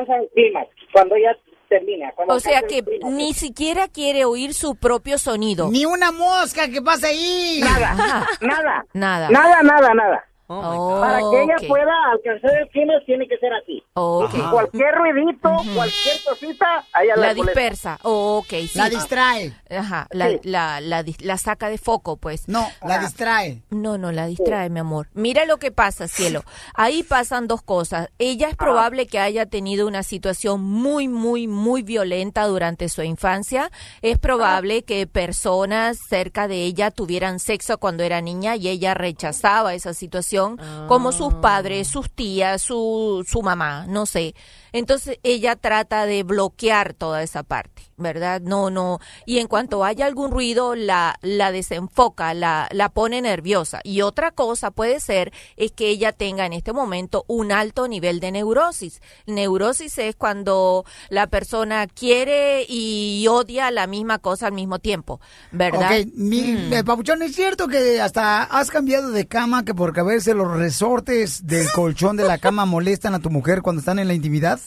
[0.94, 1.36] cuando ya
[1.70, 2.12] termina.
[2.16, 5.70] cuando o sea que ni siquiera quiere oír su propio sonido.
[5.70, 7.60] Ni una mosca que pasa ahí.
[7.62, 7.96] Nada,
[8.42, 9.30] nada, Nada.
[9.30, 10.26] nada, nada, nada.
[10.54, 13.84] Oh, Para que ella pueda alcanzar el clímax tiene que ser así.
[13.94, 14.34] Ok.
[14.34, 17.44] Y Cualquier ruidito, cualquier cosita, a ella La molesta.
[17.44, 18.00] dispersa.
[18.04, 18.72] Oh, ok, sí.
[18.76, 19.54] La distrae.
[19.70, 20.40] Ajá, la, Sí.
[20.44, 22.48] la, la, la saca de foco, pues.
[22.48, 23.62] No, la distrae.
[23.70, 25.08] No, no, la distrae, mi amor.
[25.14, 26.44] Mira lo que pasa, cielo.
[26.74, 28.10] Ahí pasan dos cosas.
[28.20, 33.72] Ella es probable que haya tenido una situación muy, muy, muy violenta durante su infancia.
[34.02, 39.74] Es probable que personas cerca de ella tuvieran sexo cuando era niña y ella rechazaba
[39.74, 40.41] esa situación,
[40.88, 44.36] como sus padres, sus tías, su, su mamá, no sé.
[44.74, 48.42] Entonces ella trata de bloquear toda esa parte, ¿verdad?
[48.42, 49.00] No, no.
[49.26, 53.82] Y en cuanto haya algún ruido, la, la desenfoca, la, la pone nerviosa.
[53.84, 58.20] Y otra cosa puede ser es que ella tenga en este momento un alto nivel
[58.20, 59.02] de neurosis.
[59.26, 65.20] Neurosis es cuando la persona quiere y odia la misma cosa al mismo tiempo,
[65.52, 66.00] ¿verdad?
[66.02, 66.74] Ok, mi, Mm.
[66.74, 70.50] eh, Papuchón, ¿es cierto que hasta has cambiado de cama que porque a veces los
[70.58, 74.61] resortes del colchón de la cama molestan a tu mujer cuando están en la intimidad?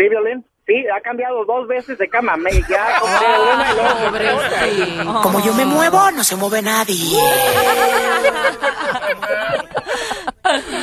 [0.00, 0.42] Sí, Violín.
[0.66, 2.34] Sí, ha cambiado dos veces de cama.
[2.38, 3.90] Me ya compré una y luego
[4.38, 5.20] otra.
[5.22, 6.96] Como yo me muevo, no se mueve nadie.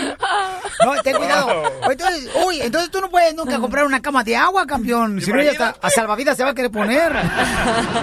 [0.85, 1.63] No, ten cuidado.
[1.89, 5.21] Entonces, uy, entonces tú no puedes nunca comprar una cama de agua, campeón.
[5.21, 7.11] Si no, ya está, a salvavidas se va a querer poner.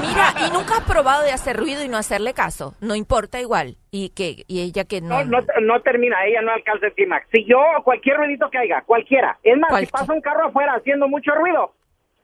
[0.01, 2.75] Mira, y nunca has probado de hacer ruido y no hacerle caso.
[2.81, 3.77] No importa igual.
[3.91, 5.25] Y que y ella que no.
[5.25, 7.29] No, no, no termina, ella no alcanza el clímax.
[7.33, 9.39] Si yo, cualquier ruidito que haya, cualquiera.
[9.43, 11.73] Es más, si pasa un carro afuera haciendo mucho ruido,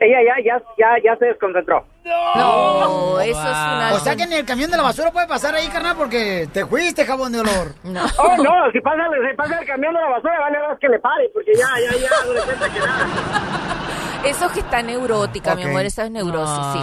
[0.00, 1.84] ella ya, ya, ya, ya se desconcentró.
[2.04, 3.90] No, eso es una.
[3.94, 6.64] O sea que en el camión de la basura puede pasar ahí, carnal, porque te
[6.66, 7.74] fuiste, jabón de olor.
[7.84, 8.02] No.
[8.18, 10.98] Oh, no, si pasa, si pasa el camión de la basura, vale más que le
[10.98, 13.06] pare, porque ya, ya, ya, no que nada.
[14.24, 15.82] Eso es que está neurótica, mi amor.
[15.84, 16.80] Eso es neurosis, sí.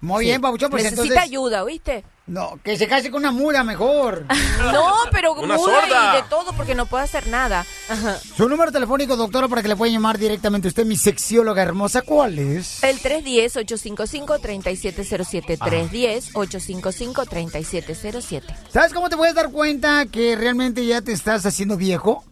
[0.00, 0.30] Muy Sí.
[0.30, 1.28] bien, Pabuchón, pues Necesita entonces...
[1.30, 2.04] ayuda, ¿oíste?
[2.28, 4.24] No, que se case con una mula mejor.
[4.72, 6.12] No, pero Una muda sorda.
[6.12, 7.64] y de todo porque no puede hacer nada.
[7.88, 8.18] Ajá.
[8.36, 12.02] Su número telefónico, doctora, para que le pueda llamar directamente a usted, mi sexióloga hermosa,
[12.02, 12.82] ¿cuál es?
[12.82, 15.58] El 310-855-3707.
[15.58, 18.42] 310-855-3707.
[18.72, 22.24] ¿Sabes cómo te puedes dar cuenta que realmente ya te estás haciendo viejo?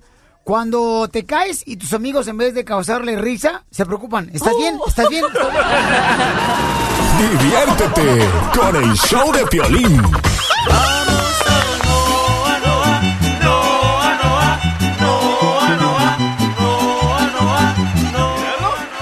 [0.47, 4.31] Cuando te caes y tus amigos en vez de causarle risa, se preocupan.
[4.33, 4.79] ¿Estás bien?
[4.87, 5.25] ¿Estás bien?
[7.41, 10.01] Diviértete con el show de Piolín.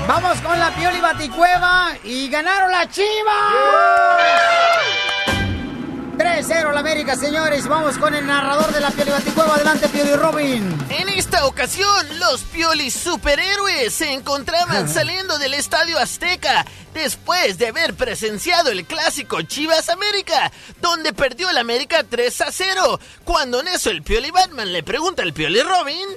[0.09, 4.74] Vamos con la Pioli Baticueva y ganaron la Chiva.
[6.47, 7.67] 3-0 la América, señores.
[7.67, 9.55] Vamos con el narrador de la Pioli Baticueva.
[9.55, 10.79] Adelante, Pioli Robin.
[10.91, 17.95] En esta ocasión, los Piolis superhéroes se encontraban saliendo del Estadio Azteca después de haber
[17.95, 20.53] presenciado el clásico Chivas América,
[20.83, 23.01] donde perdió el América 3 a 0.
[23.25, 26.09] Cuando en eso el Pioli Batman le pregunta al Pioli Robin.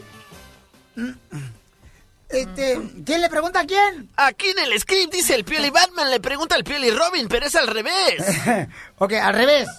[2.27, 4.09] Este, ¿quién le pregunta a quién?
[4.17, 7.55] Aquí en el script dice el Pioli Batman le pregunta al Pioli Robin, pero es
[7.55, 8.25] al revés.
[8.97, 9.69] ok, al revés.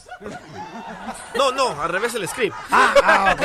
[1.36, 2.56] No, no, al revés el script.
[2.70, 3.42] Ah, ah, ok.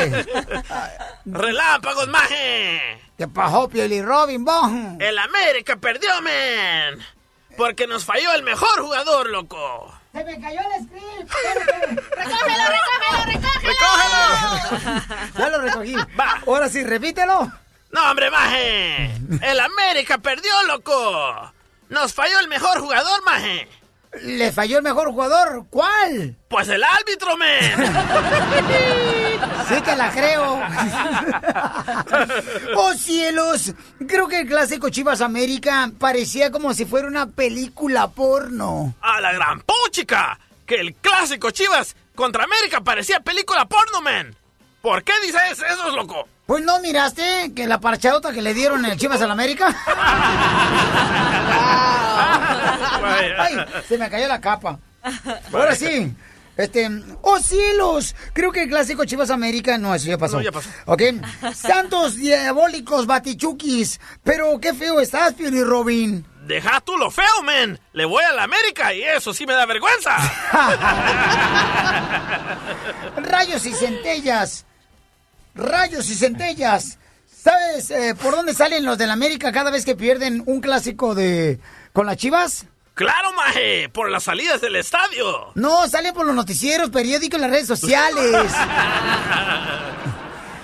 [1.26, 3.02] ¡Relámpagos, maje!
[3.18, 4.44] ¿Qué pasó, Pioli Robin?
[4.44, 4.72] vos?
[5.00, 7.00] El América perdió, men.
[7.56, 9.94] Porque nos falló el mejor jugador, loco.
[10.12, 11.34] Se me cayó el script.
[12.16, 15.04] ¡Recógelo, recógelo, recógelo!
[15.38, 15.96] Ya lo recogí.
[16.48, 17.52] Ahora sí, repítelo.
[17.92, 19.16] No, hombre, maje.
[19.42, 21.54] El América perdió, loco.
[21.90, 23.68] Nos falló el mejor jugador, maje.
[24.22, 25.66] ¿Le falló el mejor jugador?
[25.70, 26.38] ¿Cuál?
[26.48, 27.74] Pues el árbitro, men.
[29.68, 30.62] Sí te la creo.
[32.76, 33.74] ¡Oh, cielos!
[34.08, 38.94] Creo que el clásico Chivas América parecía como si fuera una película porno.
[39.02, 40.38] A la gran puchica.
[40.66, 44.36] Que el clásico Chivas contra América parecía película porno, men.
[44.82, 46.28] ¿Por qué dices eso, loco?
[46.46, 49.68] Pues no miraste que la parchadota que le dieron el Chivas al América.
[53.38, 53.56] Ay,
[53.88, 54.80] se me cayó la capa.
[55.52, 56.14] Ahora sí.
[56.56, 56.88] Este,
[57.24, 60.38] oh cielos, creo que el clásico Chivas América, no, eso ya pasó.
[60.38, 60.70] No, ya pasó.
[60.86, 61.02] Ok,
[61.56, 66.24] santos diabólicos batichukis, pero qué feo estás, Pioli Robin.
[66.46, 67.80] Deja tú lo feo, men.
[67.94, 70.16] Le voy a la América y eso sí me da vergüenza.
[73.18, 74.66] Rayos y centellas,
[75.56, 77.00] rayos y centellas.
[77.44, 81.60] ¿Sabes eh, por dónde salen los del América cada vez que pierden un clásico de
[81.92, 82.68] con las Chivas?
[82.94, 83.90] claro, maje.
[83.90, 85.52] Por las salidas del estadio.
[85.56, 88.24] No, salen por los noticieros, periódicos y las redes sociales.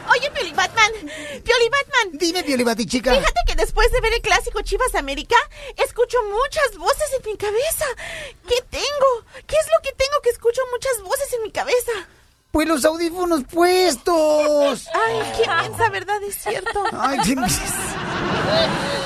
[0.09, 0.91] Oye, Pioli Batman,
[1.43, 2.11] Pioli Batman.
[2.13, 3.13] Dime, Pioli Batichica.
[3.13, 5.35] Fíjate que después de ver el clásico Chivas América,
[5.75, 7.87] escucho muchas voces en mi cabeza.
[8.47, 9.25] ¿Qué tengo?
[9.45, 11.91] ¿Qué es lo que tengo que escucho muchas voces en mi cabeza?
[12.51, 14.87] Pues los audífonos puestos.
[14.93, 16.21] Ay, qué mensa, ¿verdad?
[16.23, 16.83] Es cierto.
[16.91, 17.35] Ay, qué-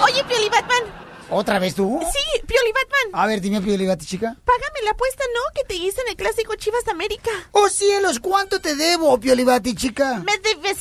[0.03, 0.83] Oye, Pioli Batman.
[1.29, 1.99] ¿Otra vez tú?
[2.01, 3.21] Sí, Pioli Batman.
[3.21, 4.35] A ver, dime, Pioli Batichica.
[4.45, 5.41] Págame la apuesta, ¿no?
[5.55, 7.31] Que te hice en el clásico Chivas América.
[7.51, 10.15] Oh cielos, ¿cuánto te debo, Pioli Batichica?
[10.25, 10.77] Me debes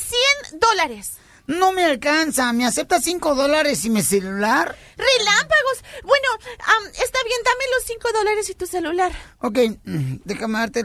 [0.51, 1.13] 100 dólares.
[1.47, 2.53] No me alcanza.
[2.53, 4.77] ¿Me aceptas 5 dólares y mi celular?
[4.97, 5.83] ¡Relámpagos!
[6.05, 6.29] Bueno,
[6.93, 9.13] está bien, dame los 5 dólares y tu celular.
[9.41, 10.85] Ok, mm, déjame darte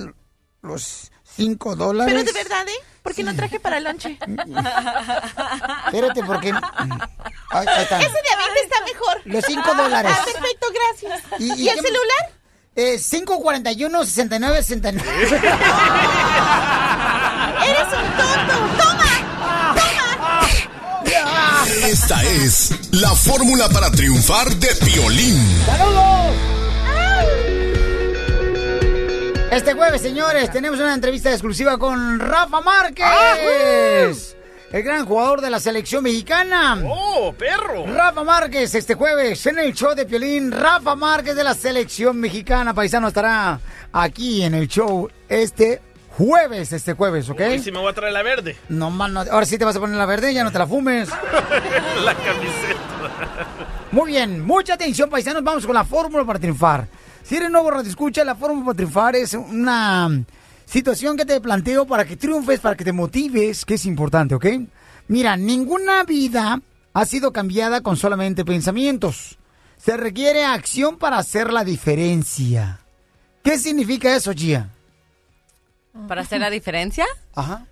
[0.61, 2.13] los 5 dólares.
[2.13, 2.79] Pero de verdad, ¿eh?
[3.03, 4.17] Porque no traje para el lonche.
[5.85, 8.01] Espérate, porque ahí están.
[8.01, 9.21] Ese de a 20 está mejor.
[9.25, 10.11] Los cinco dólares.
[10.13, 11.21] Ah, perfecto, gracias.
[11.39, 12.31] ¿Y- ¿Y, y el qué- celular?
[12.75, 15.27] Eh, 541 69 69.
[17.63, 18.53] ¡Eres un tonto!
[18.83, 19.03] ¡Toma!
[21.85, 25.63] Esta es la fórmula para triunfar de Piolín.
[25.65, 26.35] ¡Saludos!
[29.51, 34.35] Este jueves, señores, tenemos una entrevista exclusiva con Rafa Márquez.
[34.71, 36.83] El gran jugador de la selección mexicana.
[36.85, 37.85] ¡Oh, perro!
[37.87, 40.51] Rafa Márquez, este jueves en el show de Piolín.
[40.51, 42.73] Rafa Márquez de la selección mexicana.
[42.73, 43.59] Paisano estará
[43.93, 45.81] aquí en el show este
[46.17, 47.41] jueves, este jueves, ¿ok?
[47.55, 48.57] Y si me voy a traer la verde.
[48.67, 50.67] No, man, no, ahora sí te vas a poner la verde, ya no te la
[50.67, 51.09] fumes.
[52.03, 53.47] la camiseta.
[53.91, 55.41] Muy bien, mucha atención, paisanos.
[55.43, 56.87] Vamos con la fórmula para triunfar.
[57.27, 60.23] Si eres nuevo radio escucha, la fórmula para triunfar es una
[60.65, 64.45] situación que te planteo para que triunfes, para que te motives, que es importante, ¿ok?
[65.09, 66.61] Mira, ninguna vida
[66.93, 69.37] ha sido cambiada con solamente pensamientos.
[69.75, 72.79] Se requiere acción para hacer la diferencia.
[73.43, 74.69] ¿Qué significa eso, Gia?
[76.07, 77.05] ¿Para hacer la diferencia?
[77.35, 77.65] Ajá.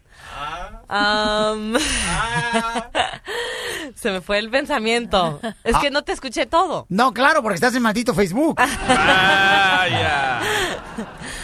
[0.88, 1.76] Am,
[3.96, 5.40] se me fue el pensamiento.
[5.64, 6.86] Es que no te escuché todo.
[6.90, 8.60] No, claro, porque estás en maldito Facebook.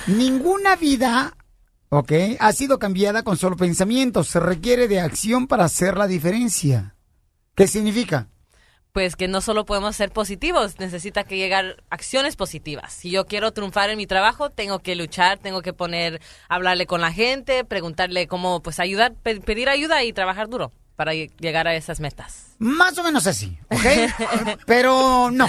[0.07, 1.33] Ninguna vida,
[1.89, 4.27] ok, ha sido cambiada con solo pensamientos.
[4.27, 6.95] Se requiere de acción para hacer la diferencia.
[7.55, 8.27] ¿Qué significa?
[8.93, 12.91] Pues que no solo podemos ser positivos, necesita que llegar acciones positivas.
[12.91, 16.19] Si yo quiero triunfar en mi trabajo, tengo que luchar, tengo que poner,
[16.49, 21.13] hablarle con la gente, preguntarle cómo, pues ayudar, pe- pedir ayuda y trabajar duro para
[21.13, 22.47] lle- llegar a esas metas.
[22.59, 24.57] Más o menos así, ¿ok?
[24.65, 25.47] Pero no.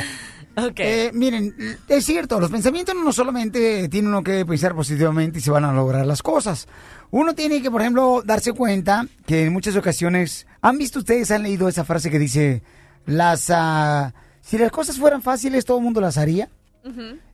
[0.77, 1.55] Eh, miren,
[1.89, 5.73] es cierto, los pensamientos no solamente tiene uno que pensar positivamente y se van a
[5.73, 6.69] lograr las cosas.
[7.11, 11.43] Uno tiene que, por ejemplo, darse cuenta que en muchas ocasiones, ¿han visto ustedes, han
[11.43, 12.63] leído esa frase que dice,
[13.07, 16.49] las, ah, si las cosas fueran fáciles, todo el mundo las haría?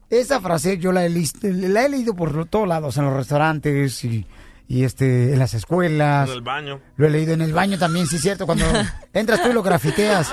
[0.09, 1.09] Esa frase yo la he,
[1.41, 4.25] la he leído por todos lados, en los restaurantes y,
[4.67, 6.29] y, este, en las escuelas.
[6.29, 6.79] En el baño.
[6.97, 8.65] Lo he leído en el baño también, sí es cierto, cuando
[9.13, 10.31] entras tú y lo grafiteas.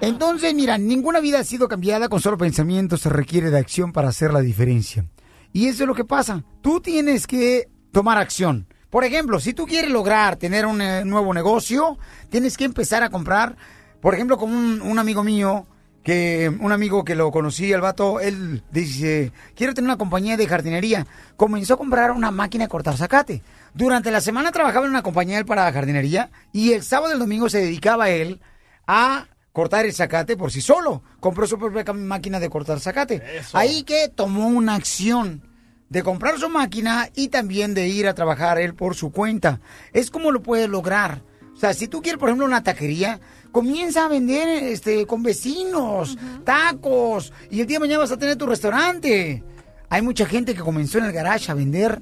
[0.00, 4.08] Entonces, mira, ninguna vida ha sido cambiada con solo pensamiento, se requiere de acción para
[4.08, 5.04] hacer la diferencia.
[5.52, 6.42] Y eso es lo que pasa.
[6.60, 8.66] Tú tienes que tomar acción.
[8.92, 11.96] Por ejemplo, si tú quieres lograr tener un eh, nuevo negocio,
[12.28, 13.56] tienes que empezar a comprar,
[14.02, 15.66] por ejemplo, con un, un amigo mío,
[16.02, 20.46] que un amigo que lo conocí, el vato, él dice, quiero tener una compañía de
[20.46, 21.06] jardinería.
[21.38, 23.42] Comenzó a comprar una máquina de cortar zacate.
[23.72, 27.18] Durante la semana trabajaba en una compañía él para jardinería y el sábado y el
[27.18, 28.42] domingo se dedicaba él
[28.86, 31.02] a cortar el zacate por sí solo.
[31.18, 33.22] Compró su propia máquina de cortar zacate.
[33.54, 35.50] Ahí que tomó una acción
[35.92, 39.60] de comprar su máquina y también de ir a trabajar él por su cuenta.
[39.92, 41.22] Es como lo puede lograr.
[41.54, 43.20] O sea, si tú quieres, por ejemplo, una taquería,
[43.52, 48.36] comienza a vender este, con vecinos, tacos, y el día de mañana vas a tener
[48.36, 49.44] tu restaurante.
[49.90, 52.00] Hay mucha gente que comenzó en el garage a vender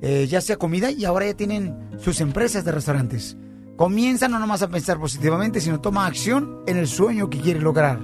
[0.00, 3.36] eh, ya sea comida y ahora ya tienen sus empresas de restaurantes.
[3.76, 7.98] Comienza no nomás a pensar positivamente, sino toma acción en el sueño que quiere lograr.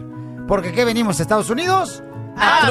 [0.48, 2.02] Porque ¿qué venimos a Estados Unidos?
[2.36, 2.70] ¡A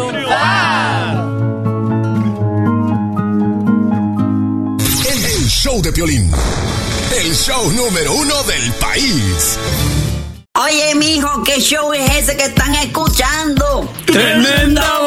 [5.67, 6.31] show de Piolín.
[7.19, 9.59] El show número uno del país.
[10.55, 13.93] Oye, mijo, ¿qué show es ese que están escuchando?
[14.05, 15.06] ¡Tremenda